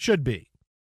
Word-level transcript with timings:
should 0.00 0.24
be. 0.24 0.49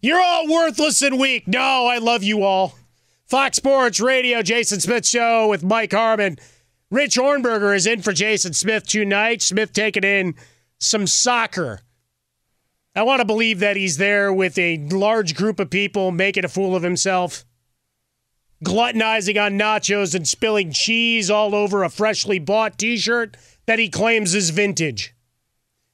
You're 0.00 0.20
all 0.20 0.48
worthless 0.48 1.02
and 1.02 1.18
weak. 1.18 1.48
No, 1.48 1.86
I 1.86 1.98
love 1.98 2.22
you 2.22 2.44
all. 2.44 2.74
Fox 3.26 3.56
Sports 3.56 4.00
Radio, 4.00 4.42
Jason 4.42 4.80
Smith 4.80 5.06
Show 5.06 5.48
with 5.48 5.64
Mike 5.64 5.92
Harmon. 5.92 6.38
Rich 6.90 7.16
Ohrnberger 7.16 7.74
is 7.74 7.86
in 7.86 8.02
for 8.02 8.12
Jason 8.12 8.52
Smith 8.52 8.86
tonight. 8.86 9.42
Smith 9.42 9.72
taking 9.72 10.04
in 10.04 10.36
some 10.78 11.06
soccer. 11.06 11.80
I 12.94 13.02
want 13.02 13.20
to 13.20 13.26
believe 13.26 13.58
that 13.58 13.76
he's 13.76 13.96
there 13.96 14.32
with 14.32 14.56
a 14.56 14.78
large 14.88 15.34
group 15.34 15.58
of 15.58 15.68
people 15.68 16.12
making 16.12 16.44
a 16.44 16.48
fool 16.48 16.76
of 16.76 16.82
himself, 16.84 17.44
gluttonizing 18.64 19.40
on 19.40 19.58
nachos 19.58 20.14
and 20.14 20.26
spilling 20.26 20.72
cheese 20.72 21.28
all 21.28 21.54
over 21.54 21.82
a 21.82 21.90
freshly 21.90 22.38
bought 22.38 22.78
t 22.78 22.96
shirt 22.96 23.36
that 23.66 23.78
he 23.78 23.88
claims 23.88 24.34
is 24.34 24.50
vintage. 24.50 25.14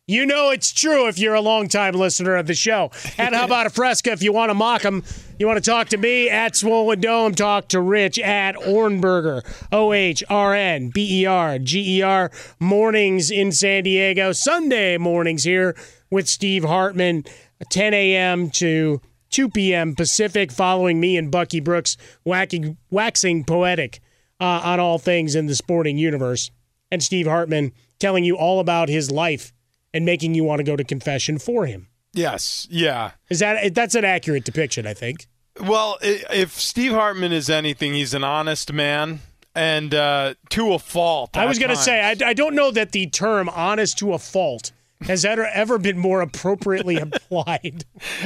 You 0.07 0.27
know 0.27 0.51
it's 0.51 0.71
true 0.71 1.09
if 1.09 1.19
you're 1.19 1.33
a 1.33 1.41
longtime 1.41 1.95
listener 1.95 2.37
of 2.37 2.47
the 2.47 2.55
show. 2.55 2.91
And 3.17 3.35
how 3.35 3.47
about 3.47 3.65
a 3.65 3.71
fresca 3.71 4.13
if 4.13 4.23
you 4.23 4.35
want 4.35 4.51
to 4.51 4.55
mock 4.55 4.83
him? 4.83 5.03
You 5.39 5.47
want 5.47 5.65
to 5.65 5.71
talk 5.71 5.89
to 5.89 5.97
me 5.97 6.29
at 6.29 6.55
Swollen 6.55 7.01
Dome, 7.01 7.35
talk 7.35 7.69
to 7.69 7.81
Rich 7.81 8.19
at 8.19 8.55
Ohrnberger, 8.55 9.41
O 9.73 9.95
H 9.95 10.23
R 10.29 10.55
N 10.55 10.91
B 10.91 11.23
E 11.23 11.25
R 11.25 11.59
G 11.59 12.01
E 12.01 12.03
R, 12.03 12.31
mornings 12.61 13.31
in 13.31 13.51
San 13.51 13.85
Diego, 13.85 14.33
Sunday 14.33 14.99
mornings 14.99 15.45
here 15.45 15.75
with 16.11 16.29
Steve 16.29 16.65
Hartman, 16.65 17.25
10 17.71 17.95
a.m. 17.95 18.51
to 18.51 19.01
2 19.31 19.49
p.m. 19.49 19.95
Pacific, 19.95 20.53
following 20.53 21.01
me 21.01 21.17
and 21.17 21.31
Bucky 21.31 21.61
Brooks, 21.61 21.97
whacking, 22.25 22.77
waxing 22.91 23.43
poetic 23.43 24.01
uh, 24.39 24.61
on 24.65 24.81
all 24.81 24.99
things 24.99 25.35
in 25.35 25.47
the 25.47 25.55
sporting 25.55 25.97
universe. 25.97 26.51
And 26.91 27.03
Steve 27.03 27.27
Hartman 27.27 27.73
telling 27.99 28.25
you 28.25 28.37
all 28.37 28.61
about 28.61 28.91
his 28.91 29.11
life 29.11 29.55
and 29.95 30.05
making 30.05 30.35
you 30.35 30.45
want 30.45 30.59
to 30.59 30.65
go 30.65 30.77
to 30.77 30.85
confession 30.85 31.39
for 31.39 31.65
him. 31.65 31.89
Yes, 32.13 32.67
yeah. 32.71 33.13
Is 33.31 33.39
that 33.39 33.75
that's 33.75 33.95
an 33.95 34.05
accurate 34.05 34.45
depiction? 34.45 34.87
I 34.87 34.93
think. 34.93 35.27
Well, 35.61 35.99
if 36.03 36.53
Steve 36.61 36.93
Hartman 36.93 37.33
is 37.33 37.49
anything, 37.49 37.95
he's 37.95 38.13
an 38.13 38.25
honest 38.25 38.73
man, 38.73 39.21
and 39.55 39.95
uh, 39.95 40.35
to 40.51 40.75
a 40.75 40.79
fault. 40.79 41.37
I 41.37 41.47
was 41.47 41.59
going 41.59 41.71
to 41.71 41.77
say 41.77 42.01
I, 42.01 42.17
I 42.29 42.35
don't 42.35 42.55
know 42.55 42.71
that 42.73 42.93
the 42.93 43.07
term 43.07 43.49
"honest 43.49 43.99
to 43.99 44.13
a 44.13 44.19
fault" 44.19 44.73
has 45.03 45.25
ever 45.25 45.47
ever 45.47 45.79
been 45.79 45.99
more 45.99 46.21
appropriately 46.21 46.97
applied. 47.01 47.85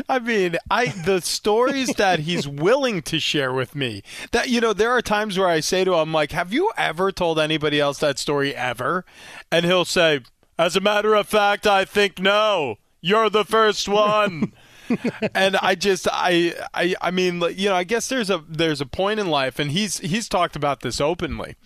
I 0.09 0.19
mean, 0.19 0.57
I 0.71 0.87
the 0.87 1.21
stories 1.21 1.89
that 1.95 2.21
he's 2.21 2.49
willing 2.49 3.03
to 3.03 3.19
share 3.21 3.53
with 3.53 3.75
me. 3.75 4.03
That 4.33 4.49
you 4.49 4.61
know, 4.61 4.73
there 4.73 4.91
are 4.91 5.03
times 5.03 5.39
where 5.39 5.49
I 5.49 5.61
say 5.61 5.85
to 5.85 5.95
him, 5.95 6.13
like, 6.13 6.33
"Have 6.33 6.53
you 6.53 6.73
ever 6.77 7.13
told 7.13 7.39
anybody 7.39 7.81
else 7.81 7.99
that 7.99 8.19
story 8.19 8.55
ever?" 8.55 9.05
And 9.51 9.65
he'll 9.67 9.87
say, 9.87 10.21
"As 10.59 10.77
a 10.77 10.81
matter 10.81 11.15
of 11.15 11.29
fact, 11.29 11.67
I 11.67 11.85
think 11.85 12.19
no. 12.19 12.77
You're 13.01 13.31
the 13.31 13.45
first 13.45 13.89
one." 13.89 14.53
and 15.35 15.57
I 15.59 15.75
just 15.75 16.09
I 16.11 16.55
I 16.73 16.95
I 17.01 17.11
mean 17.11 17.43
you 17.55 17.69
know 17.69 17.75
I 17.75 17.85
guess 17.85 18.09
there's 18.09 18.31
a 18.31 18.43
there's 18.49 18.81
a 18.81 18.87
point 18.87 19.21
in 19.21 19.27
life 19.27 19.59
and 19.59 19.71
he's 19.71 19.99
he's 19.99 20.31
talked 20.31 20.57
about 20.57 20.81
this 20.81 20.99
openly 20.99 21.57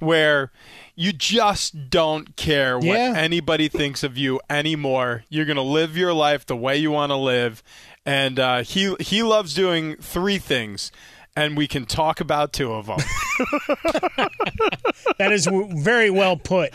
where 0.00 0.50
you 0.96 1.12
just 1.12 1.90
don't 1.90 2.34
care 2.36 2.76
what 2.76 2.86
Yeah. 2.86 3.14
anybody 3.16 3.68
thinks 3.68 4.02
of 4.02 4.18
you 4.18 4.40
anymore. 4.50 5.22
You're 5.28 5.44
going 5.44 5.56
to 5.56 5.62
live 5.62 5.96
your 5.96 6.12
life 6.12 6.44
the 6.44 6.56
way 6.56 6.76
you 6.76 6.90
want 6.90 7.10
to 7.10 7.16
live 7.16 7.62
and 8.04 8.40
uh, 8.40 8.62
he 8.64 8.96
he 8.98 9.22
loves 9.22 9.54
doing 9.54 9.94
three 10.00 10.38
things, 10.38 10.90
and 11.36 11.56
we 11.56 11.66
can 11.66 11.84
talk 11.84 12.20
about 12.20 12.52
two 12.52 12.72
of 12.72 12.86
them. 12.86 12.98
That 15.18 15.32
is 15.32 15.44
w- 15.44 15.68
very 15.82 16.10
well 16.10 16.36
put. 16.36 16.72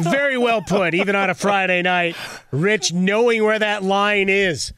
Very 0.00 0.38
well 0.38 0.62
put, 0.62 0.94
even 0.94 1.14
on 1.14 1.28
a 1.30 1.34
Friday 1.34 1.82
night. 1.82 2.16
Rich 2.50 2.92
knowing 2.92 3.44
where 3.44 3.58
that 3.58 3.82
line 3.82 4.28
is. 4.28 4.72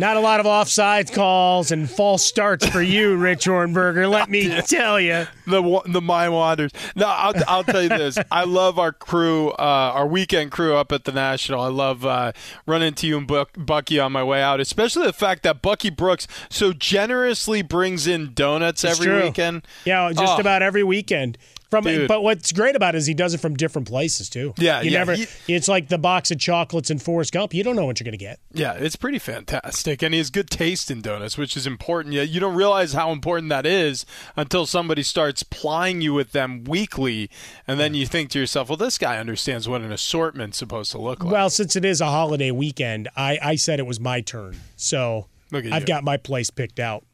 Not 0.00 0.16
a 0.16 0.20
lot 0.20 0.40
of 0.40 0.46
offside 0.46 1.12
calls 1.12 1.70
and 1.70 1.88
false 1.88 2.24
starts 2.24 2.66
for 2.66 2.80
you, 2.80 3.16
Rich 3.16 3.44
Ohrnberger. 3.44 4.10
Let 4.10 4.30
me 4.30 4.48
tell 4.66 4.98
you. 4.98 5.26
the 5.46 5.82
the 5.86 6.00
mind 6.00 6.32
wanders. 6.32 6.70
No, 6.96 7.06
I'll, 7.06 7.34
I'll 7.46 7.64
tell 7.64 7.82
you 7.82 7.90
this. 7.90 8.16
I 8.32 8.44
love 8.44 8.78
our 8.78 8.92
crew, 8.92 9.50
uh, 9.50 9.92
our 9.94 10.06
weekend 10.06 10.52
crew 10.52 10.74
up 10.74 10.90
at 10.90 11.04
the 11.04 11.12
National. 11.12 11.60
I 11.60 11.68
love 11.68 12.06
uh, 12.06 12.32
running 12.66 12.88
into 12.88 13.06
you 13.06 13.18
and 13.18 13.26
Buck, 13.26 13.50
Bucky 13.58 14.00
on 14.00 14.10
my 14.12 14.24
way 14.24 14.42
out, 14.42 14.58
especially 14.58 15.04
the 15.04 15.12
fact 15.12 15.42
that 15.42 15.60
Bucky 15.60 15.90
Brooks 15.90 16.26
so 16.48 16.72
generously 16.72 17.60
brings 17.60 18.06
in 18.06 18.32
donuts 18.32 18.82
It's 18.84 18.94
every 18.98 19.06
true. 19.12 19.22
weekend. 19.24 19.66
Yeah, 19.84 20.10
just 20.14 20.38
Oh. 20.38 20.40
about 20.40 20.62
every 20.62 20.82
weekend. 20.82 21.36
From 21.70 21.84
Dude. 21.84 22.08
but 22.08 22.22
what's 22.22 22.50
great 22.50 22.74
about 22.74 22.94
it 22.96 22.98
is 22.98 23.06
he 23.06 23.14
does 23.14 23.32
it 23.32 23.38
from 23.38 23.54
different 23.56 23.86
places 23.88 24.28
too. 24.28 24.54
Yeah, 24.58 24.80
you 24.80 24.90
yeah, 24.90 24.98
never. 24.98 25.14
he- 25.14 25.26
it's 25.48 25.68
like 25.68 25.88
the 25.88 25.98
box 25.98 26.30
of 26.32 26.38
chocolates 26.38 26.90
and 26.90 27.00
Forrest 27.00 27.32
Gump. 27.32 27.54
You 27.54 27.62
don't 27.62 27.76
know 27.76 27.86
what 27.86 28.00
you're 28.00 28.04
going 28.04 28.18
to 28.18 28.18
get. 28.18 28.40
Yeah, 28.52 28.72
it's 28.74 28.96
pretty 28.96 29.20
fantastic, 29.20 30.02
and 30.02 30.12
he 30.12 30.18
has 30.18 30.30
good 30.30 30.50
taste 30.50 30.90
in 30.90 31.00
donuts, 31.00 31.38
which 31.38 31.56
is 31.56 31.66
important. 31.66 32.14
Yeah, 32.14 32.22
you 32.22 32.40
don't 32.40 32.56
realize 32.56 32.92
how 32.92 33.12
important 33.12 33.50
that 33.50 33.66
is 33.66 34.04
until 34.36 34.66
somebody 34.66 35.02
starts 35.04 35.42
plying 35.44 36.00
you 36.00 36.12
with 36.12 36.32
them 36.32 36.64
weekly, 36.64 37.30
and 37.68 37.78
then 37.78 37.94
you 37.94 38.04
think 38.06 38.30
to 38.30 38.40
yourself, 38.40 38.68
"Well, 38.68 38.76
this 38.76 38.98
guy 38.98 39.18
understands 39.18 39.68
what 39.68 39.80
an 39.80 39.92
assortment's 39.92 40.58
supposed 40.58 40.90
to 40.92 40.98
look 40.98 41.22
like." 41.22 41.32
Well, 41.32 41.50
since 41.50 41.76
it 41.76 41.84
is 41.84 42.00
a 42.00 42.06
holiday 42.06 42.50
weekend, 42.50 43.08
I, 43.16 43.38
I 43.40 43.54
said 43.54 43.78
it 43.78 43.86
was 43.86 44.00
my 44.00 44.20
turn, 44.20 44.56
so 44.76 45.28
I've 45.52 45.64
you. 45.64 45.86
got 45.86 46.02
my 46.02 46.16
place 46.16 46.50
picked 46.50 46.80
out. 46.80 47.04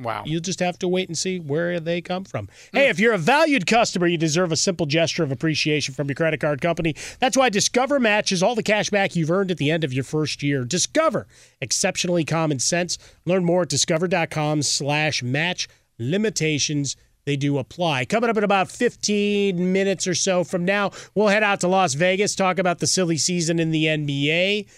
Wow. 0.00 0.22
You'll 0.26 0.40
just 0.40 0.60
have 0.60 0.78
to 0.80 0.88
wait 0.88 1.08
and 1.08 1.16
see 1.16 1.38
where 1.38 1.80
they 1.80 2.00
come 2.00 2.24
from. 2.24 2.48
Hmm. 2.72 2.78
Hey, 2.78 2.88
if 2.88 2.98
you're 2.98 3.12
a 3.14 3.18
valued 3.18 3.66
customer, 3.66 4.06
you 4.06 4.18
deserve 4.18 4.52
a 4.52 4.56
simple 4.56 4.86
gesture 4.86 5.22
of 5.22 5.32
appreciation 5.32 5.94
from 5.94 6.08
your 6.08 6.14
credit 6.14 6.40
card 6.40 6.60
company. 6.60 6.94
That's 7.18 7.36
why 7.36 7.48
Discover 7.48 8.00
matches 8.00 8.42
all 8.42 8.54
the 8.54 8.62
cash 8.62 8.90
back 8.90 9.16
you've 9.16 9.30
earned 9.30 9.50
at 9.50 9.58
the 9.58 9.70
end 9.70 9.84
of 9.84 9.92
your 9.92 10.04
first 10.04 10.42
year. 10.42 10.64
Discover, 10.64 11.26
exceptionally 11.60 12.24
common 12.24 12.58
sense. 12.58 12.98
Learn 13.24 13.44
more 13.44 13.62
at 13.62 13.68
discover.com 13.68 14.62
slash 14.62 15.22
match 15.22 15.68
limitations. 15.98 16.96
They 17.24 17.36
do 17.36 17.58
apply. 17.58 18.04
Coming 18.04 18.30
up 18.30 18.36
in 18.36 18.44
about 18.44 18.70
15 18.70 19.72
minutes 19.72 20.06
or 20.06 20.14
so 20.14 20.44
from 20.44 20.64
now, 20.64 20.92
we'll 21.14 21.26
head 21.26 21.42
out 21.42 21.60
to 21.60 21.68
Las 21.68 21.94
Vegas, 21.94 22.36
talk 22.36 22.58
about 22.58 22.78
the 22.78 22.86
silly 22.86 23.16
season 23.16 23.58
in 23.58 23.72
the 23.72 23.86
NBA 23.86 24.68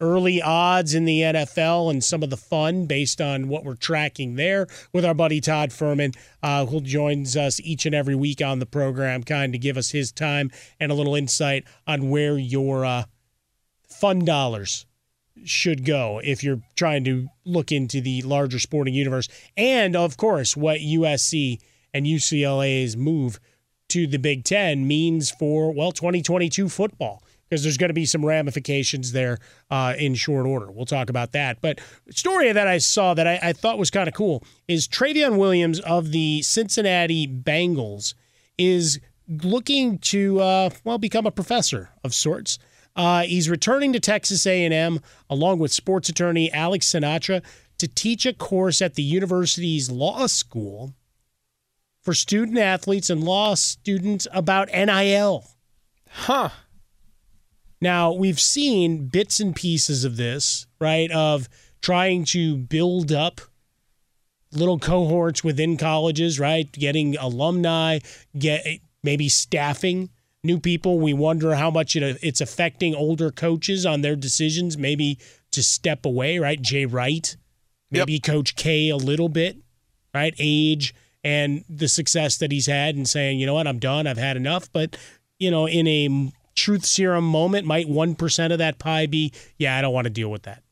early 0.00 0.40
odds 0.40 0.94
in 0.94 1.04
the 1.04 1.20
NFL 1.20 1.90
and 1.90 2.02
some 2.02 2.22
of 2.22 2.30
the 2.30 2.36
fun 2.36 2.86
based 2.86 3.20
on 3.20 3.48
what 3.48 3.64
we're 3.64 3.74
tracking 3.74 4.36
there 4.36 4.66
with 4.92 5.04
our 5.04 5.14
buddy 5.14 5.40
Todd 5.40 5.70
Fuhrman, 5.70 6.16
uh, 6.42 6.66
who 6.66 6.80
joins 6.80 7.36
us 7.36 7.60
each 7.60 7.86
and 7.86 7.94
every 7.94 8.14
week 8.14 8.40
on 8.40 8.58
the 8.58 8.66
program, 8.66 9.22
kind 9.22 9.54
of 9.54 9.60
give 9.60 9.76
us 9.76 9.90
his 9.90 10.10
time 10.10 10.50
and 10.78 10.90
a 10.90 10.94
little 10.94 11.14
insight 11.14 11.64
on 11.86 12.10
where 12.10 12.38
your 12.38 12.84
uh, 12.84 13.04
fun 13.88 14.24
dollars 14.24 14.86
should 15.44 15.84
go 15.84 16.20
if 16.24 16.42
you're 16.42 16.60
trying 16.76 17.04
to 17.04 17.28
look 17.44 17.72
into 17.72 18.00
the 18.00 18.22
larger 18.22 18.58
sporting 18.58 18.94
universe. 18.94 19.28
And 19.56 19.96
of 19.96 20.16
course, 20.16 20.56
what 20.56 20.80
USC 20.80 21.60
and 21.92 22.06
UCLA's 22.06 22.96
move 22.96 23.40
to 23.88 24.06
the 24.06 24.18
Big 24.18 24.44
Ten 24.44 24.86
means 24.86 25.30
for, 25.30 25.72
well, 25.72 25.92
2022 25.92 26.68
football 26.68 27.22
because 27.50 27.64
there's 27.64 27.76
going 27.76 27.88
to 27.88 27.94
be 27.94 28.06
some 28.06 28.24
ramifications 28.24 29.10
there 29.10 29.38
uh, 29.70 29.94
in 29.98 30.14
short 30.14 30.46
order. 30.46 30.70
We'll 30.70 30.86
talk 30.86 31.10
about 31.10 31.32
that. 31.32 31.60
But 31.60 31.80
story 32.10 32.52
that 32.52 32.68
I 32.68 32.78
saw 32.78 33.12
that 33.14 33.26
I, 33.26 33.40
I 33.42 33.52
thought 33.52 33.78
was 33.78 33.90
kind 33.90 34.06
of 34.08 34.14
cool 34.14 34.44
is 34.68 34.86
Trayveon 34.86 35.36
Williams 35.36 35.80
of 35.80 36.12
the 36.12 36.42
Cincinnati 36.42 37.26
Bengals 37.26 38.14
is 38.56 39.00
looking 39.28 39.98
to 39.98 40.40
uh, 40.40 40.70
well 40.84 40.98
become 40.98 41.26
a 41.26 41.32
professor 41.32 41.90
of 42.04 42.14
sorts. 42.14 42.58
Uh, 42.94 43.22
he's 43.22 43.48
returning 43.48 43.92
to 43.92 44.00
Texas 44.00 44.46
A&M 44.46 45.00
along 45.28 45.58
with 45.58 45.72
sports 45.72 46.08
attorney 46.08 46.52
Alex 46.52 46.86
Sinatra 46.86 47.42
to 47.78 47.88
teach 47.88 48.26
a 48.26 48.32
course 48.32 48.82
at 48.82 48.94
the 48.94 49.02
university's 49.02 49.90
law 49.90 50.26
school 50.26 50.94
for 52.02 52.14
student 52.14 52.58
athletes 52.58 53.10
and 53.10 53.24
law 53.24 53.54
students 53.54 54.26
about 54.32 54.68
NIL. 54.68 55.46
Huh. 56.08 56.50
Now, 57.80 58.12
we've 58.12 58.40
seen 58.40 59.06
bits 59.08 59.40
and 59.40 59.56
pieces 59.56 60.04
of 60.04 60.16
this, 60.16 60.66
right? 60.80 61.10
Of 61.10 61.48
trying 61.80 62.24
to 62.26 62.56
build 62.56 63.10
up 63.10 63.40
little 64.52 64.78
cohorts 64.78 65.42
within 65.42 65.76
colleges, 65.76 66.38
right? 66.38 66.70
Getting 66.72 67.16
alumni, 67.16 68.00
get 68.38 68.66
maybe 69.02 69.28
staffing 69.28 70.10
new 70.42 70.58
people. 70.58 70.98
We 70.98 71.14
wonder 71.14 71.54
how 71.54 71.70
much 71.70 71.96
it, 71.96 72.18
it's 72.22 72.40
affecting 72.40 72.94
older 72.94 73.30
coaches 73.30 73.86
on 73.86 74.02
their 74.02 74.16
decisions, 74.16 74.76
maybe 74.76 75.18
to 75.52 75.62
step 75.62 76.04
away, 76.04 76.38
right? 76.38 76.60
Jay 76.60 76.84
Wright, 76.86 77.36
maybe 77.90 78.18
Coach 78.18 78.56
K 78.56 78.88
a 78.88 78.96
little 78.96 79.28
bit, 79.28 79.56
right? 80.14 80.34
Age 80.38 80.94
and 81.22 81.64
the 81.68 81.88
success 81.88 82.38
that 82.38 82.50
he's 82.52 82.66
had 82.66 82.94
and 82.94 83.08
saying, 83.08 83.38
you 83.38 83.46
know 83.46 83.54
what, 83.54 83.66
I'm 83.66 83.78
done, 83.78 84.06
I've 84.06 84.18
had 84.18 84.36
enough. 84.36 84.70
But, 84.72 84.96
you 85.38 85.50
know, 85.50 85.66
in 85.66 85.86
a 85.86 86.32
truth 86.60 86.84
serum 86.84 87.24
moment, 87.24 87.66
might 87.66 87.88
1% 87.88 88.52
of 88.52 88.58
that 88.58 88.78
pie 88.78 89.06
be, 89.06 89.32
yeah, 89.58 89.76
I 89.76 89.80
don't 89.80 89.94
want 89.94 90.04
to 90.04 90.10
deal 90.10 90.30
with 90.30 90.42
that, 90.42 90.62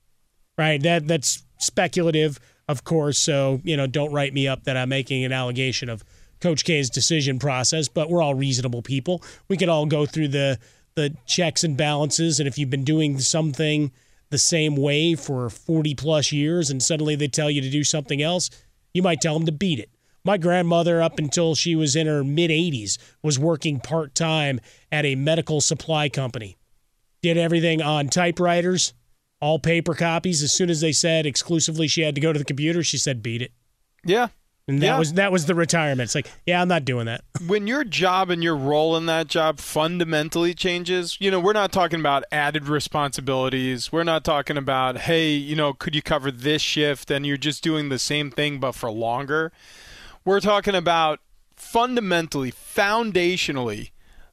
right? 0.57 0.83
That 0.83 1.09
That's 1.09 1.43
speculative, 1.59 2.39
of 2.69 2.85
course. 2.85 3.19
So, 3.19 3.61
you 3.65 3.77
know, 3.77 3.87
don't 3.87 4.13
write 4.13 4.35
me 4.35 4.47
up 4.47 4.65
that 4.65 4.77
I'm 4.77 4.91
making 4.91 5.25
an 5.25 5.33
allegation 5.33 5.89
of 5.89 6.05
Coach 6.41 6.65
K's 6.65 6.91
decision 6.91 7.39
process, 7.39 7.89
but 7.89 8.11
we're 8.11 8.23
all 8.23 8.35
reasonable 8.35 8.83
people. 8.83 9.23
We 9.49 9.57
could 9.57 9.69
all 9.69 9.87
go 9.87 10.07
through 10.07 10.29
the 10.29 10.59
the 10.95 11.15
checks 11.27 11.63
and 11.63 11.77
balances, 11.77 12.41
and 12.41 12.49
if 12.49 12.59
you've 12.59 12.71
been 12.71 12.83
doing 12.83 13.21
something 13.21 13.93
the 14.31 14.39
same 14.39 14.75
way 14.75 15.15
for 15.15 15.49
40 15.49 15.95
plus 15.95 16.33
years 16.33 16.71
and 16.71 16.83
suddenly 16.83 17.15
they 17.15 17.29
tell 17.29 17.49
you 17.49 17.61
to 17.61 17.71
do 17.71 17.85
something 17.85 18.21
else, 18.21 18.51
you 18.93 19.01
might 19.01 19.21
tell 19.21 19.35
them 19.35 19.47
to 19.47 19.53
beat 19.53 19.79
it. 19.79 19.91
My 20.25 20.37
grandmother, 20.37 21.01
up 21.01 21.19
until 21.19 21.55
she 21.55 21.75
was 21.77 21.97
in 21.97 22.07
her 22.07 22.23
mid 22.25 22.51
80s, 22.51 22.99
was 23.23 23.39
working 23.39 23.81
part 23.81 24.15
time 24.15 24.61
at 24.93 25.05
a 25.07 25.15
medical 25.15 25.61
supply 25.61 26.09
company. 26.09 26.57
Did 27.23 27.37
everything 27.39 27.81
on 27.83 28.09
typewriters, 28.09 28.93
all 29.41 29.59
paper 29.59 29.95
copies. 29.95 30.43
As 30.43 30.53
soon 30.53 30.71
as 30.71 30.81
they 30.81 30.93
said 30.93 31.27
exclusively 31.27 31.89
she 31.89 32.03
had 32.03 32.15
to 32.15 32.21
go 32.21 32.33
to 32.33 32.39
the 32.39 32.45
computer, 32.45 32.83
she 32.83 32.99
said, 32.99 33.23
beat 33.23 33.43
it. 33.43 33.53
Yeah. 34.05 34.29
And 34.67 34.83
that 34.83 34.87
Yeah. 34.87 34.99
was 34.99 35.13
that 35.15 35.33
was 35.33 35.47
the 35.47 35.55
retirement. 35.55 36.09
It's 36.09 36.15
like, 36.15 36.31
yeah, 36.47 36.61
I'm 36.61 36.69
not 36.69 36.85
doing 36.85 37.07
that. 37.07 37.23
when 37.47 37.67
your 37.67 37.85
job 37.85 38.29
and 38.29 38.43
your 38.45 38.55
role 38.57 38.97
in 38.97 39.07
that 39.07 39.27
job 39.29 39.61
fundamentally 39.61 40.53
changes, 40.53 41.17
you 41.21 41.31
know, 41.31 41.41
we're 41.41 41.55
not 41.55 41.73
talking 41.73 42.01
about 42.01 42.25
added 42.31 42.69
responsibilities. 42.69 43.91
We're 43.91 44.05
not 44.05 44.25
talking 44.25 44.57
about, 44.59 44.99
hey, 44.99 45.31
you 45.31 45.57
know, 45.57 45.73
could 45.73 45.95
you 45.95 46.03
cover 46.03 46.31
this 46.31 46.61
shift 46.61 47.11
and 47.11 47.25
you're 47.27 47.37
just 47.39 47.63
doing 47.65 47.89
the 47.89 47.99
same 47.99 48.31
thing 48.31 48.61
but 48.61 48.73
for 48.73 48.91
longer. 48.91 49.53
We're 50.29 50.41
talking 50.41 50.75
about 50.75 51.21
fundamentally, 51.57 52.53
foundationally, 52.53 53.93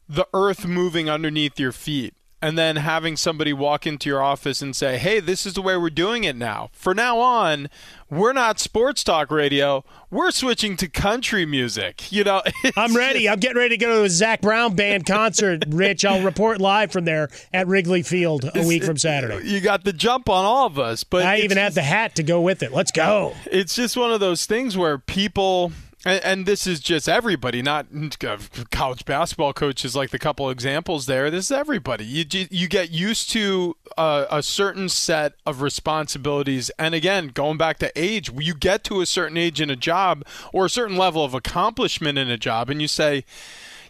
the 0.10 0.28
earth 0.34 0.68
moving 0.68 1.10
underneath 1.10 1.58
your 1.58 1.72
feet. 1.72 2.14
And 2.42 2.58
then 2.58 2.75
having 2.75 3.16
somebody 3.16 3.54
walk 3.54 3.88
into 3.88 4.10
your 4.10 4.22
office 4.22 4.62
and 4.62 4.75
say, 4.75 4.98
hey, 4.98 5.22
this 5.22 5.46
is 5.46 5.54
the 5.54 5.62
way 5.62 5.78
we're 5.78 5.90
doing 5.90 6.25
it 6.25 6.36
now. 6.36 6.70
For 6.74 6.94
now 6.94 7.18
on, 7.20 7.70
we're 8.10 8.34
not 8.34 8.60
sports 8.60 9.04
talk 9.04 9.32
radio. 9.32 9.84
We're 10.12 10.30
switching 10.30 10.78
to 10.78 10.88
country 10.88 11.46
music. 11.46 12.12
You 12.12 12.24
know, 12.24 12.44
I'm 12.78 12.96
ready. 12.96 13.28
I'm 13.28 13.40
getting 13.40 13.58
ready 13.58 13.78
to 13.78 13.84
go 13.84 14.00
to 14.00 14.04
a 14.04 14.10
Zac 14.10 14.42
Brown 14.42 14.75
band 14.75 15.08
concert, 15.08 15.64
Rich. 15.70 16.06
I'll 16.06 16.22
report 16.22 16.62
live 16.62 16.92
from 16.92 17.06
there 17.06 17.30
at 17.52 17.68
Wrigley 17.68 18.04
Field 18.04 18.48
a 18.54 18.68
week 18.68 18.84
from 18.84 18.98
Saturday. 18.98 19.48
You 19.50 19.60
got 19.60 19.86
the 19.86 19.94
jump 19.94 20.30
on 20.30 20.46
all 20.46 20.68
of 20.68 20.78
us, 20.78 21.04
but 21.04 21.25
I 21.25 21.40
even 21.40 21.58
had 21.58 21.74
the 21.74 21.82
hat 21.82 22.16
to 22.16 22.24
go 22.24 22.42
with 22.42 22.62
it. 22.62 22.72
Let's 22.72 22.92
go. 22.92 23.34
It's 23.46 23.74
just 23.75 23.98
one 23.98 24.12
of 24.12 24.20
those 24.20 24.46
things 24.46 24.78
where 24.78 25.00
people, 25.00 25.72
and, 26.05 26.24
and 26.24 26.45
this 26.45 26.67
is 26.67 26.79
just 26.79 27.09
everybody, 27.09 27.63
not 27.63 27.88
uh, 28.24 28.38
college 28.71 29.05
basketball 29.05 29.53
coaches 29.53 29.95
like 29.95 30.12
the 30.12 30.19
couple 30.19 30.50
examples 30.51 31.07
there. 31.07 31.31
This 31.31 31.45
is 31.45 31.51
everybody. 31.51 32.05
You 32.05 32.25
you 32.51 32.67
get 32.67 32.91
used 32.91 33.31
to 33.31 33.75
uh, 33.97 34.27
a 34.29 34.43
certain 34.43 34.88
set 34.88 35.33
of 35.45 35.62
responsibilities, 35.62 36.69
and 36.77 36.93
again, 36.93 37.29
going 37.29 37.57
back 37.57 37.79
to 37.79 37.91
age, 37.95 38.31
you 38.38 38.53
get 38.53 38.83
to 38.85 39.01
a 39.01 39.05
certain 39.07 39.35
age 39.35 39.59
in 39.59 39.71
a 39.71 39.75
job 39.75 40.24
or 40.53 40.65
a 40.65 40.69
certain 40.69 40.95
level 40.95 41.25
of 41.25 41.33
accomplishment 41.33 42.19
in 42.19 42.29
a 42.29 42.38
job, 42.38 42.69
and 42.69 42.81
you 42.81 42.88
say, 42.88 43.25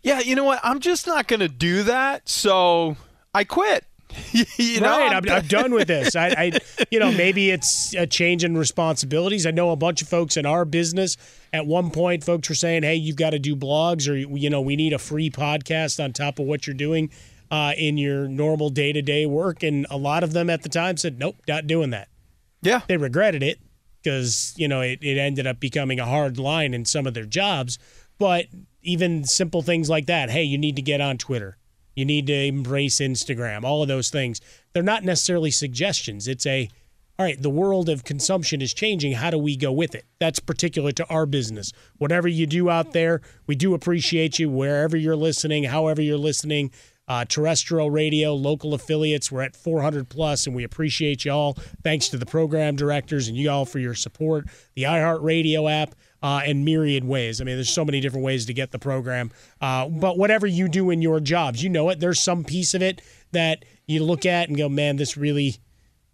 "Yeah, 0.01 0.22
you 0.22 0.36
know 0.36 0.45
what? 0.45 0.62
I'm 0.63 0.79
just 0.79 1.05
not 1.05 1.27
going 1.27 1.41
to 1.41 1.50
do 1.50 1.84
that, 1.84 2.29
so 2.29 2.95
I 3.34 3.43
quit." 3.43 3.86
you 4.57 4.81
know, 4.81 5.00
right, 5.00 5.15
I'm, 5.15 5.29
I'm 5.29 5.48
done 5.48 5.74
with 5.74 5.88
this. 5.88 6.15
I, 6.15 6.27
I, 6.27 6.51
you 6.91 7.00
know, 7.00 7.12
maybe 7.12 7.51
it's 7.51 7.93
a 7.95 8.05
change 8.05 8.43
in 8.43 8.57
responsibilities. 8.57 9.45
I 9.45 9.51
know 9.51 9.72
a 9.72 9.75
bunch 9.75 10.01
of 10.01 10.07
folks 10.07 10.38
in 10.38 10.45
our 10.45 10.65
business. 10.65 11.17
At 11.53 11.65
one 11.65 11.91
point, 11.91 12.24
folks 12.24 12.50
were 12.50 12.55
saying, 12.55 12.84
"Hey, 12.84 12.95
you've 12.95 13.15
got 13.15 13.31
to 13.31 13.39
do 13.39 13.55
blogs, 13.55 14.10
or 14.10 14.15
you 14.15 14.50
know, 14.50 14.62
we 14.62 14.75
need 14.75 14.93
a 14.93 15.00
free 15.00 15.29
podcast 15.29 16.03
on 16.03 16.13
top 16.13 16.39
of 16.39 16.45
what 16.45 16.67
you're 16.67 16.75
doing 16.75 17.10
uh, 17.50 17.74
in 17.77 17.98
your 17.98 18.27
normal 18.27 18.69
day 18.69 18.91
to 18.93 19.01
day 19.01 19.25
work." 19.25 19.63
And 19.63 19.88
a 19.89 19.98
lot 19.98 20.24
of 20.24 20.34
them 20.34 20.50
at 20.50 20.63
the 20.63 20.69
time 20.69 20.98
said, 20.98 21.19
"Nope, 21.19 21.38
not 21.48 21.67
doing 21.67 21.91
that." 21.91 22.10
Yeah. 22.62 22.81
They 22.88 22.98
regretted 22.98 23.43
it 23.43 23.60
because, 24.03 24.53
you 24.57 24.67
know, 24.67 24.81
it, 24.81 25.00
it 25.01 25.17
ended 25.17 25.48
up 25.48 25.60
becoming 25.60 26.00
a 26.00 26.05
hard 26.05 26.38
line 26.38 26.74
in 26.74 26.86
some 26.86 27.07
of 27.07 27.13
their 27.13 27.25
jobs. 27.25 27.77
But 28.17 28.48
even 28.81 29.24
simple 29.24 29.62
things 29.62 29.89
like 29.89 30.05
that 30.07 30.29
hey, 30.29 30.43
you 30.43 30.57
need 30.57 30.75
to 30.75 30.81
get 30.81 31.01
on 31.01 31.17
Twitter. 31.17 31.57
You 31.96 32.06
need 32.06 32.28
to 32.28 32.34
embrace 32.34 33.00
Instagram, 33.00 33.64
all 33.64 33.82
of 33.82 33.88
those 33.88 34.10
things. 34.10 34.42
They're 34.74 34.84
not 34.84 35.04
necessarily 35.04 35.52
suggestions. 35.52 36.28
It's 36.28 36.46
a, 36.46 36.70
all 37.18 37.25
right, 37.25 37.42
the 37.42 37.50
world 37.50 37.88
of 37.88 38.04
consumption 38.04 38.62
is 38.62 38.74
changing. 38.74 39.14
How 39.14 39.32
do 39.32 39.38
we 39.38 39.56
go 39.56 39.72
with 39.72 39.96
it? 39.96 40.06
That's 40.20 40.40
particular 40.40 40.92
to 40.94 41.08
our 41.08 41.25
business. 41.25 41.72
Whatever 41.98 42.28
you 42.28 42.46
do 42.46 42.70
out 42.70 42.92
there, 42.92 43.22
we 43.48 43.56
do 43.56 43.74
appreciate 43.74 44.38
you 44.38 44.50
wherever 44.50 44.98
you're 44.98 45.16
listening, 45.16 45.64
however 45.64 46.02
you're 46.02 46.18
listening. 46.18 46.72
Uh, 47.08 47.24
terrestrial 47.24 47.92
radio, 47.92 48.34
local 48.34 48.74
affiliates, 48.74 49.32
we're 49.32 49.44
at 49.44 49.56
400 49.56 50.10
plus, 50.10 50.48
and 50.48 50.56
we 50.56 50.64
appreciate 50.64 51.24
you 51.24 51.32
all. 51.32 51.54
Thanks 51.84 52.10
to 52.10 52.18
the 52.18 52.25
program 52.25 52.75
directors 52.75 53.28
and 53.28 53.38
you 53.38 53.50
all 53.52 53.66
for 53.66 53.78
your 53.78 53.94
support. 53.94 54.48
The 54.74 54.84
iHeartRadio 54.84 55.72
app 55.72 55.94
uh, 56.25 56.41
in 56.44 56.65
myriad 56.65 57.03
ways. 57.03 57.39
I 57.39 57.44
mean, 57.44 57.55
there's 57.55 57.70
so 57.70 57.86
many 57.86 58.01
different 58.01 58.25
ways 58.25 58.48
to 58.48 58.53
get 58.53 58.72
the 58.72 58.79
program. 58.79 59.29
Uh, 59.62 59.88
but 59.88 60.17
whatever 60.17 60.48
you 60.48 60.67
do 60.67 60.89
in 60.89 61.03
your 61.03 61.20
jobs, 61.20 61.62
you 61.62 61.70
know 61.70 61.88
it. 61.89 62.00
There's 62.00 62.20
some 62.20 62.44
piece 62.44 62.74
of 62.74 62.82
it 62.82 63.00
that 63.32 63.63
you 63.86 64.03
look 64.03 64.25
at 64.25 64.48
and 64.48 64.58
go, 64.58 64.67
man, 64.67 64.96
this 64.96 65.15
really 65.17 65.58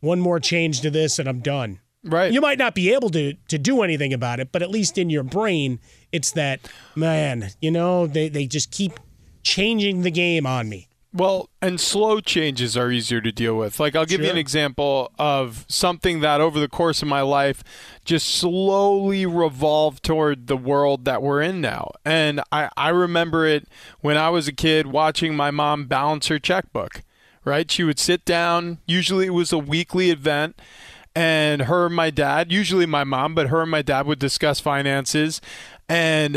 one 0.01 0.19
more 0.19 0.41
change 0.41 0.81
to 0.81 0.89
this, 0.89 1.17
and 1.17 1.29
I'm 1.29 1.39
done. 1.39 1.79
Right. 2.03 2.29
You 2.29 2.41
might 2.41 2.57
not 2.57 2.75
be 2.75 2.93
able 2.93 3.09
to 3.11 3.35
to 3.47 3.57
do 3.57 3.83
anything 3.83 4.11
about 4.11 4.41
it, 4.41 4.51
but 4.51 4.61
at 4.61 4.69
least 4.69 4.97
in 4.97 5.09
your 5.09 5.23
brain, 5.23 5.79
it's 6.11 6.33
that 6.33 6.59
man. 6.93 7.51
You 7.61 7.71
know, 7.71 8.05
they 8.05 8.27
they 8.27 8.47
just 8.47 8.69
keep 8.69 8.99
changing 9.43 10.01
the 10.01 10.11
game 10.11 10.45
on 10.45 10.67
me. 10.67 10.89
Well, 11.13 11.49
and 11.61 11.79
slow 11.79 12.21
changes 12.21 12.77
are 12.77 12.89
easier 12.89 13.19
to 13.19 13.33
deal 13.33 13.57
with. 13.57 13.81
Like, 13.81 13.97
I'll 13.97 14.05
give 14.05 14.21
you 14.21 14.29
an 14.29 14.37
example 14.37 15.11
of 15.19 15.65
something 15.67 16.21
that 16.21 16.39
over 16.39 16.57
the 16.57 16.69
course 16.69 17.01
of 17.01 17.09
my 17.09 17.21
life 17.21 17.65
just 18.05 18.29
slowly 18.29 19.25
revolved 19.25 20.03
toward 20.03 20.47
the 20.47 20.55
world 20.55 21.03
that 21.03 21.21
we're 21.21 21.41
in 21.41 21.59
now. 21.59 21.91
And 22.05 22.41
I, 22.49 22.69
I 22.77 22.89
remember 22.89 23.45
it 23.45 23.67
when 23.99 24.15
I 24.15 24.29
was 24.29 24.47
a 24.47 24.53
kid 24.53 24.87
watching 24.87 25.35
my 25.35 25.51
mom 25.51 25.85
balance 25.85 26.27
her 26.27 26.39
checkbook, 26.39 27.01
right? 27.43 27.69
She 27.69 27.83
would 27.83 27.99
sit 27.99 28.23
down, 28.23 28.77
usually 28.85 29.25
it 29.25 29.31
was 29.31 29.51
a 29.51 29.57
weekly 29.57 30.11
event. 30.11 30.61
And 31.13 31.63
her 31.63 31.87
and 31.87 31.95
my 31.95 32.09
dad, 32.09 32.53
usually 32.53 32.85
my 32.85 33.03
mom, 33.03 33.35
but 33.35 33.47
her 33.47 33.63
and 33.63 33.69
my 33.69 33.81
dad 33.81 34.07
would 34.07 34.17
discuss 34.19 34.61
finances 34.61 35.41
and 35.91 36.33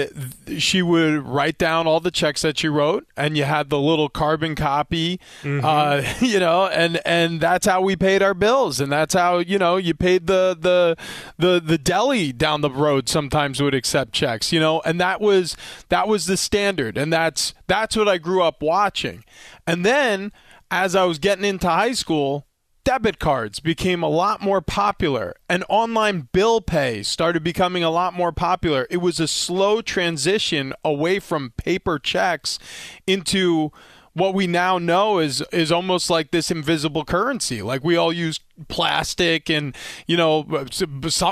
th- 0.46 0.60
she 0.60 0.82
would 0.82 1.22
write 1.26 1.58
down 1.58 1.86
all 1.86 2.00
the 2.00 2.10
checks 2.10 2.42
that 2.42 2.58
she 2.58 2.68
wrote 2.68 3.06
and 3.16 3.36
you 3.36 3.44
had 3.44 3.70
the 3.70 3.78
little 3.78 4.08
carbon 4.08 4.54
copy 4.54 5.20
uh, 5.44 6.02
you 6.20 6.40
know 6.40 6.66
and 6.66 7.00
and 7.06 7.40
that's 7.40 7.66
how 7.66 7.80
we 7.80 7.94
paid 7.94 8.20
our 8.22 8.34
bills 8.34 8.80
and 8.80 8.90
that's 8.90 9.14
how 9.14 9.38
you 9.38 9.58
know 9.58 9.76
you 9.76 9.94
paid 9.94 10.26
the 10.26 10.56
the 10.58 10.96
the 11.38 11.60
the 11.60 11.78
deli 11.78 12.32
down 12.32 12.60
the 12.62 12.70
road 12.70 13.08
sometimes 13.08 13.62
would 13.62 13.74
accept 13.74 14.12
checks 14.12 14.52
you 14.52 14.58
know 14.58 14.80
and 14.84 15.00
that 15.00 15.20
was 15.20 15.56
that 15.88 16.08
was 16.08 16.26
the 16.26 16.36
standard 16.36 16.98
and 16.98 17.12
that's 17.12 17.54
that's 17.66 17.96
what 17.96 18.08
I 18.08 18.18
grew 18.18 18.42
up 18.42 18.62
watching. 18.62 19.24
And 19.66 19.84
then 19.84 20.32
as 20.70 20.94
I 20.96 21.04
was 21.04 21.18
getting 21.18 21.44
into 21.44 21.68
high 21.68 21.92
school 21.92 22.46
debit 22.84 23.18
cards 23.18 23.60
became 23.60 24.02
a 24.02 24.08
lot 24.08 24.42
more 24.42 24.60
popular 24.60 25.34
and 25.48 25.64
online 25.68 26.28
bill 26.32 26.60
pay 26.60 27.02
started 27.02 27.42
becoming 27.42 27.82
a 27.82 27.90
lot 27.90 28.12
more 28.12 28.30
popular. 28.30 28.86
It 28.90 28.98
was 28.98 29.18
a 29.18 29.26
slow 29.26 29.80
transition 29.80 30.74
away 30.84 31.18
from 31.18 31.54
paper 31.56 31.98
checks 31.98 32.58
into 33.06 33.72
what 34.14 34.32
we 34.32 34.46
now 34.46 34.78
know 34.78 35.18
is 35.18 35.42
is 35.52 35.70
almost 35.70 36.08
like 36.08 36.30
this 36.30 36.50
invisible 36.50 37.04
currency. 37.04 37.60
Like 37.62 37.82
we 37.82 37.96
all 37.96 38.12
use 38.12 38.40
plastic 38.68 39.50
and 39.50 39.76
you 40.06 40.16
know 40.16 40.46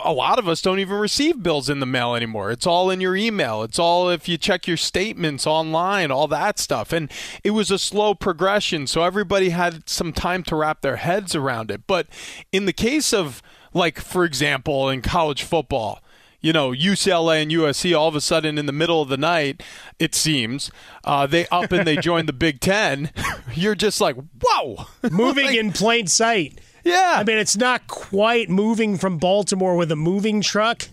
a 0.04 0.12
lot 0.12 0.40
of 0.40 0.48
us 0.48 0.60
don't 0.60 0.80
even 0.80 0.98
receive 0.98 1.42
bills 1.42 1.70
in 1.70 1.78
the 1.78 1.86
mail 1.86 2.14
anymore. 2.16 2.50
It's 2.50 2.66
all 2.66 2.90
in 2.90 3.00
your 3.00 3.14
email. 3.14 3.62
It's 3.62 3.78
all 3.78 4.10
if 4.10 4.28
you 4.28 4.36
check 4.36 4.66
your 4.66 4.76
statements 4.76 5.46
online, 5.46 6.10
all 6.10 6.26
that 6.28 6.58
stuff. 6.58 6.92
And 6.92 7.10
it 7.44 7.52
was 7.52 7.70
a 7.70 7.78
slow 7.78 8.14
progression, 8.14 8.88
so 8.88 9.04
everybody 9.04 9.50
had 9.50 9.88
some 9.88 10.12
time 10.12 10.42
to 10.44 10.56
wrap 10.56 10.80
their 10.80 10.96
heads 10.96 11.36
around 11.36 11.70
it. 11.70 11.86
But 11.86 12.08
in 12.50 12.66
the 12.66 12.72
case 12.72 13.12
of 13.12 13.42
like 13.72 14.00
for 14.00 14.24
example 14.24 14.90
in 14.90 15.02
college 15.02 15.44
football, 15.44 16.02
you 16.42 16.52
know, 16.52 16.70
UCLA 16.72 17.40
and 17.42 17.50
USC 17.50 17.96
all 17.96 18.08
of 18.08 18.14
a 18.16 18.20
sudden 18.20 18.58
in 18.58 18.66
the 18.66 18.72
middle 18.72 19.00
of 19.00 19.08
the 19.08 19.16
night, 19.16 19.62
it 19.98 20.14
seems, 20.14 20.70
uh, 21.04 21.26
they 21.26 21.46
up 21.48 21.72
and 21.72 21.86
they 21.86 21.96
join 21.96 22.26
the 22.26 22.32
Big 22.32 22.60
Ten. 22.60 23.10
You're 23.54 23.74
just 23.76 24.00
like, 24.00 24.16
whoa. 24.42 24.86
Moving 25.10 25.46
Like, 25.46 25.56
in 25.56 25.72
plain 25.72 26.06
sight. 26.08 26.60
Yeah. 26.84 27.14
I 27.16 27.24
mean, 27.24 27.38
it's 27.38 27.56
not 27.56 27.86
quite 27.86 28.50
moving 28.50 28.98
from 28.98 29.18
Baltimore 29.18 29.76
with 29.76 29.92
a 29.92 29.96
moving 29.96 30.40
truck, 30.40 30.88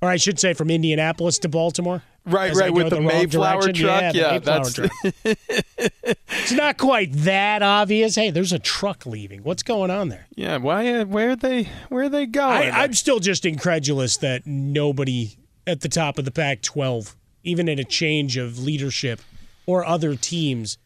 or 0.00 0.08
I 0.08 0.16
should 0.16 0.38
say 0.38 0.54
from 0.54 0.70
Indianapolis 0.70 1.38
to 1.40 1.48
Baltimore. 1.48 2.02
Right, 2.28 2.54
right, 2.54 2.72
with 2.72 2.90
the 2.90 2.96
wrong 2.96 3.06
Mayflower 3.06 3.72
truck. 3.72 3.76
Yeah, 4.02 4.12
the 4.12 4.18
Yeah, 4.18 4.30
Mayflower 4.32 4.64
that's 4.64 4.74
truck. 4.74 4.90
it's 6.28 6.52
not 6.52 6.76
quite 6.78 7.12
that 7.12 7.62
obvious. 7.62 8.14
Hey, 8.14 8.30
there's 8.30 8.52
a 8.52 8.58
truck 8.58 9.06
leaving. 9.06 9.42
What's 9.42 9.62
going 9.62 9.90
on 9.90 10.08
there? 10.08 10.26
yeah. 10.36 10.56
Why? 10.58 10.92
Uh, 10.92 11.04
where 11.04 11.30
are 11.30 11.36
they? 11.36 11.68
Where 11.88 12.04
are 12.04 12.08
they 12.08 12.26
going? 12.26 12.70
I, 12.70 12.82
I'm 12.84 12.94
still 12.94 13.18
just 13.20 13.44
incredulous 13.44 14.16
that 14.18 14.46
nobody 14.46 15.36
at 15.66 15.80
the 15.80 15.88
top 15.88 16.18
of 16.18 16.24
the 16.24 16.30
Pac-12, 16.30 17.14
even 17.42 17.68
in 17.68 17.78
a 17.78 17.84
change 17.84 18.36
of 18.36 18.58
leadership 18.58 19.20
or 19.66 19.84
other 19.84 20.14
teams, 20.16 20.78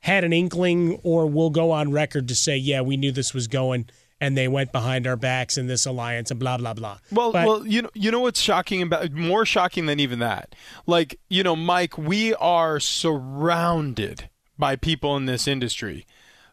had 0.00 0.24
an 0.24 0.32
inkling 0.32 0.98
or 1.02 1.26
will 1.26 1.50
go 1.50 1.70
on 1.72 1.92
record 1.92 2.28
to 2.28 2.34
say, 2.34 2.56
"Yeah, 2.56 2.80
we 2.80 2.96
knew 2.96 3.12
this 3.12 3.34
was 3.34 3.48
going." 3.48 3.86
And 4.20 4.36
they 4.36 4.48
went 4.48 4.70
behind 4.70 5.06
our 5.06 5.16
backs 5.16 5.56
in 5.56 5.66
this 5.66 5.86
alliance 5.86 6.30
and 6.30 6.38
blah 6.38 6.58
blah 6.58 6.74
blah. 6.74 6.98
Well, 7.10 7.32
But- 7.32 7.46
well, 7.46 7.66
you 7.66 7.82
know, 7.82 7.90
you 7.94 8.10
know 8.10 8.20
what's 8.20 8.40
shocking 8.40 8.82
about 8.82 9.12
more 9.12 9.46
shocking 9.46 9.86
than 9.86 9.98
even 9.98 10.18
that. 10.18 10.54
Like, 10.86 11.18
you 11.30 11.42
know, 11.42 11.56
Mike, 11.56 11.96
we 11.96 12.34
are 12.34 12.78
surrounded 12.80 14.28
by 14.58 14.76
people 14.76 15.16
in 15.16 15.26
this 15.26 15.48
industry 15.48 16.06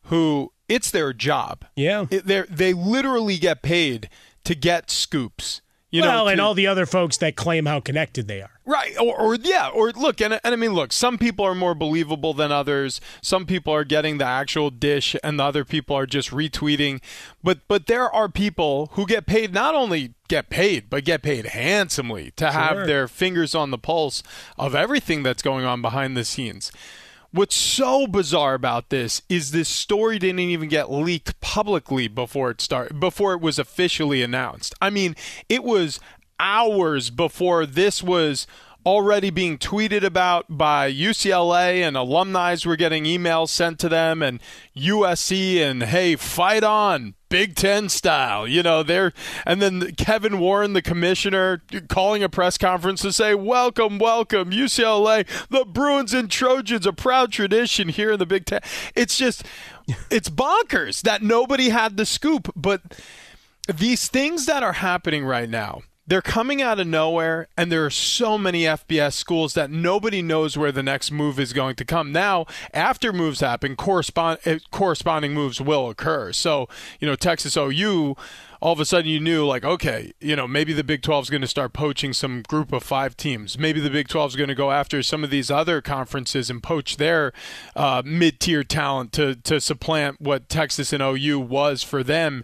who 0.04 0.54
it's 0.70 0.92
their 0.92 1.12
job. 1.14 1.66
Yeah. 1.76 2.06
They 2.10 2.42
they 2.50 2.74
literally 2.74 3.38
get 3.38 3.62
paid 3.62 4.10
to 4.46 4.56
get 4.56 4.90
scoops. 4.90 5.62
You 5.90 6.02
well, 6.02 6.26
know, 6.26 6.28
and 6.28 6.38
to- 6.40 6.44
all 6.44 6.54
the 6.54 6.68
other 6.68 6.86
folks 6.86 7.16
that 7.18 7.38
claim 7.38 7.66
how 7.66 7.80
connected 7.80 8.28
they 8.28 8.42
are. 8.42 8.52
Right, 8.66 8.98
or, 9.00 9.18
or 9.18 9.36
yeah, 9.36 9.70
or 9.70 9.92
look, 9.92 10.20
and, 10.20 10.34
and 10.44 10.54
I 10.54 10.58
mean, 10.58 10.74
look, 10.74 10.92
some 10.92 11.18
people 11.18 11.46
are 11.46 11.56
more 11.56 11.74
believable 11.74 12.34
than 12.34 12.52
others. 12.52 13.00
Some 13.22 13.46
people 13.46 13.74
are 13.74 13.86
getting 13.86 14.18
the 14.18 14.26
actual 14.26 14.70
dish, 14.70 15.16
and 15.24 15.40
the 15.40 15.46
other 15.46 15.64
people 15.64 15.96
are 15.96 16.06
just 16.06 16.32
retweeting. 16.32 17.02
But 17.42 17.60
but 17.70 17.88
there 17.88 18.14
are 18.14 18.28
people 18.28 18.90
who 18.94 19.06
get 19.06 19.26
paid 19.26 19.54
not 19.54 19.74
only 19.74 20.14
get 20.28 20.50
paid, 20.50 20.90
but 20.90 21.06
get 21.06 21.22
paid 21.22 21.46
handsomely 21.46 22.32
to 22.36 22.44
Sure. 22.46 22.52
have 22.52 22.86
their 22.88 23.08
fingers 23.08 23.56
on 23.56 23.72
the 23.72 23.78
pulse 23.78 24.22
of 24.58 24.76
everything 24.76 25.24
that's 25.24 25.42
going 25.42 25.64
on 25.64 25.82
behind 25.82 26.18
the 26.18 26.26
scenes. 26.26 26.70
What's 27.32 27.56
so 27.56 28.08
bizarre 28.08 28.54
about 28.54 28.90
this 28.90 29.22
is 29.28 29.52
this 29.52 29.68
story 29.68 30.18
didn't 30.18 30.40
even 30.40 30.70
get 30.70 30.92
leaked 30.92 31.40
publicly 31.42 32.08
before 32.08 32.50
it 32.52 32.62
started 32.62 33.00
before 33.00 33.34
it 33.34 33.42
was 33.42 33.60
officially 33.60 34.24
announced. 34.24 34.74
I 34.82 34.90
mean, 34.90 35.16
it 35.50 35.64
was 35.64 36.00
hours 36.40 37.10
before 37.10 37.66
this 37.66 38.02
was 38.02 38.48
already 38.86 39.30
being 39.30 39.58
tweeted 39.58 40.04
about 40.04 40.46
by 40.48 40.90
UCLA 40.90 41.86
and 41.86 41.98
alumni 41.98 42.56
were 42.66 42.78
getting 42.78 43.04
emails 43.04 43.50
sent 43.50 43.80
to 43.80 43.90
them 43.90 44.24
and 44.24 44.40
USC 44.78 45.58
and 45.58 45.84
hey 45.84 46.16
fight 46.16 46.64
on 46.64 47.16
Big 47.30 47.56
10 47.56 47.90
style 47.90 48.48
you 48.48 48.64
know 48.64 48.84
they're 48.84 49.14
and 49.46 49.62
then 49.62 49.94
Kevin 49.96 50.40
Warren 50.40 50.74
the 50.74 50.82
commissioner 50.82 51.62
calling 51.90 52.24
a 52.24 52.30
press 52.30 52.58
conference 52.58 53.02
to 53.02 53.12
say 53.12 53.36
welcome 53.36 54.00
welcome 54.00 54.52
UCLA 54.52 55.28
the 55.50 55.66
Bruins 55.66 56.14
and 56.14 56.32
Trojans 56.32 56.86
a 56.86 56.94
proud 56.94 57.32
tradition 57.32 57.90
here 57.90 58.12
in 58.12 58.20
the 58.20 58.26
Big 58.26 58.46
10 58.46 58.62
it's 58.96 59.18
just 59.18 59.44
it's 60.10 60.30
bonkers 60.30 61.02
that 61.02 61.22
nobody 61.22 61.70
had 61.70 61.98
the 61.98 62.06
scoop 62.06 62.52
but 62.56 62.82
these 63.68 64.08
things 64.08 64.46
that 64.46 64.64
are 64.64 64.74
happening 64.74 65.26
right 65.26 65.50
now 65.50 65.82
they're 66.08 66.22
coming 66.22 66.62
out 66.62 66.80
of 66.80 66.88
nowhere 66.88 67.50
and 67.58 67.70
there 67.70 67.86
are 67.86 67.90
so 67.92 68.38
many 68.38 68.64
FBS 68.64 69.14
schools 69.14 69.54
that 69.54 69.70
nobody 69.70 70.22
knows 70.22 70.58
where 70.58 70.72
the 70.72 70.82
next 70.82 71.12
move 71.12 71.38
is 71.40 71.52
going 71.52 71.76
to 71.76 71.86
come. 71.86 72.12
Now 72.14 72.46
after 72.74 73.12
moves 73.12 73.42
happen 73.42 73.76
correspond 73.76 74.40
eh, 74.46 74.60
corresponding 74.72 75.34
moves 75.34 75.60
will 75.60 75.90
occur. 75.90 76.32
So 76.32 76.70
you 77.00 77.08
know 77.08 77.16
Texas 77.16 77.58
OU 77.58 78.16
all 78.60 78.74
of 78.74 78.80
a 78.80 78.86
sudden 78.86 79.12
you 79.12 79.20
knew 79.20 79.46
like 79.46 79.64
okay 79.64 80.14
you 80.20 80.36
know 80.36 80.48
maybe 80.48 80.72
the 80.72 80.84
Big 80.84 81.02
12 81.02 81.26
is 81.26 81.30
going 81.30 81.42
to 81.42 81.48
start 81.48 81.74
poaching 81.74 82.14
some 82.14 82.42
group 82.44 82.72
of 82.72 82.84
5 82.84 83.18
teams. 83.18 83.60
Maybe 83.60 83.82
the 83.82 83.90
Big 83.90 84.08
12 84.08 84.32
is 84.32 84.36
going 84.38 84.50
to 84.50 84.56
go 84.56 84.72
after 84.72 85.04
some 85.04 85.26
of 85.26 85.30
these 85.30 85.52
other 85.52 85.82
conferences 85.82 86.50
and 86.50 86.64
poach 86.64 86.96
their 86.96 87.34
uh, 87.76 88.02
mid-tier 88.06 88.64
talent 88.64 89.12
to 89.14 89.36
to 89.36 89.60
supplant 89.60 90.22
what 90.22 90.48
Texas 90.48 90.94
and 90.94 91.04
OU 91.04 91.40
was 91.42 91.84
for 91.84 92.02
them 92.02 92.44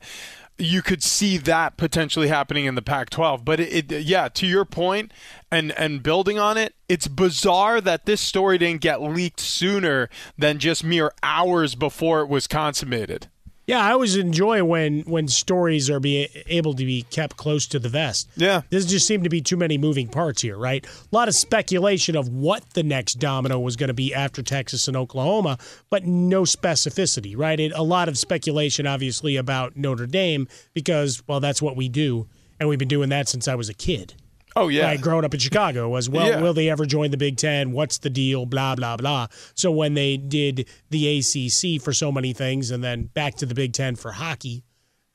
you 0.57 0.81
could 0.81 1.01
see 1.01 1.38
that 1.38 1.77
potentially 1.77 2.27
happening 2.27 2.65
in 2.65 2.75
the 2.75 2.81
Pac-12. 2.81 3.43
But 3.43 3.60
it, 3.60 3.91
it, 3.91 4.03
yeah, 4.03 4.27
to 4.29 4.45
your 4.45 4.65
point, 4.65 5.12
and 5.51 5.72
and 5.74 6.03
building 6.03 6.39
on 6.39 6.57
it, 6.57 6.75
it's 6.88 7.07
bizarre 7.07 7.81
that 7.81 8.05
this 8.05 8.22
story 8.22 8.57
didn't 8.57 8.81
get 8.81 9.01
leaked 9.01 9.39
sooner 9.39 10.10
than 10.38 10.60
just 10.60 10.83
mere 10.83 11.12
hours 11.22 11.75
before 11.75 12.22
it 12.22 12.29
was 12.29 12.48
consummated. 12.48 13.27
Yeah, 13.65 13.79
I 13.79 13.93
always 13.93 14.17
enjoy 14.17 14.63
when 14.63 15.01
when 15.01 15.29
stories 15.29 15.89
are 15.89 16.00
be 16.00 16.27
able 16.48 16.74
to 16.74 16.86
be 16.86 17.03
kept 17.03 17.38
close 17.38 17.65
to 17.67 17.79
the 17.79 17.88
vest. 17.88 18.29
Yeah. 18.36 18.63
This 18.70 18.86
just 18.86 19.08
seemed 19.08 19.24
to 19.24 19.29
be 19.29 19.41
too 19.41 19.55
many 19.55 19.77
moving 19.77 20.10
parts 20.10 20.41
here, 20.41 20.58
right? 20.58 20.86
A 20.86 21.15
lot 21.15 21.29
of 21.29 21.36
speculation 21.36 22.17
of 22.17 22.27
what 22.27 22.70
the 22.72 22.84
next 22.84 23.15
domino 23.15 23.60
was 23.60 23.77
going 23.77 23.88
to 23.88 23.93
be 23.93 24.13
after 24.13 24.43
Texas 24.43 24.89
and 24.89 24.98
Oklahoma, 24.98 25.58
but 25.89 26.05
no 26.05 26.41
specificity, 26.43 27.38
right? 27.38 27.60
It, 27.60 27.72
a 27.74 27.84
lot 27.84 28.10
of 28.10 28.17
speculation, 28.17 28.86
obviously, 28.86 29.38
about 29.38 29.77
Notre 29.77 30.08
Dame 30.08 30.48
because, 30.74 31.24
well, 31.27 31.39
that's 31.39 31.62
what 31.62 31.77
we 31.77 31.88
do, 31.88 32.27
and 32.60 32.67
we've 32.67 32.79
been 32.79 32.89
doing 32.89 33.10
that 33.10 33.29
since 33.29 33.48
I 33.48 33.55
was 33.55 33.70
a 33.70 33.74
kid. 33.74 34.15
Oh 34.55 34.67
yeah, 34.67 34.86
Right, 34.86 35.01
growing 35.01 35.25
up 35.25 35.33
in 35.33 35.39
Chicago 35.39 35.89
was 35.89 36.10
well, 36.10 36.27
Yeah. 36.27 36.41
will 36.41 36.53
they 36.53 36.69
ever 36.69 36.86
join 36.86 37.12
the 37.12 37.17
Big 37.17 37.38
Ten? 37.38 37.72
What's 37.72 37.98
the 37.98 38.10
deal? 38.10 38.45
Blah 38.45 38.75
blah 38.75 38.98
blah. 38.98 39.27
So 39.55 39.72
when 39.72 39.93
they 39.93 40.17
did 40.17 40.67
the 40.89 41.07
ACC 41.19 41.81
for 41.81 41.93
so 41.93 42.12
many 42.12 42.33
things, 42.33 42.69
and 42.72 42.83
then 42.83 43.05
back 43.05 43.36
to 43.36 43.45
the 43.45 43.55
Big 43.55 43.74
Ten 43.74 43.95
for 43.95 44.12
hockey, 44.12 44.63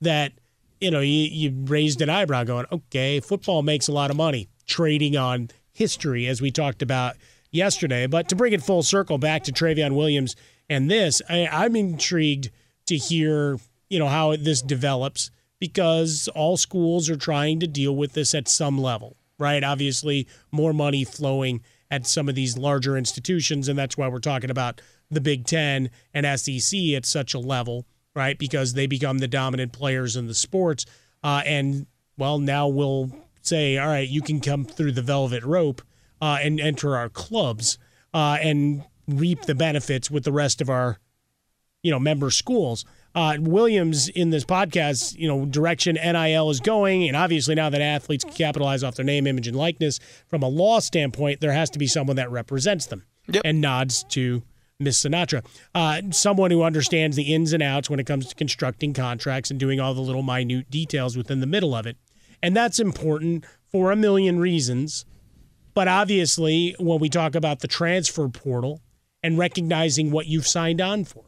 that 0.00 0.32
you 0.80 0.90
know 0.90 1.00
you, 1.00 1.28
you 1.30 1.64
raised 1.66 2.00
an 2.00 2.10
eyebrow, 2.10 2.44
going, 2.44 2.66
okay, 2.72 3.20
football 3.20 3.62
makes 3.62 3.88
a 3.88 3.92
lot 3.92 4.10
of 4.10 4.16
money 4.16 4.48
trading 4.66 5.16
on 5.16 5.48
history, 5.72 6.26
as 6.26 6.42
we 6.42 6.50
talked 6.50 6.82
about 6.82 7.16
yesterday. 7.50 8.06
But 8.06 8.28
to 8.30 8.36
bring 8.36 8.52
it 8.52 8.62
full 8.62 8.82
circle 8.82 9.18
back 9.18 9.44
to 9.44 9.52
Trayveon 9.52 9.94
Williams 9.94 10.34
and 10.68 10.90
this, 10.90 11.22
I, 11.28 11.46
I'm 11.46 11.76
intrigued 11.76 12.50
to 12.86 12.96
hear 12.96 13.58
you 13.88 13.98
know 13.98 14.08
how 14.08 14.34
this 14.36 14.60
develops 14.62 15.30
because 15.60 16.28
all 16.34 16.56
schools 16.56 17.08
are 17.10 17.16
trying 17.16 17.58
to 17.60 17.66
deal 17.66 17.94
with 17.96 18.12
this 18.12 18.34
at 18.34 18.48
some 18.48 18.78
level, 18.78 19.16
right? 19.38 19.62
Obviously, 19.62 20.26
more 20.50 20.72
money 20.72 21.04
flowing 21.04 21.62
at 21.90 22.06
some 22.06 22.28
of 22.28 22.34
these 22.34 22.58
larger 22.58 22.96
institutions, 22.96 23.68
and 23.68 23.78
that's 23.78 23.96
why 23.96 24.08
we're 24.08 24.18
talking 24.18 24.50
about 24.50 24.80
the 25.10 25.20
Big 25.20 25.46
Ten 25.46 25.90
and 26.12 26.26
SEC 26.38 26.78
at 26.94 27.06
such 27.06 27.34
a 27.34 27.38
level, 27.38 27.86
right? 28.14 28.38
Because 28.38 28.74
they 28.74 28.86
become 28.86 29.18
the 29.18 29.28
dominant 29.28 29.72
players 29.72 30.16
in 30.16 30.26
the 30.26 30.34
sports, 30.34 30.84
uh, 31.22 31.42
and 31.46 31.86
well, 32.16 32.38
now 32.38 32.68
we'll 32.68 33.10
say, 33.42 33.78
all 33.78 33.88
right, 33.88 34.08
you 34.08 34.20
can 34.20 34.40
come 34.40 34.64
through 34.64 34.92
the 34.92 35.02
velvet 35.02 35.44
rope 35.44 35.80
uh, 36.20 36.38
and 36.42 36.60
enter 36.60 36.96
our 36.96 37.08
clubs 37.08 37.78
uh, 38.12 38.38
and 38.40 38.84
reap 39.06 39.42
the 39.42 39.54
benefits 39.54 40.10
with 40.10 40.24
the 40.24 40.32
rest 40.32 40.60
of 40.60 40.68
our 40.68 40.98
you 41.82 41.90
know 41.90 41.98
member 41.98 42.30
schools. 42.30 42.84
Uh, 43.14 43.36
Williams 43.40 44.08
in 44.08 44.30
this 44.30 44.44
podcast, 44.44 45.16
you 45.16 45.26
know, 45.26 45.44
direction 45.46 45.96
NIL 45.96 46.50
is 46.50 46.60
going, 46.60 47.08
and 47.08 47.16
obviously 47.16 47.54
now 47.54 47.68
that 47.70 47.80
athletes 47.80 48.22
can 48.22 48.34
capitalize 48.34 48.84
off 48.84 48.94
their 48.94 49.04
name, 49.04 49.26
image, 49.26 49.48
and 49.48 49.56
likeness, 49.56 49.98
from 50.28 50.42
a 50.42 50.48
law 50.48 50.78
standpoint, 50.78 51.40
there 51.40 51.52
has 51.52 51.70
to 51.70 51.78
be 51.78 51.86
someone 51.86 52.16
that 52.16 52.30
represents 52.30 52.86
them 52.86 53.04
Yep. 53.30 53.42
and 53.44 53.60
nods 53.60 54.04
to 54.10 54.42
Miss 54.78 55.02
Sinatra, 55.02 55.44
uh, 55.74 56.02
someone 56.12 56.50
who 56.52 56.62
understands 56.62 57.16
the 57.16 57.34
ins 57.34 57.52
and 57.52 57.62
outs 57.62 57.90
when 57.90 57.98
it 57.98 58.06
comes 58.06 58.26
to 58.28 58.34
constructing 58.36 58.92
contracts 58.94 59.50
and 59.50 59.58
doing 59.58 59.80
all 59.80 59.92
the 59.94 60.00
little 60.00 60.22
minute 60.22 60.70
details 60.70 61.16
within 61.16 61.40
the 61.40 61.46
middle 61.46 61.74
of 61.74 61.86
it, 61.86 61.96
and 62.42 62.56
that's 62.56 62.78
important 62.78 63.44
for 63.66 63.90
a 63.90 63.96
million 63.96 64.38
reasons. 64.38 65.04
But 65.74 65.88
obviously, 65.88 66.76
when 66.78 67.00
we 67.00 67.08
talk 67.08 67.34
about 67.34 67.60
the 67.60 67.68
transfer 67.68 68.28
portal 68.28 68.80
and 69.22 69.36
recognizing 69.36 70.10
what 70.10 70.26
you've 70.26 70.46
signed 70.46 70.80
on 70.80 71.04
for, 71.04 71.24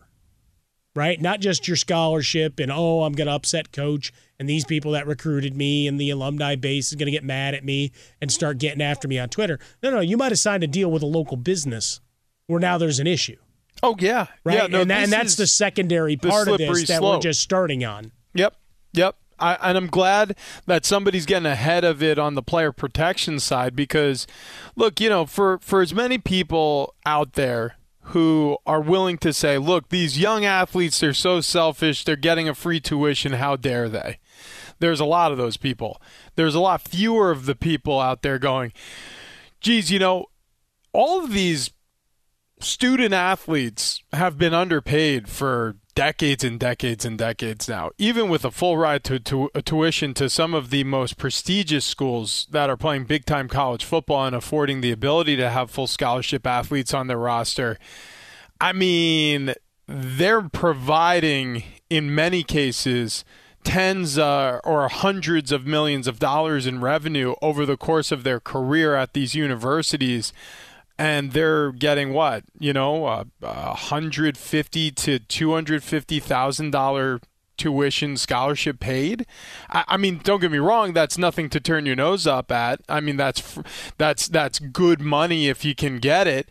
right? 0.94 1.20
Not 1.20 1.40
just 1.40 1.68
your 1.68 1.76
scholarship 1.76 2.58
and, 2.58 2.70
oh, 2.72 3.02
I'm 3.02 3.12
going 3.12 3.28
to 3.28 3.34
upset 3.34 3.72
coach 3.72 4.12
and 4.38 4.48
these 4.48 4.64
people 4.64 4.92
that 4.92 5.06
recruited 5.06 5.56
me 5.56 5.86
and 5.86 6.00
the 6.00 6.10
alumni 6.10 6.56
base 6.56 6.88
is 6.88 6.94
going 6.94 7.06
to 7.06 7.12
get 7.12 7.24
mad 7.24 7.54
at 7.54 7.64
me 7.64 7.92
and 8.20 8.32
start 8.32 8.58
getting 8.58 8.82
after 8.82 9.06
me 9.06 9.18
on 9.18 9.28
Twitter. 9.28 9.58
No, 9.82 9.90
no, 9.90 10.00
you 10.00 10.16
might 10.16 10.32
have 10.32 10.38
signed 10.38 10.64
a 10.64 10.66
deal 10.66 10.90
with 10.90 11.02
a 11.02 11.06
local 11.06 11.36
business 11.36 12.00
where 12.46 12.58
now 12.58 12.78
there's 12.78 12.98
an 12.98 13.06
issue, 13.06 13.36
oh 13.82 13.94
yeah, 14.00 14.26
right? 14.42 14.56
Yeah, 14.56 14.66
no, 14.66 14.80
and, 14.80 14.90
that, 14.90 15.04
and 15.04 15.12
that's 15.12 15.36
the 15.36 15.46
secondary 15.46 16.16
the 16.16 16.28
part 16.28 16.48
of 16.48 16.56
slippery 16.56 16.80
this 16.80 16.88
that 16.88 17.00
we're 17.00 17.12
slope. 17.12 17.22
just 17.22 17.40
starting 17.40 17.84
on. 17.84 18.10
Yep. 18.34 18.56
Yep. 18.94 19.16
I, 19.38 19.56
and 19.62 19.78
I'm 19.78 19.86
glad 19.86 20.36
that 20.66 20.84
somebody's 20.84 21.26
getting 21.26 21.46
ahead 21.46 21.84
of 21.84 22.02
it 22.02 22.18
on 22.18 22.34
the 22.34 22.42
player 22.42 22.72
protection 22.72 23.38
side 23.38 23.74
because, 23.76 24.26
look, 24.76 25.00
you 25.00 25.08
know, 25.08 25.26
for, 25.26 25.58
for 25.58 25.80
as 25.80 25.94
many 25.94 26.18
people 26.18 26.94
out 27.06 27.34
there 27.34 27.76
who 28.10 28.58
are 28.66 28.80
willing 28.80 29.18
to 29.18 29.32
say, 29.32 29.58
look, 29.58 29.88
these 29.88 30.18
young 30.18 30.44
athletes, 30.44 31.00
they're 31.00 31.14
so 31.14 31.40
selfish, 31.40 32.04
they're 32.04 32.16
getting 32.16 32.48
a 32.48 32.54
free 32.54 32.80
tuition, 32.80 33.32
how 33.32 33.56
dare 33.56 33.88
they? 33.88 34.18
There's 34.80 35.00
a 35.00 35.04
lot 35.04 35.32
of 35.32 35.38
those 35.38 35.56
people. 35.56 36.00
There's 36.36 36.54
a 36.54 36.60
lot 36.60 36.82
fewer 36.82 37.30
of 37.30 37.46
the 37.46 37.54
people 37.54 38.00
out 38.00 38.22
there 38.22 38.38
going, 38.38 38.72
geez, 39.60 39.90
you 39.90 39.98
know, 39.98 40.26
all 40.92 41.22
of 41.22 41.32
these 41.32 41.70
student 42.60 43.14
athletes 43.14 44.02
have 44.12 44.38
been 44.38 44.54
underpaid 44.54 45.28
for 45.28 45.76
decades 46.00 46.42
and 46.42 46.58
decades 46.58 47.04
and 47.04 47.18
decades 47.18 47.68
now, 47.68 47.90
even 47.98 48.30
with 48.30 48.42
a 48.42 48.50
full 48.50 48.78
ride 48.78 49.04
to, 49.04 49.18
to 49.18 49.50
a 49.54 49.60
tuition 49.60 50.14
to 50.14 50.30
some 50.30 50.54
of 50.54 50.70
the 50.70 50.82
most 50.82 51.18
prestigious 51.18 51.84
schools 51.84 52.46
that 52.52 52.70
are 52.70 52.76
playing 52.78 53.04
big 53.04 53.26
time 53.26 53.48
college 53.48 53.84
football 53.84 54.24
and 54.24 54.34
affording 54.34 54.80
the 54.80 54.92
ability 54.92 55.36
to 55.36 55.50
have 55.50 55.70
full 55.70 55.86
scholarship 55.86 56.46
athletes 56.46 56.94
on 56.94 57.06
their 57.06 57.18
roster. 57.18 57.78
I 58.58 58.72
mean, 58.72 59.52
they're 59.86 60.48
providing 60.48 61.64
in 61.90 62.14
many 62.14 62.44
cases 62.44 63.22
tens 63.62 64.16
uh, 64.16 64.58
or 64.64 64.88
hundreds 64.88 65.52
of 65.52 65.66
millions 65.66 66.06
of 66.06 66.18
dollars 66.18 66.66
in 66.66 66.80
revenue 66.80 67.34
over 67.42 67.66
the 67.66 67.76
course 67.76 68.10
of 68.10 68.24
their 68.24 68.40
career 68.40 68.94
at 68.94 69.12
these 69.12 69.34
universities 69.34 70.32
and 71.00 71.32
they're 71.32 71.72
getting 71.72 72.12
what 72.12 72.44
you 72.58 72.74
know 72.74 73.06
uh, 73.06 73.24
a 73.42 73.74
hundred 73.74 74.36
fifty 74.36 74.90
to 74.90 75.18
two 75.18 75.54
hundred 75.54 75.82
fifty 75.82 76.20
thousand 76.20 76.72
dollar 76.72 77.20
tuition 77.56 78.18
scholarship 78.18 78.78
paid. 78.80 79.26
I, 79.70 79.84
I 79.88 79.96
mean, 79.96 80.20
don't 80.22 80.40
get 80.40 80.52
me 80.52 80.58
wrong, 80.58 80.92
that's 80.92 81.16
nothing 81.16 81.48
to 81.50 81.60
turn 81.60 81.86
your 81.86 81.96
nose 81.96 82.26
up 82.26 82.52
at. 82.52 82.82
I 82.88 83.00
mean, 83.00 83.16
that's 83.16 83.58
that's 83.96 84.28
that's 84.28 84.58
good 84.58 85.00
money 85.00 85.48
if 85.48 85.64
you 85.64 85.74
can 85.74 85.98
get 85.98 86.26
it, 86.26 86.50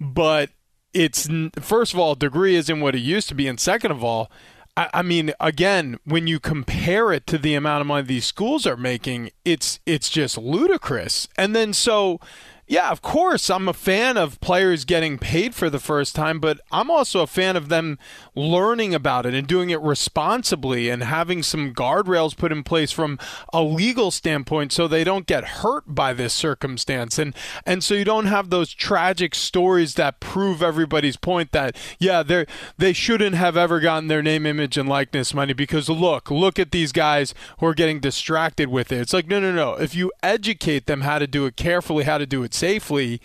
but 0.00 0.50
it's 0.92 1.28
first 1.60 1.94
of 1.94 2.00
all, 2.00 2.16
degree 2.16 2.56
isn't 2.56 2.80
what 2.80 2.96
it 2.96 3.00
used 3.00 3.28
to 3.28 3.34
be, 3.36 3.46
and 3.46 3.60
second 3.60 3.92
of 3.92 4.02
all. 4.02 4.28
I 4.76 4.90
I 4.92 5.02
mean, 5.02 5.32
again, 5.38 6.00
when 6.04 6.26
you 6.26 6.40
compare 6.40 7.12
it 7.12 7.28
to 7.28 7.38
the 7.38 7.54
amount 7.54 7.82
of 7.82 7.86
money 7.86 8.08
these 8.08 8.26
schools 8.26 8.66
are 8.66 8.76
making, 8.76 9.30
it's 9.44 9.78
it's 9.86 10.08
just 10.10 10.36
ludicrous. 10.36 11.28
And 11.36 11.54
then 11.54 11.72
so 11.72 12.18
yeah, 12.68 12.90
of 12.90 13.00
course, 13.00 13.48
I'm 13.48 13.66
a 13.66 13.72
fan 13.72 14.18
of 14.18 14.38
players 14.40 14.84
getting 14.84 15.16
paid 15.16 15.54
for 15.54 15.70
the 15.70 15.78
first 15.78 16.14
time, 16.14 16.38
but 16.38 16.60
I'm 16.70 16.90
also 16.90 17.20
a 17.22 17.26
fan 17.26 17.56
of 17.56 17.70
them 17.70 17.98
learning 18.34 18.94
about 18.94 19.24
it 19.24 19.32
and 19.32 19.46
doing 19.46 19.70
it 19.70 19.80
responsibly 19.80 20.90
and 20.90 21.02
having 21.02 21.42
some 21.42 21.72
guardrails 21.72 22.36
put 22.36 22.52
in 22.52 22.62
place 22.62 22.92
from 22.92 23.18
a 23.54 23.62
legal 23.62 24.10
standpoint 24.10 24.72
so 24.72 24.86
they 24.86 25.02
don't 25.02 25.26
get 25.26 25.44
hurt 25.44 25.84
by 25.86 26.12
this 26.12 26.34
circumstance 26.34 27.18
and 27.18 27.34
and 27.64 27.82
so 27.82 27.94
you 27.94 28.04
don't 28.04 28.26
have 28.26 28.50
those 28.50 28.74
tragic 28.74 29.34
stories 29.34 29.94
that 29.94 30.20
prove 30.20 30.62
everybody's 30.62 31.16
point 31.16 31.52
that 31.52 31.74
yeah, 31.98 32.22
they 32.22 32.44
they 32.76 32.92
shouldn't 32.92 33.34
have 33.34 33.56
ever 33.56 33.80
gotten 33.80 34.08
their 34.08 34.22
name, 34.22 34.44
image 34.44 34.76
and 34.76 34.88
likeness 34.88 35.32
money 35.32 35.54
because 35.54 35.88
look, 35.88 36.30
look 36.30 36.58
at 36.58 36.72
these 36.72 36.92
guys 36.92 37.32
who 37.60 37.66
are 37.66 37.74
getting 37.74 37.98
distracted 37.98 38.68
with 38.68 38.92
it. 38.92 39.00
It's 39.00 39.14
like 39.14 39.26
no, 39.26 39.40
no, 39.40 39.52
no. 39.52 39.72
If 39.74 39.94
you 39.94 40.12
educate 40.22 40.84
them 40.84 41.00
how 41.00 41.18
to 41.18 41.26
do 41.26 41.46
it 41.46 41.56
carefully, 41.56 42.04
how 42.04 42.18
to 42.18 42.26
do 42.26 42.42
it 42.42 42.57
safely, 42.58 43.20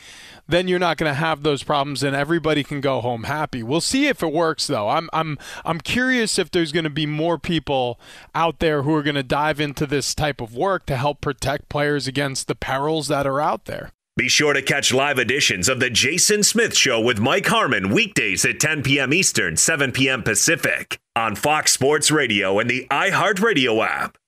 then 0.48 0.68
you're 0.68 0.80
not 0.80 0.98
going 0.98 1.10
to 1.10 1.16
have 1.16 1.44
those 1.44 1.64
problems 1.64 2.04
and 2.04 2.16
everybody 2.16 2.64
can 2.64 2.82
go 2.82 3.02
home 3.02 3.24
happy. 3.24 3.64
We'll 3.64 3.82
see 3.82 4.08
if 4.08 4.22
it 4.22 4.32
works 4.32 4.68
though. 4.68 4.90
I'm 4.90 5.10
I'm 5.14 5.38
I'm 5.66 5.80
curious 5.80 6.38
if 6.38 6.52
there's 6.52 6.72
going 6.72 6.84
to 6.84 6.90
be 6.90 7.06
more 7.06 7.38
people 7.38 8.00
out 8.36 8.60
there 8.60 8.84
who 8.84 8.94
are 8.96 9.04
going 9.04 9.16
to 9.16 9.24
dive 9.24 9.60
into 9.60 9.86
this 9.86 10.14
type 10.14 10.42
of 10.42 10.56
work 10.56 10.86
to 10.88 10.98
help 10.98 11.22
protect 11.22 11.70
players 11.70 12.08
against 12.08 12.48
the 12.48 12.56
perils 12.56 13.08
that 13.08 13.26
are 13.26 13.42
out 13.42 13.66
there. 13.66 13.92
Be 14.16 14.30
sure 14.30 14.54
to 14.54 14.62
catch 14.62 14.94
live 14.94 15.18
editions 15.18 15.68
of 15.68 15.80
The 15.80 15.90
Jason 15.90 16.44
Smith 16.44 16.78
Show 16.78 17.02
with 17.02 17.18
Mike 17.18 17.48
Harmon 17.48 17.90
weekdays 17.90 18.46
at 18.46 18.60
10 18.60 18.84
p.m. 18.84 19.12
Eastern, 19.12 19.58
7 19.58 19.92
p.m. 19.92 20.22
Pacific 20.22 21.00
on 21.16 21.36
Fox 21.36 21.72
Sports 21.72 22.12
Radio 22.12 22.60
and 22.60 22.70
the 22.70 22.86
iHeartRadio 22.92 23.84
app. 23.84 24.20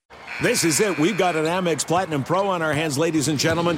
This 0.41 0.63
is 0.63 0.79
it. 0.79 0.97
We've 0.97 1.17
got 1.17 1.35
an 1.35 1.45
Amex 1.45 1.85
Platinum 1.85 2.23
Pro 2.23 2.47
on 2.47 2.63
our 2.63 2.73
hands, 2.73 2.97
ladies 2.97 3.27
and 3.27 3.37
gentlemen. 3.37 3.77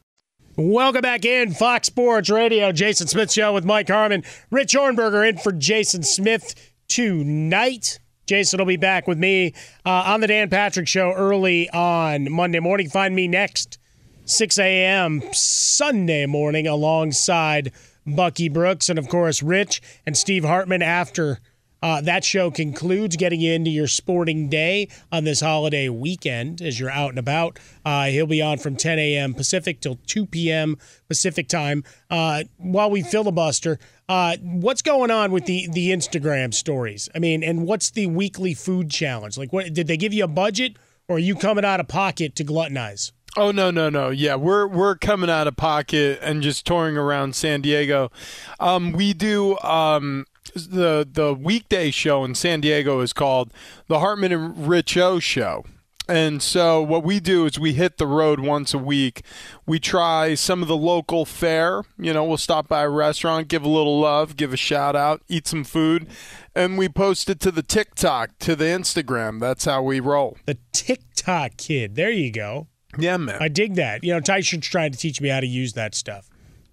Welcome 0.57 1.01
back 1.01 1.23
in 1.23 1.53
Fox 1.53 1.87
Sports 1.87 2.29
Radio. 2.29 2.73
Jason 2.73 3.07
Smith 3.07 3.31
Show 3.31 3.53
with 3.53 3.63
Mike 3.63 3.87
Harmon. 3.87 4.21
Rich 4.49 4.73
Ohrnberger 4.73 5.27
in 5.27 5.37
for 5.37 5.53
Jason 5.53 6.03
Smith 6.03 6.73
tonight. 6.89 7.99
Jason 8.27 8.59
will 8.59 8.65
be 8.65 8.75
back 8.75 9.07
with 9.07 9.17
me 9.17 9.53
uh, 9.85 10.03
on 10.07 10.19
the 10.19 10.27
Dan 10.27 10.49
Patrick 10.49 10.89
Show 10.89 11.13
early 11.13 11.69
on 11.69 12.29
Monday 12.29 12.59
morning. 12.59 12.89
Find 12.89 13.15
me 13.15 13.29
next 13.29 13.77
6 14.25 14.59
a.m. 14.59 15.21
Sunday 15.31 16.25
morning 16.25 16.67
alongside 16.67 17.71
Bucky 18.05 18.49
Brooks 18.49 18.89
and, 18.89 18.99
of 18.99 19.07
course, 19.07 19.41
Rich 19.41 19.81
and 20.05 20.17
Steve 20.17 20.43
Hartman 20.43 20.81
after 20.81 21.39
uh, 21.81 22.01
that 22.01 22.23
show 22.23 22.51
concludes 22.51 23.15
getting 23.15 23.41
into 23.41 23.69
your 23.69 23.87
sporting 23.87 24.49
day 24.49 24.87
on 25.11 25.23
this 25.23 25.41
holiday 25.41 25.89
weekend 25.89 26.61
as 26.61 26.79
you're 26.79 26.91
out 26.91 27.09
and 27.09 27.19
about. 27.19 27.59
Uh, 27.83 28.05
he'll 28.05 28.27
be 28.27 28.41
on 28.41 28.57
from 28.57 28.75
10 28.75 28.99
a.m. 28.99 29.33
Pacific 29.33 29.81
till 29.81 29.97
2 30.07 30.25
p.m. 30.27 30.77
Pacific 31.07 31.47
time. 31.47 31.83
Uh, 32.09 32.43
while 32.57 32.89
we 32.89 33.01
filibuster, 33.01 33.79
uh, 34.07 34.37
what's 34.41 34.81
going 34.81 35.09
on 35.09 35.31
with 35.31 35.45
the 35.45 35.67
the 35.71 35.91
Instagram 35.91 36.53
stories? 36.53 37.09
I 37.15 37.19
mean, 37.19 37.43
and 37.43 37.65
what's 37.65 37.91
the 37.91 38.07
weekly 38.07 38.53
food 38.53 38.89
challenge? 38.91 39.37
Like, 39.37 39.53
what 39.53 39.73
did 39.73 39.87
they 39.87 39.97
give 39.97 40.13
you 40.13 40.25
a 40.25 40.27
budget, 40.27 40.77
or 41.07 41.15
are 41.15 41.19
you 41.19 41.35
coming 41.35 41.65
out 41.65 41.79
of 41.79 41.87
pocket 41.87 42.35
to 42.35 42.43
gluttonize? 42.43 43.11
Oh 43.37 43.51
no 43.51 43.71
no 43.71 43.89
no 43.89 44.09
yeah 44.09 44.35
we're 44.35 44.67
we're 44.67 44.95
coming 44.97 45.29
out 45.29 45.47
of 45.47 45.55
pocket 45.55 46.19
and 46.21 46.41
just 46.41 46.67
touring 46.67 46.97
around 46.97 47.33
San 47.33 47.61
Diego. 47.61 48.11
Um, 48.59 48.91
we 48.91 49.13
do 49.13 49.57
um, 49.59 50.25
the 50.53 51.07
the 51.09 51.33
weekday 51.33 51.91
show 51.91 52.23
in 52.23 52.35
San 52.35 52.61
Diego 52.61 53.01
is 53.01 53.13
called 53.13 53.53
the 53.87 53.99
Hartman 53.99 54.31
and 54.31 54.67
Rich 54.67 54.97
O 54.97 55.19
Show. 55.19 55.65
And 56.07 56.41
so 56.41 56.81
what 56.81 57.03
we 57.03 57.21
do 57.21 57.45
is 57.45 57.57
we 57.57 57.73
hit 57.73 57.97
the 57.97 58.07
road 58.07 58.41
once 58.41 58.73
a 58.73 58.77
week. 58.77 59.21
We 59.65 59.79
try 59.79 60.33
some 60.33 60.61
of 60.61 60.67
the 60.67 60.75
local 60.75 61.25
fare. 61.25 61.83
You 61.97 62.11
know, 62.11 62.25
we'll 62.25 62.37
stop 62.37 62.67
by 62.67 62.81
a 62.81 62.89
restaurant, 62.89 63.47
give 63.47 63.63
a 63.63 63.69
little 63.69 63.99
love, 63.99 64.35
give 64.35 64.51
a 64.51 64.57
shout 64.57 64.95
out, 64.95 65.21
eat 65.29 65.47
some 65.47 65.63
food, 65.63 66.07
and 66.53 66.77
we 66.77 66.89
post 66.89 67.29
it 67.29 67.39
to 67.41 67.51
the 67.51 67.63
TikTok, 67.63 68.31
to 68.39 68.55
the 68.55 68.65
Instagram. 68.65 69.39
That's 69.39 69.65
how 69.65 69.83
we 69.83 69.99
roll. 69.99 70.37
The 70.45 70.57
TikTok 70.73 71.55
kid. 71.57 71.95
There 71.95 72.11
you 72.11 72.31
go. 72.31 72.67
Yeah, 72.97 73.17
man. 73.17 73.37
I 73.39 73.47
dig 73.47 73.75
that. 73.75 74.03
You 74.03 74.13
know, 74.13 74.19
Tyson's 74.19 74.67
trying 74.67 74.91
to 74.91 74.97
teach 74.97 75.21
me 75.21 75.29
how 75.29 75.39
to 75.39 75.47
use 75.47 75.73
that 75.73 75.95
stuff. 75.95 76.29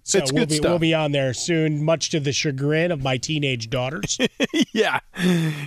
So 0.09 0.17
It's 0.17 0.31
we'll 0.33 0.41
good 0.41 0.49
be 0.49 0.55
stuff. 0.55 0.69
we'll 0.71 0.79
be 0.79 0.93
on 0.95 1.11
there 1.11 1.33
soon, 1.35 1.83
much 1.83 2.09
to 2.09 2.19
the 2.19 2.31
chagrin 2.33 2.91
of 2.91 3.03
my 3.03 3.17
teenage 3.17 3.69
daughters. 3.69 4.17
yeah. 4.73 4.99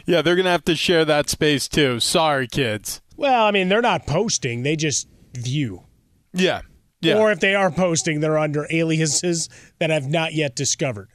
Yeah, 0.04 0.20
they're 0.22 0.34
going 0.34 0.46
to 0.46 0.50
have 0.50 0.64
to 0.64 0.74
share 0.74 1.04
that 1.04 1.28
space 1.28 1.68
too. 1.68 2.00
Sorry, 2.00 2.48
kids. 2.48 3.00
well, 3.16 3.44
I 3.46 3.52
mean, 3.52 3.68
they're 3.68 3.80
not 3.82 4.06
posting; 4.06 4.62
they 4.64 4.74
just 4.74 5.06
view. 5.34 5.84
Yeah. 6.32 6.62
Yeah. 7.00 7.18
Or 7.18 7.30
if 7.30 7.38
they 7.40 7.54
are 7.54 7.70
posting, 7.70 8.18
they're 8.20 8.38
under 8.38 8.66
aliases 8.70 9.48
that 9.78 9.90
I've 9.92 10.06
not 10.08 10.34
yet 10.34 10.54
discovered. 10.56 11.08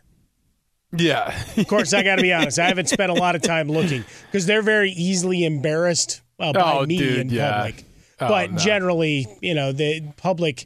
yeah. 0.96 1.38
Of 1.58 1.68
course, 1.68 1.94
I 1.94 2.04
got 2.04 2.16
to 2.18 2.22
be 2.22 2.32
honest; 2.34 2.60
I 2.60 2.68
haven't 2.68 2.88
spent 2.90 3.12
a 3.12 3.16
lot 3.16 3.36
of 3.36 3.42
time 3.42 3.68
looking 3.68 4.06
because 4.32 4.46
they're 4.46 4.62
very 4.62 4.92
easily 4.92 5.44
embarrassed 5.46 6.22
well, 6.40 6.54
by 6.54 6.62
Oh, 6.80 6.86
me 6.86 6.98
dude, 6.98 7.18
in 7.20 7.30
yeah. 7.30 7.52
public. 7.58 7.84
Oh, 8.20 8.28
but 8.30 8.52
no. 8.54 8.58
generally, 8.58 9.28
you 9.42 9.54
know, 9.54 9.72
the 9.74 10.02
public 10.18 10.66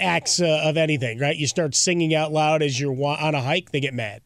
acts 0.00 0.40
uh, 0.40 0.60
of 0.64 0.76
anything, 0.76 1.18
right? 1.18 1.36
You 1.36 1.46
start 1.46 1.74
singing 1.74 2.14
out 2.14 2.32
loud 2.32 2.62
as 2.62 2.78
you're 2.80 2.92
on 3.04 3.34
a 3.34 3.40
hike, 3.40 3.72
they 3.72 3.80
get 3.80 3.94
mad 3.94 4.22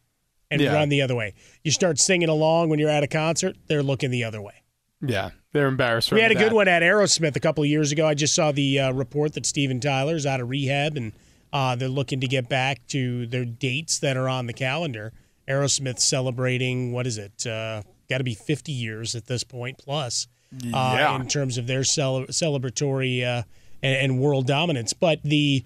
and 0.50 0.60
Yeah. 0.60 0.72
run 0.74 0.88
the 0.88 1.02
other 1.02 1.14
way. 1.14 1.34
You 1.62 1.70
start 1.70 1.98
singing 1.98 2.28
along 2.28 2.68
when 2.70 2.78
you're 2.78 2.90
at 2.90 3.02
a 3.02 3.06
concert, 3.06 3.56
they're 3.68 3.82
looking 3.82 4.10
the 4.10 4.24
other 4.24 4.40
way. 4.42 4.54
Yeah. 5.00 5.30
They're 5.52 5.66
embarrassed. 5.68 6.12
We 6.12 6.20
had 6.20 6.30
a 6.30 6.34
with 6.34 6.42
good 6.44 6.52
one 6.52 6.68
at 6.68 6.82
Aerosmith 6.82 7.34
a 7.34 7.40
couple 7.40 7.64
of 7.64 7.70
years 7.70 7.90
ago. 7.92 8.06
I 8.06 8.14
just 8.14 8.34
saw 8.34 8.52
the 8.52 8.78
uh, 8.80 8.92
report 8.92 9.32
that 9.34 9.46
Steven 9.46 9.80
Tyler's 9.80 10.26
out 10.26 10.40
of 10.40 10.48
rehab 10.48 10.96
and 10.96 11.12
uh, 11.52 11.74
they're 11.74 11.88
looking 11.88 12.20
to 12.20 12.28
get 12.28 12.48
back 12.48 12.86
to 12.88 13.26
their 13.26 13.44
dates 13.44 13.98
that 14.00 14.16
are 14.16 14.28
on 14.28 14.46
the 14.46 14.52
calendar. 14.52 15.12
Aerosmith 15.48 15.98
celebrating, 15.98 16.92
what 16.92 17.06
is 17.06 17.18
it? 17.18 17.46
Uh, 17.46 17.82
Got 18.08 18.18
to 18.18 18.24
be 18.24 18.34
50 18.34 18.72
years 18.72 19.14
at 19.14 19.26
this 19.26 19.44
point 19.44 19.78
plus 19.78 20.26
uh, 20.52 20.66
Yeah. 20.98 21.14
in 21.16 21.28
terms 21.28 21.58
of 21.58 21.66
their 21.68 21.84
cele- 21.84 22.26
celebratory 22.26 23.24
uh, 23.24 23.42
and, 23.82 23.96
and 23.96 24.20
world 24.20 24.46
dominance. 24.46 24.92
But 24.92 25.22
the 25.22 25.64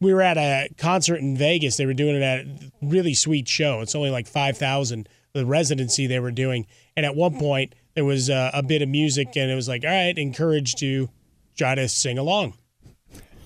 we 0.00 0.14
were 0.14 0.22
at 0.22 0.36
a 0.36 0.68
concert 0.76 1.16
in 1.16 1.36
Vegas. 1.36 1.76
They 1.76 1.86
were 1.86 1.94
doing 1.94 2.16
it 2.16 2.22
at 2.22 2.40
a 2.40 2.72
really 2.82 3.14
sweet 3.14 3.48
show. 3.48 3.80
It's 3.80 3.94
only 3.94 4.10
like 4.10 4.26
5,000, 4.26 5.08
the 5.32 5.44
residency 5.44 6.06
they 6.06 6.20
were 6.20 6.30
doing. 6.30 6.66
And 6.96 7.04
at 7.04 7.16
one 7.16 7.36
point, 7.38 7.74
there 7.94 8.04
was 8.04 8.30
uh, 8.30 8.50
a 8.54 8.62
bit 8.62 8.80
of 8.80 8.88
music, 8.88 9.36
and 9.36 9.50
it 9.50 9.54
was 9.54 9.68
like, 9.68 9.82
all 9.84 9.90
right, 9.90 10.16
encouraged 10.16 10.78
to 10.78 11.08
try 11.56 11.74
to 11.74 11.88
sing 11.88 12.16
along. 12.16 12.54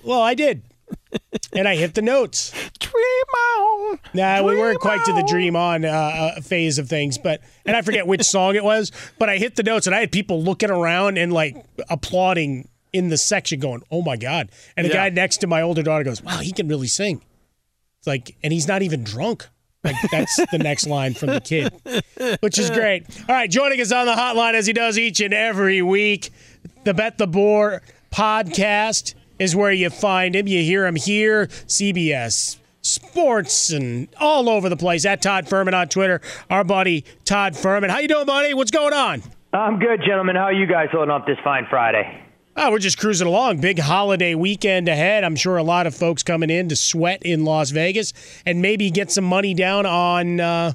Well, 0.04 0.20
I 0.20 0.34
did. 0.34 0.62
and 1.54 1.66
I 1.66 1.76
hit 1.76 1.94
the 1.94 2.02
notes. 2.02 2.52
Dream 2.78 2.92
on. 2.94 3.98
Nah, 4.12 4.36
dream 4.36 4.46
we 4.46 4.56
weren't 4.56 4.80
quite 4.80 5.04
to 5.06 5.12
the 5.12 5.24
dream 5.26 5.56
on 5.56 5.84
uh, 5.84 5.88
uh, 5.88 6.40
phase 6.42 6.78
of 6.78 6.88
things, 6.88 7.16
but 7.16 7.40
and 7.64 7.76
I 7.76 7.82
forget 7.82 8.06
which 8.06 8.24
song 8.24 8.54
it 8.56 8.64
was, 8.64 8.92
but 9.18 9.30
I 9.30 9.38
hit 9.38 9.56
the 9.56 9.62
notes 9.62 9.86
and 9.86 9.96
I 9.96 10.00
had 10.00 10.12
people 10.12 10.42
looking 10.42 10.70
around 10.70 11.16
and 11.16 11.32
like 11.32 11.64
applauding 11.88 12.68
in 12.92 13.08
the 13.08 13.16
section, 13.16 13.60
going, 13.60 13.82
"Oh 13.90 14.02
my 14.02 14.16
god!" 14.16 14.50
And 14.76 14.84
the 14.84 14.90
Yeah. 14.90 15.08
guy 15.08 15.14
next 15.14 15.38
to 15.38 15.46
my 15.46 15.62
older 15.62 15.82
daughter 15.82 16.04
goes, 16.04 16.22
"Wow, 16.22 16.38
he 16.38 16.52
can 16.52 16.68
really 16.68 16.86
sing." 16.88 17.22
It's 17.98 18.06
like, 18.06 18.34
and 18.42 18.52
he's 18.52 18.66
not 18.68 18.82
even 18.82 19.04
drunk. 19.04 19.48
Like 19.84 19.96
that's 20.12 20.36
the 20.52 20.58
next 20.58 20.86
line 20.86 21.14
from 21.14 21.30
the 21.30 21.40
kid, 21.40 21.72
which 22.40 22.56
is 22.58 22.70
great. 22.70 23.04
All 23.28 23.34
right, 23.34 23.50
joining 23.50 23.80
us 23.80 23.90
on 23.90 24.06
the 24.06 24.12
hotline 24.12 24.54
as 24.54 24.66
he 24.66 24.72
does 24.72 24.96
each 24.96 25.20
and 25.20 25.34
every 25.34 25.82
week, 25.82 26.30
the 26.84 26.94
Bet 26.94 27.18
the 27.18 27.26
Board 27.26 27.80
podcast 28.12 29.14
is 29.40 29.56
where 29.56 29.72
you 29.72 29.90
find 29.90 30.36
him. 30.36 30.46
You 30.46 30.62
hear 30.62 30.86
him 30.86 30.94
here, 30.94 31.46
CBS 31.66 32.58
Sports, 32.82 33.70
and 33.70 34.06
all 34.20 34.48
over 34.48 34.68
the 34.68 34.76
place. 34.76 35.04
At 35.04 35.20
Todd 35.22 35.46
Fuhrman 35.46 35.74
on 35.74 35.88
Twitter, 35.88 36.20
our 36.50 36.62
buddy 36.62 37.04
Todd 37.24 37.54
Fuhrman. 37.54 37.90
How 37.90 37.98
you 37.98 38.08
doing, 38.08 38.26
buddy? 38.26 38.54
What's 38.54 38.70
going 38.70 38.92
on? 38.94 39.22
I'm 39.52 39.78
good, 39.80 40.00
gentlemen. 40.06 40.36
How 40.36 40.44
are 40.44 40.52
you 40.52 40.66
guys 40.66 40.88
holding 40.92 41.10
up 41.10 41.26
this 41.26 41.38
fine 41.42 41.66
Friday? 41.68 42.20
Oh, 42.54 42.70
we're 42.70 42.80
just 42.80 42.98
cruising 42.98 43.26
along. 43.26 43.58
Big 43.58 43.78
holiday 43.78 44.34
weekend 44.34 44.86
ahead. 44.86 45.24
I'm 45.24 45.36
sure 45.36 45.56
a 45.56 45.62
lot 45.62 45.86
of 45.86 45.94
folks 45.94 46.22
coming 46.22 46.50
in 46.50 46.68
to 46.68 46.76
sweat 46.76 47.22
in 47.22 47.44
Las 47.44 47.70
Vegas 47.70 48.12
and 48.44 48.60
maybe 48.60 48.90
get 48.90 49.10
some 49.10 49.24
money 49.24 49.54
down 49.54 49.86
on 49.86 50.38
uh, 50.38 50.72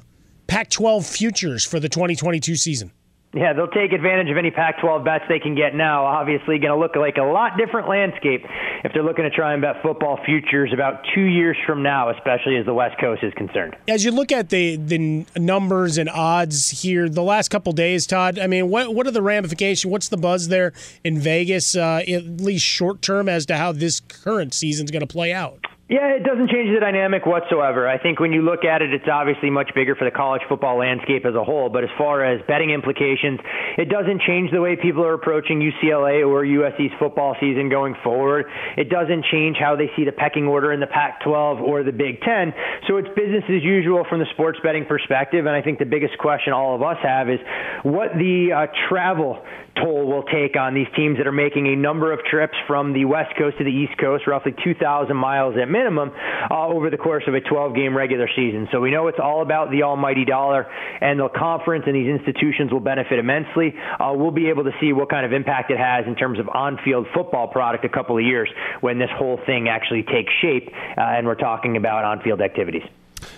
Pac 0.48 0.70
12 0.70 1.06
futures 1.06 1.64
for 1.64 1.78
the 1.78 1.88
2022 1.88 2.56
season. 2.56 2.90
Yeah, 3.34 3.52
they'll 3.52 3.68
take 3.68 3.92
advantage 3.92 4.30
of 4.30 4.38
any 4.38 4.50
Pac 4.50 4.80
12 4.80 5.04
bets 5.04 5.24
they 5.28 5.38
can 5.38 5.54
get 5.54 5.74
now. 5.74 6.06
Obviously, 6.06 6.58
going 6.58 6.72
to 6.72 6.78
look 6.78 6.96
like 6.96 7.18
a 7.18 7.22
lot 7.22 7.58
different 7.58 7.86
landscape 7.86 8.46
if 8.84 8.92
they're 8.94 9.02
looking 9.02 9.24
to 9.24 9.30
try 9.30 9.52
and 9.52 9.60
bet 9.60 9.82
football 9.82 10.18
futures 10.24 10.72
about 10.72 11.04
two 11.14 11.24
years 11.24 11.56
from 11.66 11.82
now, 11.82 12.08
especially 12.08 12.56
as 12.56 12.64
the 12.64 12.72
West 12.72 12.98
Coast 12.98 13.22
is 13.22 13.34
concerned. 13.34 13.76
As 13.86 14.02
you 14.02 14.12
look 14.12 14.32
at 14.32 14.48
the 14.48 14.76
the 14.76 15.26
numbers 15.36 15.98
and 15.98 16.08
odds 16.08 16.70
here, 16.82 17.06
the 17.06 17.22
last 17.22 17.50
couple 17.50 17.72
days, 17.72 18.06
Todd. 18.06 18.38
I 18.38 18.46
mean, 18.46 18.70
what 18.70 18.94
what 18.94 19.06
are 19.06 19.10
the 19.10 19.22
ramifications? 19.22 19.90
What's 19.90 20.08
the 20.08 20.16
buzz 20.16 20.48
there 20.48 20.72
in 21.04 21.18
Vegas, 21.18 21.76
uh, 21.76 22.02
at 22.08 22.40
least 22.40 22.64
short 22.64 23.02
term, 23.02 23.28
as 23.28 23.44
to 23.46 23.58
how 23.58 23.72
this 23.72 24.00
current 24.00 24.54
season's 24.54 24.90
going 24.90 25.00
to 25.00 25.06
play 25.06 25.34
out? 25.34 25.66
Yeah, 25.88 26.12
it 26.12 26.22
doesn't 26.22 26.50
change 26.50 26.68
the 26.68 26.80
dynamic 26.80 27.24
whatsoever. 27.24 27.88
I 27.88 27.96
think 27.96 28.20
when 28.20 28.30
you 28.30 28.42
look 28.42 28.62
at 28.62 28.82
it, 28.82 28.92
it's 28.92 29.08
obviously 29.10 29.48
much 29.48 29.70
bigger 29.74 29.96
for 29.96 30.04
the 30.04 30.10
college 30.10 30.42
football 30.46 30.76
landscape 30.76 31.24
as 31.24 31.34
a 31.34 31.42
whole. 31.42 31.70
But 31.70 31.82
as 31.82 31.88
far 31.96 32.22
as 32.22 32.44
betting 32.46 32.68
implications, 32.68 33.40
it 33.78 33.88
doesn't 33.88 34.20
change 34.28 34.50
the 34.52 34.60
way 34.60 34.76
people 34.76 35.02
are 35.02 35.14
approaching 35.14 35.64
UCLA 35.64 36.28
or 36.28 36.44
USC's 36.44 36.92
football 36.98 37.36
season 37.40 37.70
going 37.70 37.96
forward. 38.04 38.44
It 38.76 38.90
doesn't 38.90 39.24
change 39.32 39.56
how 39.56 39.76
they 39.76 39.88
see 39.96 40.04
the 40.04 40.12
pecking 40.12 40.44
order 40.44 40.74
in 40.74 40.80
the 40.80 40.86
Pac 40.86 41.24
12 41.24 41.60
or 41.62 41.82
the 41.82 41.92
Big 41.92 42.20
Ten. 42.20 42.52
So 42.86 42.98
it's 42.98 43.08
business 43.16 43.44
as 43.48 43.64
usual 43.64 44.04
from 44.10 44.20
the 44.20 44.28
sports 44.34 44.58
betting 44.62 44.84
perspective. 44.84 45.46
And 45.46 45.56
I 45.56 45.62
think 45.62 45.78
the 45.78 45.88
biggest 45.88 46.18
question 46.18 46.52
all 46.52 46.74
of 46.74 46.82
us 46.82 46.98
have 47.02 47.30
is 47.30 47.40
what 47.82 48.12
the 48.12 48.52
uh, 48.52 48.66
travel 48.90 49.40
toll 49.80 50.06
will 50.06 50.22
take 50.22 50.56
on 50.56 50.74
these 50.74 50.86
teams 50.96 51.18
that 51.18 51.26
are 51.26 51.32
making 51.32 51.66
a 51.66 51.76
number 51.76 52.12
of 52.12 52.20
trips 52.24 52.54
from 52.66 52.92
the 52.92 53.04
West 53.04 53.36
Coast 53.38 53.58
to 53.58 53.64
the 53.64 53.70
East 53.70 53.98
Coast, 53.98 54.26
roughly 54.26 54.54
2,000 54.64 55.16
miles 55.16 55.54
at 55.60 55.68
minimum, 55.68 56.10
uh, 56.50 56.66
over 56.66 56.90
the 56.90 56.96
course 56.96 57.24
of 57.26 57.34
a 57.34 57.40
12 57.40 57.74
game 57.74 57.96
regular 57.96 58.28
season. 58.34 58.68
So 58.72 58.80
we 58.80 58.90
know 58.90 59.08
it's 59.08 59.18
all 59.22 59.42
about 59.42 59.70
the 59.70 59.82
almighty 59.82 60.24
dollar, 60.24 60.66
and 61.00 61.20
the 61.20 61.28
conference 61.28 61.84
and 61.86 61.94
these 61.94 62.08
institutions 62.08 62.72
will 62.72 62.80
benefit 62.80 63.18
immensely. 63.18 63.74
Uh, 63.98 64.12
we'll 64.14 64.30
be 64.30 64.48
able 64.48 64.64
to 64.64 64.72
see 64.80 64.92
what 64.92 65.10
kind 65.10 65.24
of 65.24 65.32
impact 65.32 65.70
it 65.70 65.78
has 65.78 66.06
in 66.06 66.14
terms 66.14 66.38
of 66.38 66.48
on 66.48 66.78
field 66.84 67.06
football 67.14 67.48
product 67.48 67.84
a 67.84 67.88
couple 67.88 68.16
of 68.16 68.24
years 68.24 68.48
when 68.80 68.98
this 68.98 69.10
whole 69.16 69.38
thing 69.46 69.68
actually 69.68 70.02
takes 70.02 70.32
shape 70.40 70.68
uh, 70.68 71.00
and 71.00 71.26
we're 71.26 71.34
talking 71.34 71.76
about 71.76 72.04
on 72.04 72.20
field 72.22 72.40
activities. 72.40 72.82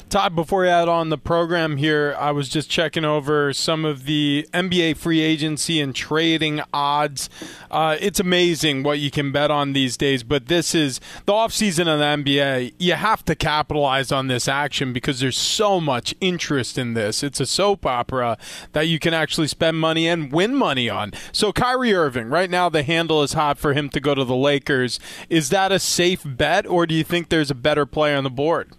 Todd, 0.08 0.34
before 0.34 0.64
you 0.64 0.70
add 0.70 0.88
on 0.88 1.08
the 1.08 1.18
program 1.18 1.76
here, 1.76 2.16
I 2.18 2.32
was 2.32 2.48
just 2.48 2.68
checking 2.68 3.04
over 3.04 3.52
some 3.52 3.84
of 3.84 4.06
the 4.06 4.44
NBA 4.52 4.96
free 4.96 5.20
agency 5.20 5.80
and 5.80 5.94
trading 5.94 6.60
odds. 6.74 7.30
Uh, 7.70 7.96
it's 8.00 8.18
amazing 8.18 8.82
what 8.82 8.98
you 8.98 9.10
can 9.10 9.30
bet 9.30 9.52
on 9.52 9.72
these 9.72 9.96
days, 9.96 10.24
but 10.24 10.46
this 10.46 10.74
is 10.74 11.00
the 11.26 11.32
offseason 11.32 11.86
of 11.86 12.00
the 12.00 12.32
NBA. 12.32 12.74
You 12.78 12.94
have 12.94 13.24
to 13.26 13.36
capitalize 13.36 14.10
on 14.10 14.26
this 14.26 14.48
action 14.48 14.92
because 14.92 15.20
there's 15.20 15.38
so 15.38 15.80
much 15.80 16.12
interest 16.20 16.76
in 16.76 16.94
this. 16.94 17.22
It's 17.22 17.38
a 17.38 17.46
soap 17.46 17.86
opera 17.86 18.36
that 18.72 18.88
you 18.88 18.98
can 18.98 19.14
actually 19.14 19.46
spend 19.46 19.78
money 19.78 20.08
and 20.08 20.32
win 20.32 20.56
money 20.56 20.90
on. 20.90 21.12
So, 21.30 21.52
Kyrie 21.52 21.94
Irving, 21.94 22.28
right 22.28 22.50
now 22.50 22.68
the 22.68 22.82
handle 22.82 23.22
is 23.22 23.34
hot 23.34 23.58
for 23.58 23.74
him 23.74 23.88
to 23.90 24.00
go 24.00 24.16
to 24.16 24.24
the 24.24 24.34
Lakers. 24.34 24.98
Is 25.28 25.50
that 25.50 25.70
a 25.70 25.78
safe 25.78 26.22
bet, 26.24 26.66
or 26.66 26.84
do 26.84 26.96
you 26.96 27.04
think 27.04 27.28
there's 27.28 27.50
a 27.50 27.54
better 27.54 27.86
player 27.86 28.16
on 28.16 28.24
the 28.24 28.30
board? 28.30 28.72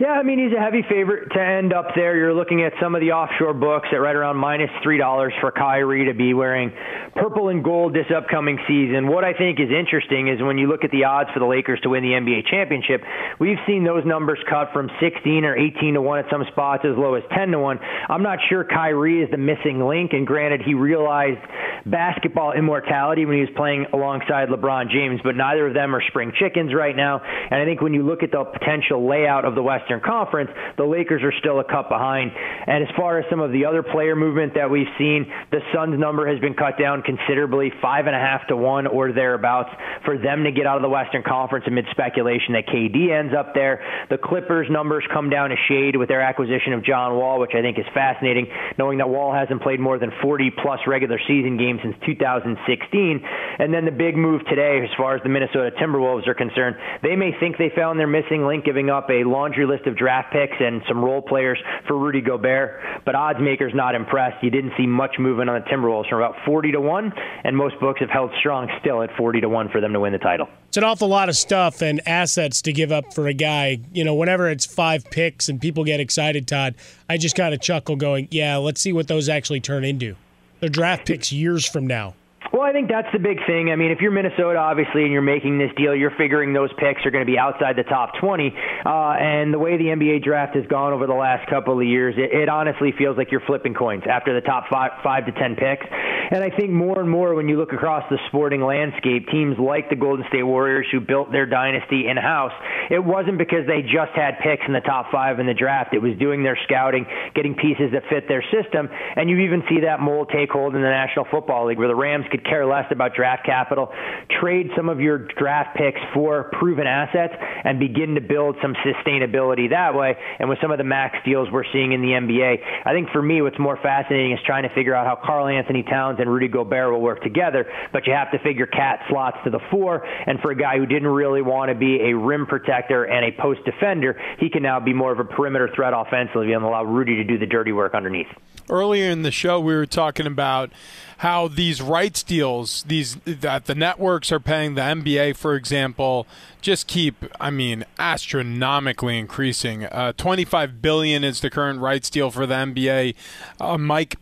Yeah, 0.00 0.10
I 0.10 0.24
mean, 0.24 0.42
he's 0.42 0.56
a 0.56 0.60
heavy 0.60 0.82
favorite 0.82 1.30
to 1.34 1.40
end 1.40 1.72
up 1.72 1.94
there. 1.94 2.16
You're 2.16 2.34
looking 2.34 2.64
at 2.64 2.72
some 2.82 2.96
of 2.96 3.00
the 3.00 3.12
offshore 3.12 3.54
books 3.54 3.88
at 3.92 3.96
right 3.96 4.16
around 4.16 4.36
minus 4.36 4.70
$3 4.84 5.30
for 5.40 5.52
Kyrie 5.52 6.06
to 6.06 6.14
be 6.14 6.34
wearing 6.34 6.72
purple 7.14 7.48
and 7.48 7.62
gold 7.62 7.94
this 7.94 8.10
upcoming 8.10 8.58
season. 8.66 9.06
What 9.06 9.22
I 9.22 9.34
think 9.34 9.60
is 9.60 9.70
interesting 9.70 10.26
is 10.26 10.42
when 10.42 10.58
you 10.58 10.66
look 10.66 10.82
at 10.82 10.90
the 10.90 11.04
odds 11.04 11.30
for 11.32 11.38
the 11.38 11.46
Lakers 11.46 11.78
to 11.82 11.90
win 11.90 12.02
the 12.02 12.10
NBA 12.10 12.50
championship, 12.50 13.02
we've 13.38 13.58
seen 13.68 13.84
those 13.84 14.04
numbers 14.04 14.40
cut 14.50 14.72
from 14.72 14.90
16 14.98 15.44
or 15.44 15.56
18 15.56 15.94
to 15.94 16.02
1 16.02 16.18
at 16.18 16.24
some 16.28 16.42
spots 16.50 16.82
as 16.84 16.98
low 16.98 17.14
as 17.14 17.22
10 17.30 17.52
to 17.52 17.60
1. 17.60 17.78
I'm 18.08 18.24
not 18.24 18.40
sure 18.48 18.64
Kyrie 18.64 19.22
is 19.22 19.30
the 19.30 19.38
missing 19.38 19.78
link, 19.78 20.12
and 20.12 20.26
granted, 20.26 20.62
he 20.66 20.74
realized 20.74 21.38
basketball 21.86 22.52
immortality 22.52 23.26
when 23.26 23.36
he 23.36 23.42
was 23.42 23.54
playing 23.54 23.86
alongside 23.92 24.48
LeBron 24.48 24.90
James, 24.90 25.20
but 25.22 25.36
neither 25.36 25.68
of 25.68 25.74
them 25.74 25.94
are 25.94 26.02
spring 26.08 26.32
chickens 26.38 26.74
right 26.74 26.96
now. 26.96 27.20
And 27.22 27.60
I 27.60 27.64
think 27.64 27.80
when 27.80 27.94
you 27.94 28.02
look 28.02 28.24
at 28.24 28.32
the 28.32 28.42
potential 28.42 29.06
layout 29.06 29.44
of 29.44 29.54
the 29.54 29.62
Western 29.84 30.00
Conference, 30.00 30.50
the 30.78 30.84
Lakers 30.84 31.22
are 31.22 31.32
still 31.40 31.60
a 31.60 31.64
cut 31.64 31.90
behind. 31.90 32.32
And 32.32 32.82
as 32.82 32.88
far 32.96 33.18
as 33.18 33.26
some 33.28 33.40
of 33.40 33.52
the 33.52 33.66
other 33.66 33.82
player 33.82 34.16
movement 34.16 34.54
that 34.54 34.70
we've 34.70 34.88
seen, 34.96 35.30
the 35.50 35.60
Suns 35.74 36.00
number 36.00 36.26
has 36.26 36.40
been 36.40 36.54
cut 36.54 36.78
down 36.80 37.02
considerably, 37.02 37.70
five 37.82 38.06
and 38.06 38.16
a 38.16 38.18
half 38.18 38.48
to 38.48 38.56
one 38.56 38.86
or 38.86 39.12
thereabouts, 39.12 39.68
for 40.06 40.16
them 40.16 40.44
to 40.44 40.52
get 40.52 40.66
out 40.66 40.76
of 40.76 40.82
the 40.82 40.88
Western 40.88 41.22
Conference 41.22 41.66
amid 41.68 41.84
speculation 41.90 42.54
that 42.54 42.64
KD 42.66 43.12
ends 43.12 43.34
up 43.36 43.52
there. 43.52 43.84
The 44.08 44.16
Clippers 44.16 44.68
numbers 44.70 45.04
come 45.12 45.28
down 45.28 45.52
a 45.52 45.56
shade 45.68 45.96
with 45.96 46.08
their 46.08 46.22
acquisition 46.22 46.72
of 46.72 46.82
John 46.82 47.16
Wall, 47.16 47.38
which 47.38 47.52
I 47.52 47.60
think 47.60 47.78
is 47.78 47.84
fascinating, 47.92 48.46
knowing 48.78 48.98
that 48.98 49.10
Wall 49.10 49.34
hasn't 49.34 49.60
played 49.60 49.80
more 49.80 49.98
than 49.98 50.12
40 50.22 50.50
plus 50.62 50.80
regular 50.86 51.20
season 51.28 51.58
games 51.58 51.80
since 51.82 51.96
2016. 52.06 53.20
And 53.58 53.74
then 53.74 53.84
the 53.84 53.92
big 53.92 54.16
move 54.16 54.40
today, 54.48 54.80
as 54.82 54.90
far 54.96 55.14
as 55.14 55.22
the 55.22 55.28
Minnesota 55.28 55.76
Timberwolves 55.76 56.26
are 56.26 56.34
concerned, 56.34 56.76
they 57.02 57.16
may 57.16 57.36
think 57.38 57.58
they 57.58 57.70
found 57.76 58.00
their 58.00 58.08
missing 58.08 58.46
link, 58.46 58.64
giving 58.64 58.88
up 58.88 59.10
a 59.10 59.24
laundry 59.28 59.66
list 59.66 59.73
of 59.86 59.96
draft 59.96 60.32
picks 60.32 60.56
and 60.60 60.82
some 60.88 61.04
role 61.04 61.22
players 61.22 61.58
for 61.86 61.96
Rudy 61.98 62.20
Gobert, 62.20 62.80
but 63.04 63.14
odds 63.14 63.40
makers 63.40 63.72
not 63.74 63.94
impressed. 63.94 64.42
You 64.42 64.50
didn't 64.50 64.72
see 64.76 64.86
much 64.86 65.16
movement 65.18 65.50
on 65.50 65.60
the 65.60 65.66
Timberwolves 65.68 66.08
from 66.08 66.18
about 66.18 66.36
40 66.44 66.72
to 66.72 66.80
1, 66.80 67.12
and 67.44 67.56
most 67.56 67.78
books 67.80 68.00
have 68.00 68.10
held 68.10 68.30
strong 68.38 68.68
still 68.80 69.02
at 69.02 69.10
40 69.16 69.40
to 69.42 69.48
1 69.48 69.68
for 69.70 69.80
them 69.80 69.92
to 69.92 70.00
win 70.00 70.12
the 70.12 70.18
title. 70.18 70.48
It's 70.68 70.76
an 70.76 70.84
awful 70.84 71.08
lot 71.08 71.28
of 71.28 71.36
stuff 71.36 71.82
and 71.82 72.00
assets 72.06 72.62
to 72.62 72.72
give 72.72 72.90
up 72.90 73.14
for 73.14 73.28
a 73.28 73.34
guy. 73.34 73.78
You 73.92 74.04
know, 74.04 74.14
whenever 74.14 74.48
it's 74.48 74.66
five 74.66 75.04
picks 75.10 75.48
and 75.48 75.60
people 75.60 75.84
get 75.84 76.00
excited, 76.00 76.48
Todd, 76.48 76.74
I 77.08 77.16
just 77.16 77.36
kind 77.36 77.54
of 77.54 77.60
chuckle 77.60 77.96
going, 77.96 78.28
yeah, 78.30 78.56
let's 78.56 78.80
see 78.80 78.92
what 78.92 79.08
those 79.08 79.28
actually 79.28 79.60
turn 79.60 79.84
into. 79.84 80.16
They're 80.60 80.68
draft 80.68 81.06
picks 81.06 81.30
years 81.32 81.66
from 81.66 81.86
now. 81.86 82.14
Well, 82.54 82.62
I 82.62 82.70
think 82.70 82.88
that's 82.88 83.10
the 83.12 83.18
big 83.18 83.44
thing. 83.48 83.72
I 83.72 83.74
mean, 83.74 83.90
if 83.90 83.98
you're 83.98 84.12
Minnesota, 84.12 84.60
obviously, 84.60 85.02
and 85.02 85.10
you're 85.10 85.26
making 85.26 85.58
this 85.58 85.72
deal, 85.76 85.92
you're 85.92 86.14
figuring 86.14 86.52
those 86.52 86.70
picks 86.78 87.04
are 87.04 87.10
going 87.10 87.26
to 87.26 87.28
be 87.28 87.36
outside 87.36 87.74
the 87.74 87.82
top 87.82 88.14
20. 88.20 88.54
Uh, 88.86 88.88
and 89.18 89.52
the 89.52 89.58
way 89.58 89.76
the 89.76 89.90
NBA 89.90 90.22
draft 90.22 90.54
has 90.54 90.64
gone 90.68 90.92
over 90.92 91.08
the 91.08 91.18
last 91.18 91.50
couple 91.50 91.80
of 91.80 91.84
years, 91.84 92.14
it, 92.16 92.30
it 92.30 92.48
honestly 92.48 92.94
feels 92.96 93.18
like 93.18 93.32
you're 93.32 93.42
flipping 93.42 93.74
coins 93.74 94.04
after 94.08 94.32
the 94.32 94.40
top 94.40 94.70
five, 94.70 94.92
five 95.02 95.26
to 95.26 95.32
10 95.32 95.56
picks. 95.56 95.84
And 96.30 96.44
I 96.44 96.50
think 96.54 96.70
more 96.70 97.00
and 97.00 97.10
more 97.10 97.34
when 97.34 97.48
you 97.48 97.58
look 97.58 97.72
across 97.72 98.04
the 98.08 98.18
sporting 98.28 98.62
landscape, 98.62 99.26
teams 99.34 99.58
like 99.58 99.90
the 99.90 99.96
Golden 99.96 100.24
State 100.28 100.44
Warriors 100.44 100.86
who 100.92 101.00
built 101.00 101.32
their 101.32 101.46
dynasty 101.46 102.06
in 102.06 102.16
house, 102.16 102.54
it 102.88 103.02
wasn't 103.02 103.36
because 103.36 103.66
they 103.66 103.82
just 103.82 104.14
had 104.14 104.38
picks 104.38 104.62
in 104.66 104.72
the 104.72 104.86
top 104.86 105.10
five 105.10 105.40
in 105.40 105.46
the 105.46 105.54
draft. 105.54 105.92
It 105.92 106.02
was 106.02 106.16
doing 106.22 106.44
their 106.44 106.58
scouting, 106.70 107.04
getting 107.34 107.56
pieces 107.56 107.90
that 107.92 108.04
fit 108.08 108.28
their 108.28 108.44
system. 108.54 108.88
And 109.16 109.28
you 109.28 109.40
even 109.40 109.64
see 109.68 109.80
that 109.82 109.98
mold 109.98 110.30
take 110.30 110.50
hold 110.50 110.76
in 110.76 110.82
the 110.82 110.94
National 110.94 111.26
Football 111.30 111.66
League 111.66 111.78
where 111.78 111.88
the 111.88 111.98
Rams 111.98 112.26
could 112.30 112.43
care 112.44 112.66
less 112.66 112.86
about 112.90 113.14
draft 113.14 113.44
capital, 113.44 113.92
trade 114.40 114.70
some 114.76 114.88
of 114.88 115.00
your 115.00 115.18
draft 115.18 115.76
picks 115.76 116.00
for 116.12 116.50
proven 116.52 116.86
assets, 116.86 117.34
and 117.64 117.78
begin 117.78 118.14
to 118.14 118.20
build 118.20 118.56
some 118.62 118.74
sustainability 118.84 119.70
that 119.70 119.94
way. 119.94 120.16
And 120.38 120.48
with 120.48 120.58
some 120.60 120.70
of 120.70 120.78
the 120.78 120.84
max 120.84 121.16
deals 121.24 121.50
we're 121.50 121.64
seeing 121.72 121.92
in 121.92 122.00
the 122.00 122.08
NBA, 122.08 122.58
I 122.84 122.92
think 122.92 123.10
for 123.10 123.22
me, 123.22 123.42
what's 123.42 123.58
more 123.58 123.76
fascinating 123.76 124.32
is 124.32 124.38
trying 124.44 124.62
to 124.64 124.74
figure 124.74 124.94
out 124.94 125.06
how 125.06 125.16
Karl-Anthony 125.24 125.82
Towns 125.82 126.18
and 126.20 126.30
Rudy 126.30 126.48
Gobert 126.48 126.92
will 126.92 127.00
work 127.00 127.22
together, 127.22 127.66
but 127.92 128.06
you 128.06 128.12
have 128.12 128.30
to 128.32 128.38
figure 128.38 128.66
KAT 128.66 129.00
slots 129.08 129.38
to 129.44 129.50
the 129.50 129.60
four, 129.70 130.06
and 130.26 130.40
for 130.40 130.50
a 130.50 130.56
guy 130.56 130.78
who 130.78 130.86
didn't 130.86 131.08
really 131.08 131.42
want 131.42 131.70
to 131.70 131.74
be 131.74 132.10
a 132.10 132.16
rim 132.16 132.46
protector 132.46 133.04
and 133.04 133.24
a 133.24 133.32
post 133.40 133.60
defender, 133.64 134.20
he 134.38 134.50
can 134.50 134.62
now 134.62 134.80
be 134.80 134.92
more 134.92 135.12
of 135.12 135.18
a 135.18 135.24
perimeter 135.24 135.70
threat 135.74 135.92
offensively 135.94 136.52
and 136.52 136.64
allow 136.64 136.84
Rudy 136.84 137.16
to 137.16 137.24
do 137.24 137.38
the 137.38 137.46
dirty 137.46 137.72
work 137.72 137.94
underneath. 137.94 138.28
Earlier 138.70 139.10
in 139.10 139.22
the 139.22 139.30
show, 139.30 139.60
we 139.60 139.74
were 139.74 139.86
talking 139.86 140.26
about 140.26 140.70
how 141.18 141.48
these 141.48 141.80
rights 141.82 142.22
deals, 142.22 142.82
these 142.84 143.16
that 143.24 143.66
the 143.66 143.74
networks 143.74 144.32
are 144.32 144.40
paying 144.40 144.74
the 144.74 144.82
NBA, 144.82 145.36
for 145.36 145.54
example, 145.54 146.26
just 146.60 146.86
keep, 146.86 147.24
I 147.40 147.50
mean, 147.50 147.84
astronomically 147.98 149.18
increasing. 149.18 149.84
Uh, 149.84 150.12
Twenty-five 150.16 150.80
billion 150.80 151.24
is 151.24 151.40
the 151.40 151.50
current 151.50 151.80
rights 151.80 152.10
deal 152.10 152.30
for 152.30 152.46
the 152.46 152.54
NBA. 152.54 153.14
Uh, 153.60 153.78
Mike 153.78 154.16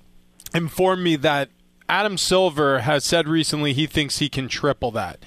informed 0.55 1.03
me 1.03 1.17
that 1.17 1.49
Adam 1.89 2.17
Silver 2.19 2.81
has 2.81 3.05
said 3.05 3.29
recently 3.29 3.73
he 3.73 3.87
thinks 3.87 4.19
he 4.19 4.29
can 4.29 4.49
triple 4.49 4.91
that. 4.93 5.25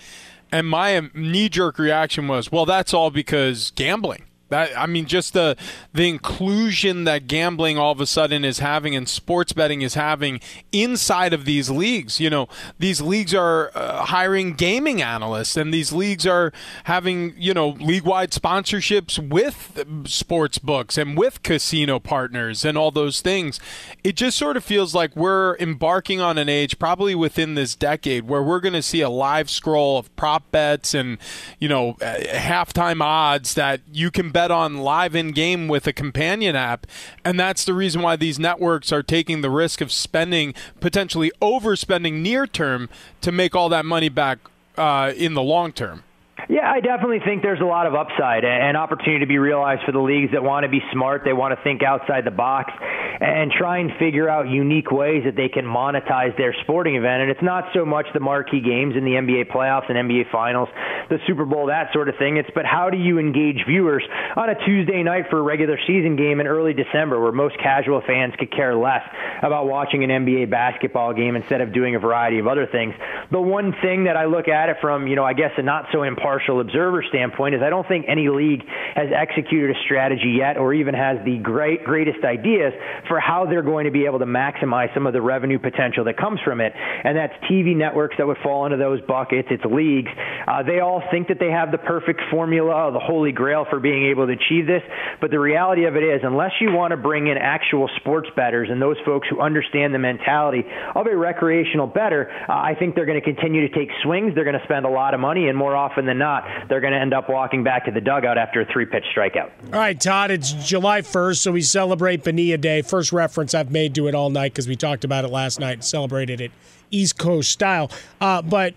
And 0.52 0.68
my 0.68 1.10
knee 1.14 1.50
jerk 1.50 1.78
reaction 1.78 2.28
was, 2.28 2.52
well, 2.52 2.66
that's 2.66 2.94
all 2.94 3.12
because 3.12 3.72
gambling. 3.72 4.26
That 4.50 4.78
I 4.78 4.86
mean, 4.86 5.06
just 5.06 5.34
the 5.34 5.58
the 5.92 6.08
inclusion 6.08 7.04
that 7.06 7.28
gambling 7.28 7.80
all 7.80 7.92
of 7.92 8.00
a 8.00 8.06
sudden 8.06 8.46
is 8.46 8.60
having 8.60 8.96
and 8.96 9.10
sports 9.10 9.54
betting 9.54 9.82
is 9.82 9.96
having 9.96 10.40
inside 10.72 11.34
of 11.34 11.46
these 11.46 11.72
leagues. 11.72 12.20
You 12.20 12.30
know, 12.30 12.48
these 12.78 13.02
leagues 13.02 13.34
are 13.34 13.72
uh, 13.74 14.06
hiring 14.06 14.54
gaming 14.54 15.02
analysts, 15.02 15.58
and 15.58 15.74
these 15.74 15.92
leagues 15.92 16.28
are 16.28 16.54
having 16.84 17.34
you 17.38 17.56
know 17.56 17.70
league 17.70 18.04
wide 18.04 18.32
sponsorships 18.32 19.18
with 19.18 19.84
sports 20.06 20.60
books 20.60 20.96
and 20.96 21.18
with 21.18 21.42
casino 21.42 22.00
partners 22.00 22.64
and 22.64 22.78
all 22.78 22.92
those 22.92 23.22
things. 23.22 23.60
It 24.04 24.16
just 24.16 24.38
sort 24.38 24.58
of 24.58 24.64
feels 24.64 24.94
like 24.94 25.16
we're 25.16 25.58
embarking 25.58 26.22
on 26.22 26.38
an 26.38 26.50
age, 26.50 26.78
probably 26.78 27.16
within 27.16 27.56
this 27.56 27.74
decade, 27.74 28.26
where 28.28 28.44
we're 28.44 28.60
going 28.60 28.74
to 28.74 28.84
see 28.84 29.02
a 29.02 29.10
live 29.10 29.50
scroll 29.50 29.98
of 29.98 30.16
prop 30.16 30.52
bets 30.52 30.94
and 30.94 31.18
you 31.60 31.68
know 31.68 31.94
halftime 32.00 33.02
odds 33.02 33.56
that 33.56 33.82
you 33.92 34.12
can 34.12 34.32
bet 34.36 34.52
on 34.52 34.80
live 34.80 35.16
in 35.16 35.32
game 35.32 35.70
with 35.70 35.88
a 35.88 35.94
companion 35.94 36.58
app. 36.58 36.86
And 37.24 37.40
that's 37.40 37.64
the 37.64 37.74
reason 37.74 38.02
why 38.02 38.18
these 38.18 38.38
networks 38.38 38.92
are 38.92 39.02
taking 39.02 39.40
the 39.40 39.50
risk 39.50 39.80
of 39.80 39.94
spending, 39.94 40.54
potentially 40.82 41.32
overspending 41.42 42.16
near 42.16 42.46
term 42.46 42.90
to 43.22 43.32
make 43.32 43.56
all 43.56 43.70
that 43.70 43.86
money 43.86 44.10
back 44.10 44.40
uh, 44.78 45.14
in 45.16 45.36
the 45.36 45.42
long 45.42 45.72
term. 45.72 46.04
Yeah, 46.50 46.70
I 46.70 46.80
definitely 46.82 47.22
think 47.26 47.42
there's 47.42 47.62
a 47.62 47.66
lot 47.66 47.88
of 47.88 47.96
upside 47.96 48.44
and 48.44 48.78
opportunity 48.78 49.20
to 49.22 49.26
be 49.26 49.40
realized 49.40 49.84
for 49.86 49.94
the 49.94 50.00
leagues 50.00 50.34
that 50.34 50.44
want 50.44 50.64
to 50.64 50.70
be 50.70 50.82
smart. 50.92 51.24
They 51.24 51.34
want 51.34 51.58
to 51.58 51.64
think 51.64 51.82
outside 51.82 52.26
the 52.26 52.36
box 52.36 52.74
and 53.22 53.52
try 53.52 53.80
and 53.80 53.92
figure 53.98 54.30
out 54.30 54.50
unique 54.50 54.92
ways 54.92 55.24
that 55.24 55.36
they 55.36 55.48
can 55.48 55.64
monetize 55.64 56.38
their 56.38 56.54
sporting 56.62 56.98
event. 56.98 57.24
And 57.24 57.32
it's 57.32 57.42
not 57.42 57.70
so 57.74 57.86
much 57.86 58.06
the 58.14 58.20
marquee 58.20 58.60
games 58.60 58.96
in 58.98 59.06
the 59.06 59.12
NBA 59.12 59.50
playoffs 59.50 59.90
and 59.90 59.98
NBA 59.98 60.30
finals, 60.30 60.68
the 61.10 61.18
Super 61.26 61.46
Bowl, 61.46 61.68
that 61.68 61.94
sort 61.94 62.10
of 62.10 62.16
thing. 62.18 62.38
It's 62.38 62.50
but 62.54 62.66
how 62.66 62.90
do 62.90 62.98
you 62.98 63.18
engage 63.18 63.66
viewers 63.66 64.04
on 64.36 64.50
a 64.50 64.56
Tuesday 64.66 65.02
night 65.04 65.30
for 65.30 65.40
a 65.40 65.42
regular 65.42 65.80
season 65.88 66.16
game 66.16 66.42
in 66.42 66.48
early 66.48 66.74
December 66.74 67.20
where 67.20 67.32
most 67.32 67.58
casual 67.58 68.02
fans 68.06 68.34
could 68.38 68.52
care 68.52 68.76
less 68.76 69.04
about 69.42 69.68
watching 69.68 70.04
an 70.04 70.10
NBA 70.10 70.52
basketball 70.52 71.14
game 71.14 71.38
instead 71.38 71.62
of 71.62 71.74
doing 71.74 71.96
a 71.96 72.00
variety 72.00 72.40
of 72.40 72.48
other 72.48 72.68
things. 72.68 72.94
The 73.32 73.42
one 73.42 73.74
thing 73.82 74.04
that 74.04 74.18
I 74.18 74.26
look 74.26 74.50
at 74.50 74.70
it 74.70 74.78
from, 74.82 75.08
you 75.08 75.16
know, 75.16 75.24
I 75.24 75.34
guess 75.34 75.52
a 75.58 75.62
not 75.62 75.88
so 75.92 76.04
impartial 76.04 76.25
impartial 76.26 76.60
observer 76.60 77.04
standpoint 77.08 77.54
is 77.54 77.62
I 77.62 77.70
don't 77.70 77.88
think 77.88 78.06
any 78.08 78.30
league 78.30 78.64
has 78.96 79.10
executed 79.16 79.76
a 79.76 79.80
strategy 79.86 80.38
yet 80.40 80.58
or 80.58 80.74
even 80.74 80.96
has 80.96 81.24
the 81.24 81.38
great 81.38 81.84
greatest 81.84 82.26
ideas 82.26 82.74
for 83.08 83.20
how 83.20 83.46
they're 83.46 83.62
going 83.62 83.86
to 83.86 83.92
be 83.92 84.06
able 84.06 84.18
to 84.18 84.26
maximize 84.26 84.92
some 84.96 85.06
of 85.06 85.14
the 85.14 85.22
revenue 85.22 85.60
potential 85.60 86.04
that 86.06 86.18
comes 86.18 86.40
from 86.44 86.62
it. 86.62 86.74
And 86.74 87.16
that's 87.16 87.34
TV 87.46 87.76
networks 87.76 88.16
that 88.18 88.26
would 88.26 88.40
fall 88.42 88.66
into 88.66 88.78
those 88.78 89.02
buckets. 89.02 89.50
It's 89.52 89.64
leagues. 89.66 90.10
Uh, 90.48 90.64
they 90.64 90.80
all 90.80 91.04
think 91.12 91.28
that 91.28 91.38
they 91.40 91.52
have 91.52 91.72
the 91.72 91.78
perfect 91.78 92.22
formula, 92.32 92.92
the 92.92 93.00
holy 93.00 93.32
grail 93.32 93.68
for 93.70 93.80
being 93.80 94.10
able 94.10 94.26
to 94.26 94.34
achieve 94.34 94.66
this. 94.66 94.82
But 95.22 95.30
the 95.30 95.40
reality 95.40 95.86
of 95.86 95.96
it 95.96 96.04
is, 96.04 96.22
unless 96.24 96.54
you 96.60 96.72
want 96.72 96.90
to 96.90 96.98
bring 96.98 97.28
in 97.28 97.38
actual 97.38 97.88
sports 97.98 98.30
bettors 98.36 98.70
and 98.72 98.82
those 98.82 98.98
folks 99.06 99.28
who 99.30 99.42
understand 99.42 99.94
the 99.94 100.00
mentality 100.00 100.64
of 100.96 101.06
a 101.06 101.16
recreational 101.16 101.86
better, 101.86 102.32
uh, 102.50 102.54
I 102.54 102.74
think 102.74 102.96
they're 102.96 103.06
going 103.06 103.22
to 103.22 103.26
continue 103.26 103.68
to 103.68 103.74
take 103.76 103.90
swings. 104.02 104.34
They're 104.34 104.44
going 104.44 104.58
to 104.58 104.66
spend 104.66 104.86
a 104.86 104.90
lot 104.90 105.14
of 105.14 105.20
money, 105.20 105.50
and 105.50 105.58
more 105.58 105.76
often 105.76 106.08
than 106.08 106.15
not, 106.18 106.44
they're 106.68 106.82
going 106.82 106.94
to 106.94 107.00
end 107.00 107.14
up 107.14 107.30
walking 107.30 107.64
back 107.64 107.86
to 107.86 107.92
the 107.92 108.02
dugout 108.02 108.38
after 108.38 108.62
a 108.62 108.66
three 108.66 108.86
pitch 108.86 109.06
strikeout. 109.16 109.52
All 109.74 109.80
right, 109.80 110.00
Todd, 110.00 110.32
it's 110.32 110.52
July 110.52 111.02
1st, 111.02 111.38
so 111.38 111.52
we 111.52 111.62
celebrate 111.62 112.24
Bonilla 112.24 112.58
Day. 112.58 112.82
First 112.82 113.12
reference 113.12 113.54
I've 113.54 113.72
made 113.72 113.96
to 113.96 114.08
it 114.08 114.16
all 114.16 114.30
night 114.30 114.54
because 114.54 114.68
we 114.68 114.76
talked 114.76 115.04
about 115.04 115.26
it 115.26 115.30
last 115.30 115.60
night 115.60 115.74
and 115.74 115.86
celebrated 115.86 116.42
it 116.42 116.52
East 116.92 117.18
Coast 117.18 117.52
style. 117.52 117.92
Uh, 118.20 118.42
but 118.42 118.74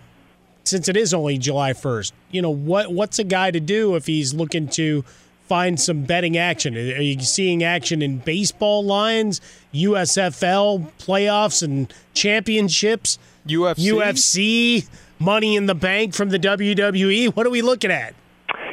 since 0.64 0.88
it 0.88 0.96
is 0.96 1.14
only 1.14 1.38
July 1.38 1.72
1st, 1.72 2.12
you 2.30 2.42
know, 2.42 2.50
what 2.50 2.92
what's 2.92 3.18
a 3.18 3.24
guy 3.24 3.50
to 3.50 3.60
do 3.60 3.96
if 3.96 4.06
he's 4.06 4.34
looking 4.34 4.68
to 4.68 5.04
find 5.48 5.80
some 5.80 6.02
betting 6.04 6.36
action? 6.36 6.76
Are 6.76 7.00
you 7.00 7.18
seeing 7.20 7.64
action 7.64 8.02
in 8.02 8.18
baseball 8.18 8.84
lines, 8.84 9.40
USFL 9.72 10.90
playoffs 10.98 11.62
and 11.62 11.92
championships, 12.12 13.18
UFC? 13.46 13.92
UFC? 13.92 14.88
Money 15.18 15.56
in 15.56 15.66
the 15.66 15.74
Bank 15.74 16.14
from 16.14 16.28
the 16.28 16.38
WWE? 16.38 17.34
What 17.34 17.46
are 17.46 17.50
we 17.50 17.60
looking 17.60 17.90
at? 17.90 18.14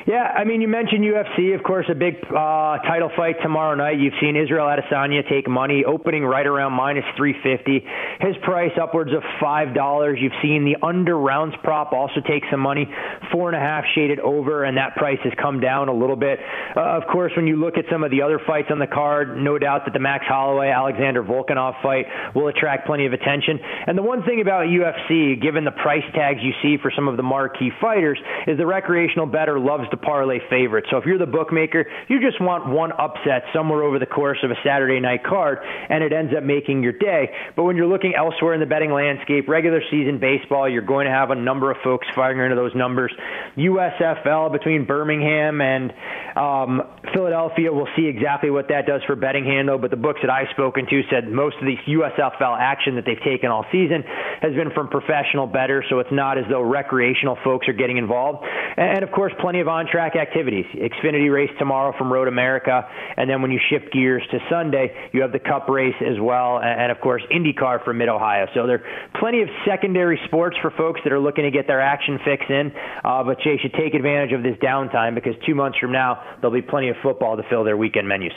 Yeah, 0.05 0.21
I 0.21 0.43
mean, 0.43 0.61
you 0.61 0.67
mentioned 0.67 1.03
UFC, 1.03 1.55
of 1.55 1.63
course, 1.63 1.87
a 1.89 1.95
big 1.95 2.21
uh, 2.29 2.77
title 2.85 3.09
fight 3.17 3.37
tomorrow 3.41 3.73
night. 3.73 3.97
You've 3.97 4.13
seen 4.21 4.35
Israel 4.35 4.67
Adesanya 4.67 5.27
take 5.27 5.49
money, 5.49 5.83
opening 5.83 6.23
right 6.23 6.45
around 6.45 6.73
minus 6.73 7.05
350. 7.17 7.83
His 8.21 8.35
price 8.43 8.69
upwards 8.79 9.09
of 9.13 9.23
five 9.41 9.73
dollars. 9.73 10.19
You've 10.21 10.37
seen 10.43 10.63
the 10.63 10.77
under 10.85 11.17
rounds 11.17 11.55
prop 11.63 11.91
also 11.91 12.21
take 12.21 12.43
some 12.51 12.59
money, 12.59 12.87
four 13.31 13.49
and 13.49 13.57
a 13.57 13.59
half 13.59 13.83
shaded 13.95 14.19
over, 14.19 14.63
and 14.63 14.77
that 14.77 14.95
price 14.95 15.17
has 15.23 15.33
come 15.41 15.59
down 15.59 15.89
a 15.89 15.93
little 15.93 16.15
bit. 16.15 16.37
Uh, 16.77 16.81
of 17.01 17.07
course, 17.11 17.31
when 17.35 17.47
you 17.47 17.55
look 17.55 17.75
at 17.75 17.85
some 17.91 18.03
of 18.03 18.11
the 18.11 18.21
other 18.21 18.39
fights 18.45 18.67
on 18.69 18.77
the 18.77 18.85
card, 18.85 19.35
no 19.35 19.57
doubt 19.57 19.85
that 19.85 19.93
the 19.93 19.99
Max 19.99 20.25
Holloway 20.27 20.69
Alexander 20.69 21.23
Volkanov 21.23 21.81
fight 21.81 22.05
will 22.35 22.47
attract 22.47 22.85
plenty 22.85 23.07
of 23.07 23.13
attention. 23.13 23.57
And 23.87 23.97
the 23.97 24.03
one 24.03 24.21
thing 24.21 24.39
about 24.39 24.67
UFC, 24.67 25.41
given 25.41 25.65
the 25.65 25.71
price 25.71 26.05
tags 26.13 26.41
you 26.43 26.53
see 26.61 26.77
for 26.79 26.91
some 26.95 27.07
of 27.07 27.17
the 27.17 27.23
marquee 27.23 27.71
fighters, 27.81 28.19
is 28.45 28.59
the 28.59 28.67
recreational 28.67 29.25
better 29.25 29.59
loves 29.59 29.89
parlay 29.97 30.39
favorites. 30.49 30.87
So 30.91 30.97
if 30.97 31.05
you're 31.05 31.17
the 31.17 31.25
bookmaker, 31.25 31.85
you 32.07 32.19
just 32.19 32.41
want 32.41 32.67
one 32.67 32.91
upset 32.91 33.43
somewhere 33.53 33.83
over 33.83 33.99
the 33.99 34.05
course 34.05 34.39
of 34.43 34.51
a 34.51 34.55
Saturday 34.63 34.99
night 34.99 35.23
card, 35.23 35.59
and 35.89 36.03
it 36.03 36.13
ends 36.13 36.33
up 36.35 36.43
making 36.43 36.83
your 36.83 36.93
day. 36.93 37.29
But 37.55 37.63
when 37.63 37.75
you're 37.75 37.87
looking 37.87 38.13
elsewhere 38.15 38.53
in 38.53 38.59
the 38.59 38.65
betting 38.65 38.91
landscape, 38.91 39.47
regular 39.47 39.81
season 39.91 40.19
baseball, 40.19 40.69
you're 40.69 40.81
going 40.81 41.05
to 41.05 41.11
have 41.11 41.31
a 41.31 41.35
number 41.35 41.71
of 41.71 41.77
folks 41.83 42.07
firing 42.15 42.39
into 42.39 42.55
those 42.55 42.75
numbers. 42.75 43.11
USFL 43.57 44.51
between 44.51 44.85
Birmingham 44.85 45.61
and 45.61 45.93
um, 46.35 46.81
Philadelphia, 47.13 47.71
we'll 47.71 47.87
see 47.95 48.05
exactly 48.05 48.49
what 48.49 48.67
that 48.69 48.85
does 48.85 49.01
for 49.07 49.15
betting 49.15 49.45
handle. 49.45 49.77
But 49.77 49.91
the 49.91 49.97
books 49.97 50.19
that 50.21 50.29
I've 50.29 50.49
spoken 50.51 50.85
to 50.87 51.01
said 51.09 51.31
most 51.31 51.55
of 51.57 51.65
the 51.65 51.77
USFL 51.87 52.57
action 52.59 52.95
that 52.95 53.05
they've 53.05 53.21
taken 53.23 53.49
all 53.49 53.65
season 53.71 54.03
has 54.41 54.53
been 54.53 54.71
from 54.71 54.89
professional 54.89 55.47
bettors, 55.47 55.85
so 55.89 55.99
it's 55.99 56.11
not 56.11 56.37
as 56.37 56.45
though 56.49 56.61
recreational 56.61 57.37
folks 57.43 57.67
are 57.67 57.73
getting 57.73 57.97
involved. 57.97 58.45
And 58.77 59.03
of 59.03 59.11
course, 59.11 59.33
plenty 59.39 59.61
of 59.61 59.67
on 59.67 59.84
track 59.87 60.15
activities. 60.15 60.65
Xfinity 60.73 61.31
race 61.31 61.51
tomorrow 61.59 61.93
from 61.97 62.11
Road 62.11 62.27
America, 62.27 62.87
and 63.17 63.29
then 63.29 63.41
when 63.41 63.51
you 63.51 63.59
shift 63.69 63.91
gears 63.91 64.23
to 64.31 64.39
Sunday, 64.49 65.09
you 65.13 65.21
have 65.21 65.31
the 65.31 65.39
Cup 65.39 65.67
race 65.69 65.95
as 66.01 66.19
well, 66.19 66.59
and 66.59 66.91
of 66.91 66.99
course 67.01 67.23
IndyCar 67.31 67.83
from 67.83 67.97
Mid 67.97 68.09
Ohio. 68.09 68.47
So 68.53 68.67
there 68.67 68.83
are 68.83 69.19
plenty 69.19 69.41
of 69.41 69.49
secondary 69.65 70.19
sports 70.25 70.57
for 70.61 70.71
folks 70.71 71.01
that 71.03 71.13
are 71.13 71.19
looking 71.19 71.43
to 71.43 71.51
get 71.51 71.67
their 71.67 71.81
action 71.81 72.19
fix 72.25 72.43
in, 72.49 72.71
uh, 73.03 73.23
but 73.23 73.37
they 73.43 73.57
should 73.61 73.73
take 73.73 73.93
advantage 73.93 74.33
of 74.33 74.43
this 74.43 74.57
downtime 74.57 75.15
because 75.15 75.33
two 75.45 75.55
months 75.55 75.77
from 75.79 75.91
now 75.91 76.21
there'll 76.41 76.55
be 76.55 76.61
plenty 76.61 76.89
of 76.89 76.95
football 77.01 77.37
to 77.37 77.43
fill 77.49 77.63
their 77.63 77.77
weekend 77.77 78.07
menus. 78.07 78.33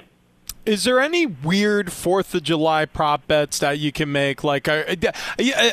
Is 0.69 0.85
there 0.85 1.01
any 1.01 1.25
weird 1.25 1.91
Fourth 1.91 2.35
of 2.35 2.43
July 2.43 2.85
prop 2.85 3.27
bets 3.27 3.59
that 3.61 3.79
you 3.79 3.91
can 3.91 4.13
make? 4.13 4.45
Like, 4.45 4.69
uh, 4.69 4.85
uh, 4.87 5.13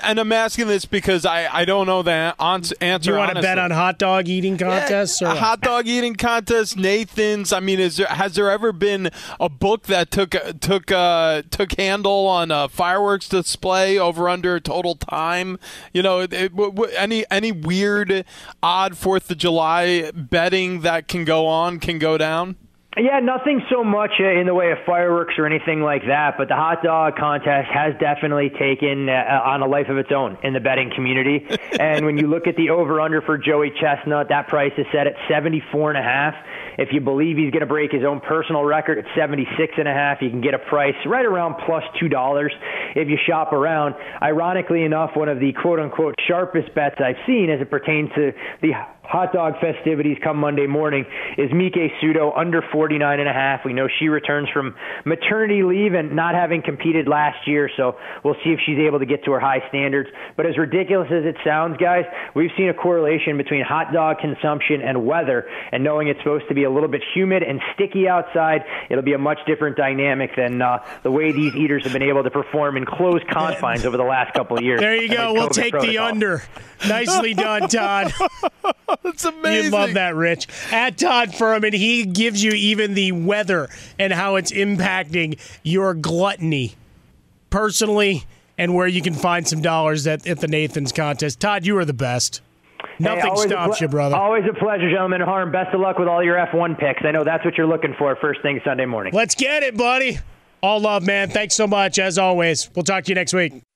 and 0.02 0.18
I'm 0.18 0.32
asking 0.32 0.68
this 0.68 0.86
because 0.86 1.26
I, 1.26 1.54
I 1.54 1.66
don't 1.66 1.86
know 1.86 2.02
the 2.02 2.34
answer. 2.40 3.12
You 3.12 3.18
want 3.18 3.36
to 3.36 3.42
bet 3.42 3.60
on 3.60 3.72
hot 3.72 4.00
dog 4.00 4.30
eating 4.30 4.58
contests? 4.58 5.20
Yeah, 5.20 5.34
or 5.34 5.36
hot 5.36 5.60
dog 5.60 5.86
eating 5.86 6.16
contest, 6.16 6.78
Nathan's. 6.78 7.52
I 7.52 7.60
mean, 7.60 7.78
is 7.78 7.98
there 7.98 8.08
has 8.08 8.36
there 8.36 8.50
ever 8.50 8.72
been 8.72 9.10
a 9.38 9.50
book 9.50 9.88
that 9.88 10.12
took 10.12 10.34
uh, 10.34 10.54
took 10.62 10.90
uh, 10.94 11.42
took 11.52 11.78
handle 11.78 12.26
on 12.28 12.50
a 12.50 12.70
fireworks 12.70 13.28
display 13.28 14.00
over 14.00 14.30
under 14.30 14.62
total 14.62 14.96
time? 14.96 15.60
You 15.92 16.04
know, 16.04 16.22
it, 16.22 16.32
it, 16.32 16.54
any 16.96 17.26
any 17.30 17.52
weird 17.52 18.24
odd 18.64 18.96
Fourth 18.96 19.30
of 19.30 19.40
July 19.40 20.10
betting 20.16 20.82
that 20.82 21.10
can 21.10 21.26
go 21.26 21.48
on 21.48 21.82
can 21.82 22.00
go 22.00 22.18
down. 22.18 22.56
Yeah, 22.98 23.20
nothing 23.20 23.62
so 23.70 23.84
much 23.84 24.12
uh, 24.22 24.40
in 24.40 24.48
the 24.48 24.54
way 24.54 24.72
of 24.72 24.78
fireworks 24.86 25.34
or 25.38 25.46
anything 25.46 25.82
like 25.82 26.04
that, 26.08 26.36
but 26.38 26.48
the 26.48 26.56
hot 26.56 26.82
dog 26.82 27.18
contest 27.18 27.68
has 27.68 27.94
definitely 28.00 28.50
taken 28.50 29.10
uh, 29.10 29.42
on 29.44 29.62
a 29.62 29.68
life 29.68 29.90
of 29.90 29.98
its 29.98 30.12
own 30.16 30.38
in 30.44 30.54
the 30.54 30.62
betting 30.62 30.92
community. 30.96 31.46
and 31.80 32.06
when 32.06 32.18
you 32.18 32.28
look 32.28 32.48
at 32.48 32.56
the 32.56 32.70
over 32.70 33.02
under 33.02 33.22
for 33.22 33.38
Joey 33.38 33.74
Chestnut, 33.82 34.30
that 34.30 34.48
price 34.48 34.72
is 34.78 34.86
set 34.94 35.08
at 35.08 35.16
74 35.28 35.92
and 35.92 36.00
a 36.00 36.02
half. 36.02 36.36
If 36.78 36.90
you 36.94 37.02
believe 37.02 37.36
he's 37.36 37.52
going 37.52 37.62
to 37.62 37.72
break 37.72 37.92
his 37.92 38.04
own 38.06 38.22
personal 38.22 38.64
record 38.64 38.98
at 38.98 39.06
76 39.14 39.74
and 39.78 39.90
a 39.90 39.94
half, 39.94 40.22
you 40.22 40.30
can 40.30 40.40
get 40.40 40.54
a 40.54 40.60
price 40.60 40.96
right 41.06 41.26
around 41.26 41.56
plus 41.66 41.84
$2 42.02 42.50
if 42.96 43.10
you 43.10 43.18
shop 43.28 43.52
around. 43.52 43.96
Ironically 44.22 44.84
enough, 44.84 45.12
one 45.16 45.28
of 45.28 45.42
the 45.42 45.52
quote 45.52 45.80
unquote 45.80 46.16
sharpest 46.28 46.74
bets 46.74 46.96
I've 47.04 47.20
seen 47.28 47.50
as 47.50 47.60
it 47.60 47.70
pertains 47.70 48.10
to 48.16 48.32
the 48.62 48.72
hot 49.08 49.34
dog 49.34 49.54
festivities 49.60 50.18
come 50.24 50.38
Monday 50.38 50.68
morning 50.68 51.06
is 51.38 51.52
Miki 51.54 51.92
Sudo 52.02 52.36
under 52.36 52.62
49 52.62 53.20
and 53.20 53.30
a 53.30 53.34
half. 53.34 53.62
We 53.66 53.74
know 53.74 53.88
she 54.00 54.08
returns 54.08 54.50
from 54.54 54.76
maternity 55.06 55.64
leave 55.64 55.94
and 55.94 56.16
not 56.16 56.36
having 56.36 56.62
competed 56.62 57.08
last 57.08 57.48
year, 57.48 57.70
so 57.78 57.98
we'll 58.24 58.36
see 58.44 58.52
if 58.52 58.60
she's 58.66 58.80
able 58.80 59.00
to 59.00 59.06
get 59.06 59.24
to 59.26 59.32
her 59.32 59.40
high 59.40 59.68
standards. 59.70 60.10
But 60.36 60.46
as 60.46 60.58
ridiculous 60.58 61.10
as 61.12 61.26
it 61.26 61.36
sounds, 61.44 61.78
guys, 61.78 62.06
we've 62.36 62.52
seen 62.58 62.70
a 62.70 62.74
correlation 62.74 63.38
between 63.38 63.64
hot 63.64 63.94
dog 63.94 64.18
consumption 64.20 64.82
and 64.82 65.06
weather, 65.06 65.48
and 65.72 65.84
knowing 65.84 66.08
it's 66.08 66.20
supposed 66.20 66.48
to 66.50 66.56
be 66.56 66.64
a 66.64 66.72
little 66.72 66.90
bit 66.90 67.02
humid 67.14 67.44
and 67.44 67.62
sticky 67.74 68.08
outside, 68.08 68.64
it'll 68.90 69.04
be 69.04 69.14
a 69.14 69.18
much 69.18 69.40
different 69.46 69.78
dynamic 69.78 70.36
than 70.36 70.62
uh, 70.62 70.84
the 71.04 71.12
way 71.12 71.32
these 71.32 71.56
eaters 71.56 71.84
have 71.84 71.94
been 71.94 72.04
able 72.04 72.24
to 72.24 72.32
perform 72.32 72.78
in 72.78 72.86
closed 72.86 73.28
confines 73.28 73.86
over 73.86 73.98
the 73.98 74.04
last 74.04 74.34
couple 74.34 74.58
of 74.58 74.64
years. 74.64 74.80
There 74.80 74.96
you 74.96 75.10
go. 75.10 75.34
We'll 75.34 75.50
take 75.50 75.72
protocol. 75.72 75.92
the 75.92 75.98
under. 76.00 76.44
Nicely 76.88 77.34
done, 77.34 77.68
Todd. 77.70 78.14
That's 79.04 79.26
amazing. 79.26 79.66
You 79.66 79.70
love 79.72 79.94
that, 79.94 80.16
Rich. 80.16 80.48
At 80.72 80.98
Todd 80.98 81.30
Fuhrman, 81.30 81.74
he 81.74 82.06
gives 82.06 82.44
you 82.44 82.52
even 82.52 82.94
the 82.94 83.12
weather 83.12 83.70
and 84.00 84.14
how 84.14 84.36
it's 84.36 84.52
impacting 84.52 85.40
your 85.64 85.94
gluttony 85.94 86.76
personally 87.50 88.26
and 88.58 88.74
where 88.74 88.88
you 88.88 89.02
can 89.02 89.14
find 89.14 89.48
some 89.48 89.62
dollars 89.62 90.08
at, 90.08 90.28
at 90.28 90.40
the 90.40 90.48
Nathan's 90.48 90.92
contest. 90.92 91.40
Todd, 91.40 91.66
you 91.66 91.78
are 91.78 91.86
the 91.86 91.94
best. 91.94 92.42
Nothing 93.00 93.36
hey, 93.36 93.48
stops 93.48 93.78
ple- 93.78 93.86
you, 93.86 93.90
brother. 93.90 94.16
Always 94.16 94.44
a 94.50 94.54
pleasure, 94.54 94.90
gentlemen. 94.90 95.22
Harm, 95.22 95.52
best 95.52 95.74
of 95.74 95.82
luck 95.82 96.00
with 96.00 96.08
all 96.08 96.24
your 96.24 96.38
F1 96.38 96.80
picks. 96.80 97.02
I 97.04 97.12
know 97.12 97.24
that's 97.24 97.44
what 97.44 97.58
you're 97.58 97.68
looking 97.68 97.94
for 97.98 98.16
first 98.16 98.42
thing 98.42 98.62
Sunday 98.64 98.86
morning. 98.86 99.14
Let's 99.14 99.36
get 99.36 99.64
it, 99.64 99.76
buddy. 99.76 100.20
All 100.62 100.80
love, 100.80 101.06
man. 101.06 101.30
Thanks 101.30 101.56
so 101.56 101.68
much, 101.68 102.00
as 102.00 102.18
always. 102.18 102.70
We'll 102.76 102.84
talk 102.84 103.04
to 103.06 103.10
you 103.10 103.16
next 103.16 103.34
week. 103.34 103.62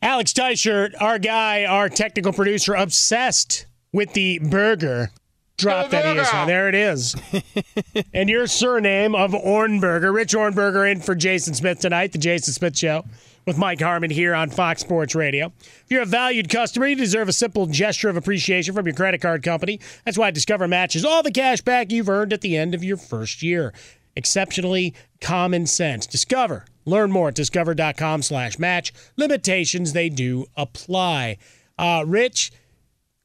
Alex 0.00 0.32
Teichert, 0.32 0.94
our 1.00 1.18
guy, 1.18 1.64
our 1.64 1.88
technical 1.88 2.32
producer, 2.32 2.74
obsessed 2.74 3.66
with 3.92 4.12
the 4.12 4.38
burger. 4.38 5.10
Drop 5.56 5.90
that 5.90 6.16
is. 6.16 6.30
There 6.30 6.68
it 6.68 6.74
is. 6.76 7.16
and 8.14 8.28
your 8.28 8.46
surname 8.46 9.16
of 9.16 9.32
Ohrnberger. 9.32 10.14
Rich 10.14 10.34
Ohrnberger 10.34 10.90
in 10.90 11.00
for 11.00 11.16
Jason 11.16 11.52
Smith 11.54 11.80
tonight, 11.80 12.12
the 12.12 12.18
Jason 12.18 12.54
Smith 12.54 12.78
Show 12.78 13.04
with 13.44 13.58
Mike 13.58 13.80
Harmon 13.80 14.10
here 14.10 14.34
on 14.34 14.50
Fox 14.50 14.82
Sports 14.82 15.14
Radio. 15.14 15.52
If 15.58 15.86
you're 15.88 16.02
a 16.02 16.06
valued 16.06 16.48
customer, 16.48 16.86
you 16.86 16.94
deserve 16.94 17.28
a 17.28 17.32
simple 17.32 17.66
gesture 17.66 18.08
of 18.08 18.16
appreciation 18.16 18.74
from 18.74 18.86
your 18.86 18.94
credit 18.94 19.20
card 19.20 19.42
company. 19.42 19.80
That's 20.04 20.18
why 20.18 20.30
Discover 20.30 20.68
matches 20.68 21.04
all 21.04 21.22
the 21.22 21.32
cash 21.32 21.62
back 21.62 21.90
you've 21.90 22.10
earned 22.10 22.32
at 22.32 22.42
the 22.42 22.56
end 22.56 22.74
of 22.74 22.84
your 22.84 22.98
first 22.98 23.42
year. 23.42 23.72
Exceptionally 24.14 24.94
common 25.20 25.66
sense. 25.66 26.06
Discover. 26.06 26.64
Learn 26.84 27.10
more 27.10 27.28
at 27.28 27.34
discover.com 27.34 28.22
slash 28.22 28.58
match. 28.58 28.92
Limitations, 29.16 29.92
they 29.92 30.08
do 30.08 30.46
apply. 30.56 31.36
Uh, 31.78 32.04
Rich, 32.06 32.50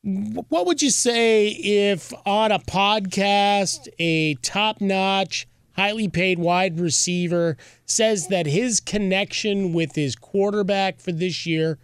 what 0.04 0.66
would 0.66 0.82
you 0.82 0.89
say 0.89 1.48
if 1.48 2.14
on 2.26 2.52
a 2.52 2.60
podcast 2.60 3.88
a 4.00 4.36
top-notch 4.36 5.48
highly 5.76 6.08
paid 6.08 6.39
wide 6.39 6.80
receiver 6.80 7.58
says 7.86 8.28
that 8.28 8.46
his 8.46 8.80
connection 8.80 9.74
with 9.74 9.96
his 9.96 10.16
quarterback 10.16 11.00
for 11.00 11.12
this 11.12 11.46
year 11.46 11.80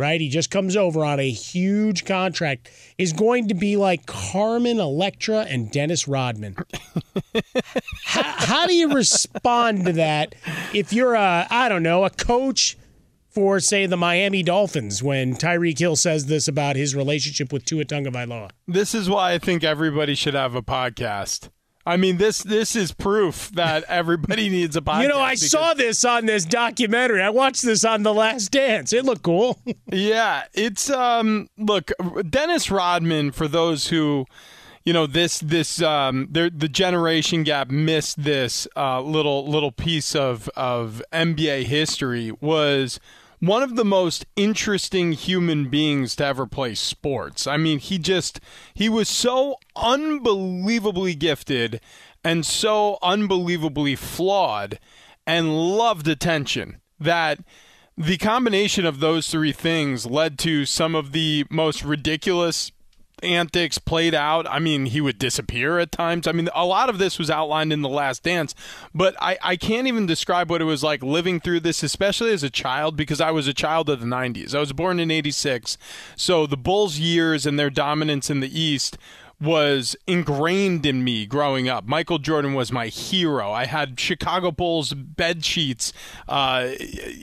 right 0.00 0.20
he 0.20 0.28
just 0.28 0.50
comes 0.50 0.76
over 0.76 1.04
on 1.04 1.20
a 1.20 1.30
huge 1.30 2.04
contract 2.04 2.70
is 2.98 3.12
going 3.12 3.46
to 3.46 3.54
be 3.54 3.76
like 3.76 4.06
carmen 4.06 4.80
electra 4.80 5.42
and 5.42 5.70
dennis 5.70 6.08
rodman 6.08 6.56
how, 8.04 8.22
how 8.22 8.66
do 8.66 8.74
you 8.74 8.92
respond 8.92 9.84
to 9.84 9.92
that 9.92 10.34
if 10.74 10.92
you're 10.92 11.14
a 11.14 11.46
i 11.50 11.68
don't 11.68 11.82
know 11.82 12.04
a 12.04 12.10
coach 12.10 12.76
for, 13.30 13.60
say, 13.60 13.86
the 13.86 13.96
Miami 13.96 14.42
Dolphins 14.42 15.02
when 15.02 15.36
Tyreek 15.36 15.78
Hill 15.78 15.96
says 15.96 16.26
this 16.26 16.48
about 16.48 16.74
his 16.74 16.94
relationship 16.96 17.52
with 17.52 17.64
Tua 17.64 17.84
Tagovailoa. 17.84 18.50
This 18.66 18.94
is 18.94 19.08
why 19.08 19.32
I 19.32 19.38
think 19.38 19.62
everybody 19.62 20.16
should 20.16 20.34
have 20.34 20.56
a 20.56 20.62
podcast. 20.62 21.48
I 21.90 21.96
mean, 21.96 22.18
this 22.18 22.42
this 22.42 22.76
is 22.76 22.92
proof 22.92 23.50
that 23.54 23.82
everybody 23.88 24.48
needs 24.56 24.76
a 24.76 24.80
podcast. 24.80 25.02
You 25.02 25.08
know, 25.08 25.18
I 25.20 25.32
because- 25.34 25.50
saw 25.50 25.74
this 25.74 26.04
on 26.04 26.26
this 26.26 26.44
documentary. 26.44 27.20
I 27.20 27.30
watched 27.30 27.62
this 27.64 27.84
on 27.84 28.04
The 28.04 28.14
Last 28.14 28.52
Dance. 28.52 28.92
It 28.92 29.04
looked 29.04 29.22
cool. 29.22 29.58
yeah, 29.92 30.44
it's 30.54 30.88
um 30.88 31.48
look, 31.58 31.90
Dennis 32.28 32.70
Rodman 32.70 33.32
for 33.32 33.48
those 33.48 33.88
who 33.88 34.26
you 34.84 34.92
know 34.92 35.06
this 35.06 35.40
this 35.40 35.82
um 35.82 36.28
the 36.30 36.50
the 36.54 36.68
generation 36.68 37.42
gap 37.42 37.70
missed 37.70 38.22
this 38.22 38.68
uh 38.76 39.00
little 39.00 39.46
little 39.48 39.72
piece 39.72 40.14
of 40.14 40.48
of 40.56 41.02
NBA 41.12 41.64
history 41.64 42.30
was 42.40 43.00
one 43.40 43.62
of 43.62 43.74
the 43.74 43.84
most 43.84 44.26
interesting 44.36 45.12
human 45.12 45.68
beings 45.68 46.14
to 46.16 46.24
ever 46.24 46.46
play 46.46 46.74
sports. 46.74 47.46
I 47.46 47.56
mean, 47.56 47.78
he 47.78 47.98
just 47.98 48.38
he 48.74 48.88
was 48.88 49.08
so 49.08 49.56
unbelievably 49.74 51.14
gifted 51.14 51.80
and 52.22 52.44
so 52.44 52.98
unbelievably 53.02 53.96
flawed 53.96 54.78
and 55.26 55.56
loved 55.56 56.06
attention 56.06 56.80
that 56.98 57.38
the 57.96 58.18
combination 58.18 58.84
of 58.84 59.00
those 59.00 59.28
three 59.28 59.52
things 59.52 60.06
led 60.06 60.38
to 60.38 60.66
some 60.66 60.94
of 60.94 61.12
the 61.12 61.46
most 61.50 61.82
ridiculous 61.82 62.72
antics 63.22 63.78
played 63.78 64.14
out. 64.14 64.46
I 64.48 64.58
mean, 64.58 64.86
he 64.86 65.00
would 65.00 65.18
disappear 65.18 65.78
at 65.78 65.92
times. 65.92 66.26
I 66.26 66.32
mean, 66.32 66.48
a 66.54 66.64
lot 66.64 66.88
of 66.88 66.98
this 66.98 67.18
was 67.18 67.30
outlined 67.30 67.72
in 67.72 67.82
The 67.82 67.88
Last 67.88 68.22
Dance, 68.22 68.54
but 68.94 69.14
I, 69.20 69.38
I 69.42 69.56
can't 69.56 69.86
even 69.86 70.06
describe 70.06 70.50
what 70.50 70.60
it 70.60 70.64
was 70.64 70.82
like 70.82 71.02
living 71.02 71.40
through 71.40 71.60
this, 71.60 71.82
especially 71.82 72.32
as 72.32 72.42
a 72.42 72.50
child, 72.50 72.96
because 72.96 73.20
I 73.20 73.30
was 73.30 73.46
a 73.46 73.54
child 73.54 73.88
of 73.88 74.00
the 74.00 74.06
90s. 74.06 74.54
I 74.54 74.60
was 74.60 74.72
born 74.72 75.00
in 75.00 75.10
86. 75.10 75.78
So 76.16 76.46
the 76.46 76.56
Bulls' 76.56 76.98
years 76.98 77.46
and 77.46 77.58
their 77.58 77.70
dominance 77.70 78.30
in 78.30 78.40
the 78.40 78.60
East 78.60 78.98
was 79.40 79.96
ingrained 80.06 80.84
in 80.84 81.02
me 81.02 81.24
growing 81.24 81.68
up. 81.68 81.86
Michael 81.86 82.18
Jordan 82.18 82.52
was 82.52 82.70
my 82.70 82.88
hero. 82.88 83.50
I 83.52 83.64
had 83.64 83.98
Chicago 83.98 84.50
Bulls 84.50 84.92
bed 84.92 85.44
sheets 85.44 85.92
uh, 86.28 86.68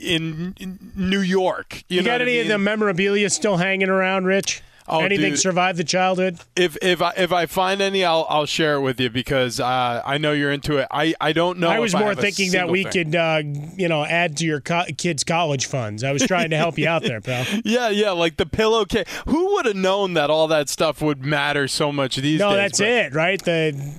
in, 0.02 0.54
in 0.58 0.92
New 0.96 1.20
York. 1.20 1.84
You, 1.88 1.96
You, 1.96 2.02
know 2.02 2.06
got 2.06 2.12
what 2.14 2.22
I 2.22 2.24
any 2.24 2.40
of 2.40 2.48
the 2.48 2.58
memorabilia 2.58 3.30
still 3.30 3.58
hanging 3.58 3.88
around, 3.88 4.24
Rich? 4.24 4.62
Oh, 4.90 5.00
Anything 5.00 5.32
dude. 5.32 5.38
survived 5.38 5.78
the 5.78 5.84
childhood? 5.84 6.38
If 6.56 6.76
if 6.82 7.02
I 7.02 7.12
if 7.16 7.32
I 7.32 7.44
find 7.46 7.80
any, 7.82 8.04
I'll 8.04 8.26
I'll 8.30 8.46
share 8.46 8.74
it 8.76 8.80
with 8.80 8.98
you 9.00 9.10
because 9.10 9.60
uh, 9.60 10.02
I 10.04 10.16
know 10.18 10.32
you're 10.32 10.50
into 10.50 10.78
it. 10.78 10.88
I, 10.90 11.14
I 11.20 11.32
don't 11.32 11.58
know. 11.58 11.68
I 11.68 11.78
was 11.78 11.94
more 11.94 12.08
have 12.08 12.18
thinking 12.18 12.52
that 12.52 12.68
we 12.70 12.84
thing. 12.84 13.12
could, 13.12 13.16
uh, 13.16 13.42
you 13.76 13.88
know, 13.88 14.04
add 14.04 14.36
to 14.38 14.46
your 14.46 14.60
co- 14.60 14.86
kids' 14.96 15.24
college 15.24 15.66
funds. 15.66 16.02
I 16.04 16.12
was 16.12 16.22
trying 16.26 16.50
to 16.50 16.56
help 16.56 16.78
you 16.78 16.88
out 16.88 17.02
there, 17.02 17.20
pal. 17.20 17.44
Yeah, 17.64 17.90
yeah, 17.90 18.12
like 18.12 18.36
the 18.38 18.46
pillowcase. 18.46 19.06
Who 19.26 19.54
would 19.54 19.66
have 19.66 19.76
known 19.76 20.14
that 20.14 20.30
all 20.30 20.48
that 20.48 20.68
stuff 20.70 21.02
would 21.02 21.24
matter 21.24 21.68
so 21.68 21.92
much 21.92 22.16
these 22.16 22.38
No, 22.40 22.48
days? 22.50 22.52
No, 22.52 22.56
that's 22.56 22.78
but- 22.78 22.88
it, 22.88 23.14
right? 23.14 23.42
The 23.44 23.94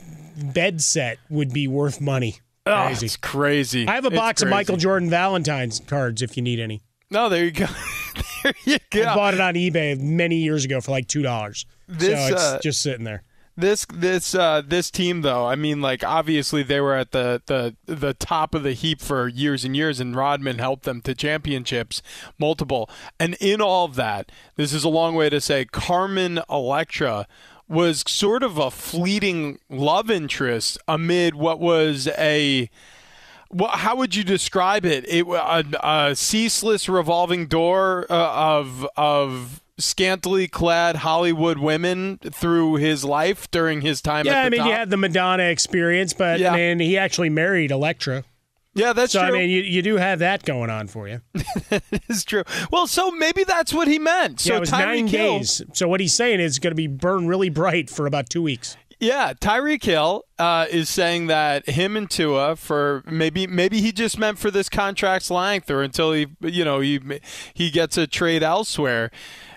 bed 0.54 0.82
set 0.82 1.20
would 1.30 1.54
be 1.54 1.68
worth 1.68 2.02
money. 2.02 2.38
Oh, 2.66 2.86
Crazy. 2.88 3.06
it's 3.08 3.18
crazy. 3.18 3.88
I 3.88 3.96
have 3.96 4.06
a 4.06 4.12
box 4.12 4.42
of. 4.42 4.50
Michael 4.50 4.78
Jordan 4.78 5.10
Valentine's 5.10 5.80
cards 5.82 6.22
if 6.22 6.36
you 6.38 6.44
need 6.44 6.60
any. 6.60 6.82
No, 7.12 7.28
there 7.30 7.44
you 7.46 7.52
go. 7.52 7.66
there 8.44 8.54
you 8.66 8.78
go. 8.90 9.04
I 9.04 9.16
bought 9.16 9.34
it 9.34 9.40
on 9.40 9.54
eBay 9.56 10.00
many 10.00 10.38
years 10.38 10.66
ago 10.66 10.82
for 10.82 10.92
like 10.92 11.08
two 11.08 11.22
dollars. 11.22 11.66
So 11.88 11.94
This, 11.96 12.32
it's 12.32 12.42
uh, 12.42 12.60
just 12.62 12.82
sitting 12.82 13.04
there. 13.04 13.24
This 13.58 13.86
this 13.94 14.34
uh, 14.36 14.62
this 14.66 14.90
team 14.90 15.22
though, 15.22 15.46
I 15.46 15.56
mean, 15.56 15.82
like 15.82 16.02
obviously 16.02 16.64
they 16.64 16.80
were 16.80 16.96
at 16.96 17.12
the, 17.12 17.42
the 17.48 17.76
the 17.94 18.14
top 18.14 18.56
of 18.56 18.64
the 18.64 18.72
heap 18.72 19.02
for 19.02 19.28
years 19.28 19.66
and 19.66 19.76
years, 19.76 20.00
and 20.00 20.16
Rodman 20.16 20.60
helped 20.60 20.84
them 20.84 21.02
to 21.02 21.14
championships, 21.14 22.02
multiple. 22.38 22.90
And 23.20 23.36
in 23.42 23.60
all 23.60 23.84
of 23.84 23.96
that, 23.96 24.32
this 24.56 24.72
is 24.72 24.86
a 24.86 24.90
long 24.90 25.14
way 25.14 25.30
to 25.30 25.42
say 25.42 25.66
Carmen 25.66 26.40
Electra 26.50 27.28
was 27.68 28.04
sort 28.08 28.44
of 28.44 28.58
a 28.58 28.72
fleeting 28.72 29.60
love 29.70 30.10
interest 30.10 30.78
amid 30.88 31.36
what 31.36 31.60
was 31.60 32.08
a 32.18 32.70
well, 33.52 33.70
how 33.72 33.96
would 33.96 34.16
you 34.16 34.24
describe 34.24 34.86
it? 34.86 35.06
It 35.08 35.26
a, 35.28 35.66
a 36.10 36.16
ceaseless 36.16 36.88
revolving 36.90 37.48
door 37.48 38.06
uh, 38.10 38.14
of 38.14 38.88
of 38.96 39.62
scantily 39.78 40.48
clad 40.48 40.98
Hollywood 40.98 41.58
women 41.58 42.18
through 42.18 42.76
his 42.76 43.04
life 43.06 43.50
during 43.50 43.82
his 43.82 44.02
time. 44.02 44.26
Yeah, 44.26 44.34
at 44.34 44.36
the 44.42 44.46
I 44.48 44.50
mean, 44.50 44.60
top. 44.60 44.68
you 44.68 44.74
had 44.74 44.90
the 44.90 44.98
Madonna 44.98 45.44
experience, 45.44 46.14
but 46.14 46.40
Yeah. 46.40 46.56
and 46.56 46.82
he 46.82 46.98
actually 46.98 47.30
married 47.30 47.72
Electra. 47.72 48.24
Yeah, 48.76 48.94
that's 48.94 49.14
so. 49.14 49.26
true. 49.26 49.36
I 49.36 49.40
mean, 49.40 49.50
you, 49.50 49.62
you 49.62 49.82
do 49.82 49.96
have 49.98 50.20
that 50.20 50.44
going 50.44 50.70
on 50.70 50.88
for 50.88 51.08
you. 51.08 51.22
it's 51.92 52.24
true. 52.24 52.44
Well, 52.72 52.88
so 52.88 53.10
maybe 53.12 53.44
that's 53.44 53.74
what 53.74 53.88
he 53.88 53.98
meant. 54.00 54.42
So 54.42 54.52
yeah, 54.52 54.58
it 54.58 54.60
was 54.60 54.72
nine 54.72 55.08
Hill- 55.08 55.40
days. 55.40 55.62
So 55.74 55.88
what 55.88 56.00
he's 56.00 56.14
saying 56.14 56.40
is 56.40 56.60
going 56.60 56.72
to 56.72 56.76
be 56.76 56.88
burned 56.88 57.28
really 57.28 57.50
bright 57.50 57.90
for 57.90 58.06
about 58.06 58.30
two 58.30 58.42
weeks. 58.44 58.78
Yeah, 59.00 59.32
Tyreek 59.34 59.82
Hill 59.82 60.26
uh, 60.38 60.66
is 60.70 60.90
saying 60.90 61.28
that 61.28 61.70
him 61.70 61.96
and 61.96 62.10
Tua 62.10 62.58
for 62.58 63.02
maybe 63.10 63.48
maybe 63.48 63.80
he 63.80 63.94
just 63.94 64.20
meant 64.20 64.38
for 64.40 64.52
this 64.52 64.68
contract's 64.68 65.32
length 65.32 65.72
or 65.72 65.82
until 65.82 66.12
he 66.12 66.28
you 66.42 66.66
know 66.66 66.82
he 66.82 67.00
he 67.54 67.72
gets 67.72 67.98
a 67.98 68.08
trade 68.08 68.44
elsewhere. 68.44 69.10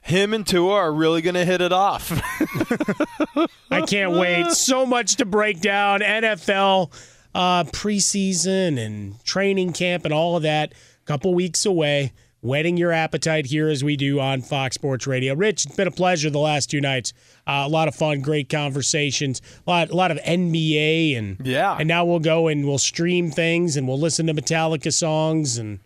Him 0.05 0.33
and 0.33 0.47
Tua 0.47 0.75
are 0.75 0.93
really 0.93 1.23
going 1.23 1.35
to 1.35 1.45
hit 1.45 1.61
it 1.61 1.73
off. 1.73 2.11
I 3.71 3.83
can't 3.83 4.13
wait. 4.13 4.51
So 4.51 4.85
much 4.85 5.17
to 5.17 5.25
break 5.25 5.61
down. 5.61 6.01
NFL 6.01 6.93
uh, 7.35 7.65
preseason 7.65 8.85
and 8.85 9.25
training 9.25 9.73
camp 9.73 10.05
and 10.05 10.13
all 10.13 10.37
of 10.37 10.43
that. 10.43 10.73
A 10.73 11.07
couple 11.07 11.35
weeks 11.35 11.65
away. 11.65 12.13
Whetting 12.41 12.77
your 12.77 12.91
appetite 12.91 13.47
here 13.47 13.69
as 13.69 13.85
we 13.85 13.97
do 13.97 14.19
on 14.19 14.43
Fox 14.43 14.75
Sports 14.75 15.07
Radio. 15.07 15.35
Rich, 15.35 15.67
it's 15.67 15.77
been 15.77 15.87
a 15.87 15.93
pleasure 15.93 16.29
the 16.29 16.41
last 16.41 16.69
two 16.69 16.81
nights. 16.81 17.13
Uh, 17.47 17.65
a 17.67 17.69
lot 17.69 17.89
of 17.89 17.95
fun, 17.95 18.21
great 18.21 18.49
conversations, 18.49 19.43
a 19.67 19.71
lot, 19.71 19.91
a 19.91 19.97
lot 19.97 20.11
of 20.11 20.19
NBA, 20.19 21.19
and 21.19 21.45
yeah. 21.45 21.77
And 21.79 21.89
now 21.89 22.05
we'll 22.05 22.21
go 22.21 22.49
and 22.49 22.67
we'll 22.67 22.79
stream 22.79 23.31
things 23.31 23.77
and 23.77 23.89
we'll 23.89 23.99
listen 23.99 24.27
to 24.29 24.35
Metallica 24.35 24.93
songs 24.93 25.59
and 25.59 25.81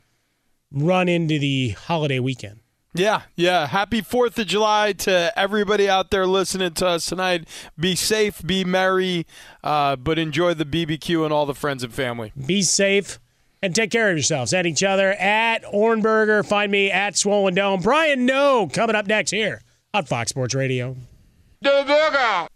run 0.71 1.09
into 1.09 1.39
the 1.39 1.71
holiday 1.71 2.19
weekend. 2.19 2.61
Yeah, 2.95 3.23
yeah. 3.35 3.67
Happy 3.67 4.01
4th 4.01 4.39
of 4.39 4.47
July 4.47 4.93
to 4.93 5.33
everybody 5.39 5.89
out 5.89 6.11
there 6.11 6.27
listening 6.27 6.73
to 6.75 6.87
us 6.87 7.07
tonight. 7.07 7.47
Be 7.79 7.95
safe, 7.95 8.43
be 8.45 8.65
merry, 8.65 9.27
uh, 9.63 9.97
but 9.97 10.19
enjoy 10.19 10.55
the 10.55 10.65
BBQ 10.65 11.25
and 11.25 11.33
all 11.33 11.47
the 11.47 11.55
friends 11.55 11.83
and 11.83 11.93
family. 11.93 12.33
Be 12.47 12.63
safe 12.63 13.19
and 13.63 13.75
take 13.75 13.91
care 13.91 14.11
of 14.11 14.17
yourselves 14.17 14.53
and 14.55 14.67
each 14.67 14.83
other. 14.83 15.13
At 15.13 15.65
Ohrnberger, 15.65 16.47
find 16.47 16.71
me 16.73 16.91
at 16.91 17.17
Swollen 17.17 17.55
Dome. 17.55 17.81
Brian 17.81 18.25
Noe 18.25 18.69
coming 18.73 18.97
up 18.97 19.07
next 19.07 19.31
here 19.31 19.63
on 19.93 20.05
Fox 20.05 20.31
Sports 20.31 20.55
Radio. 20.55 20.97
The 21.67 21.83
burger. 21.85 22.56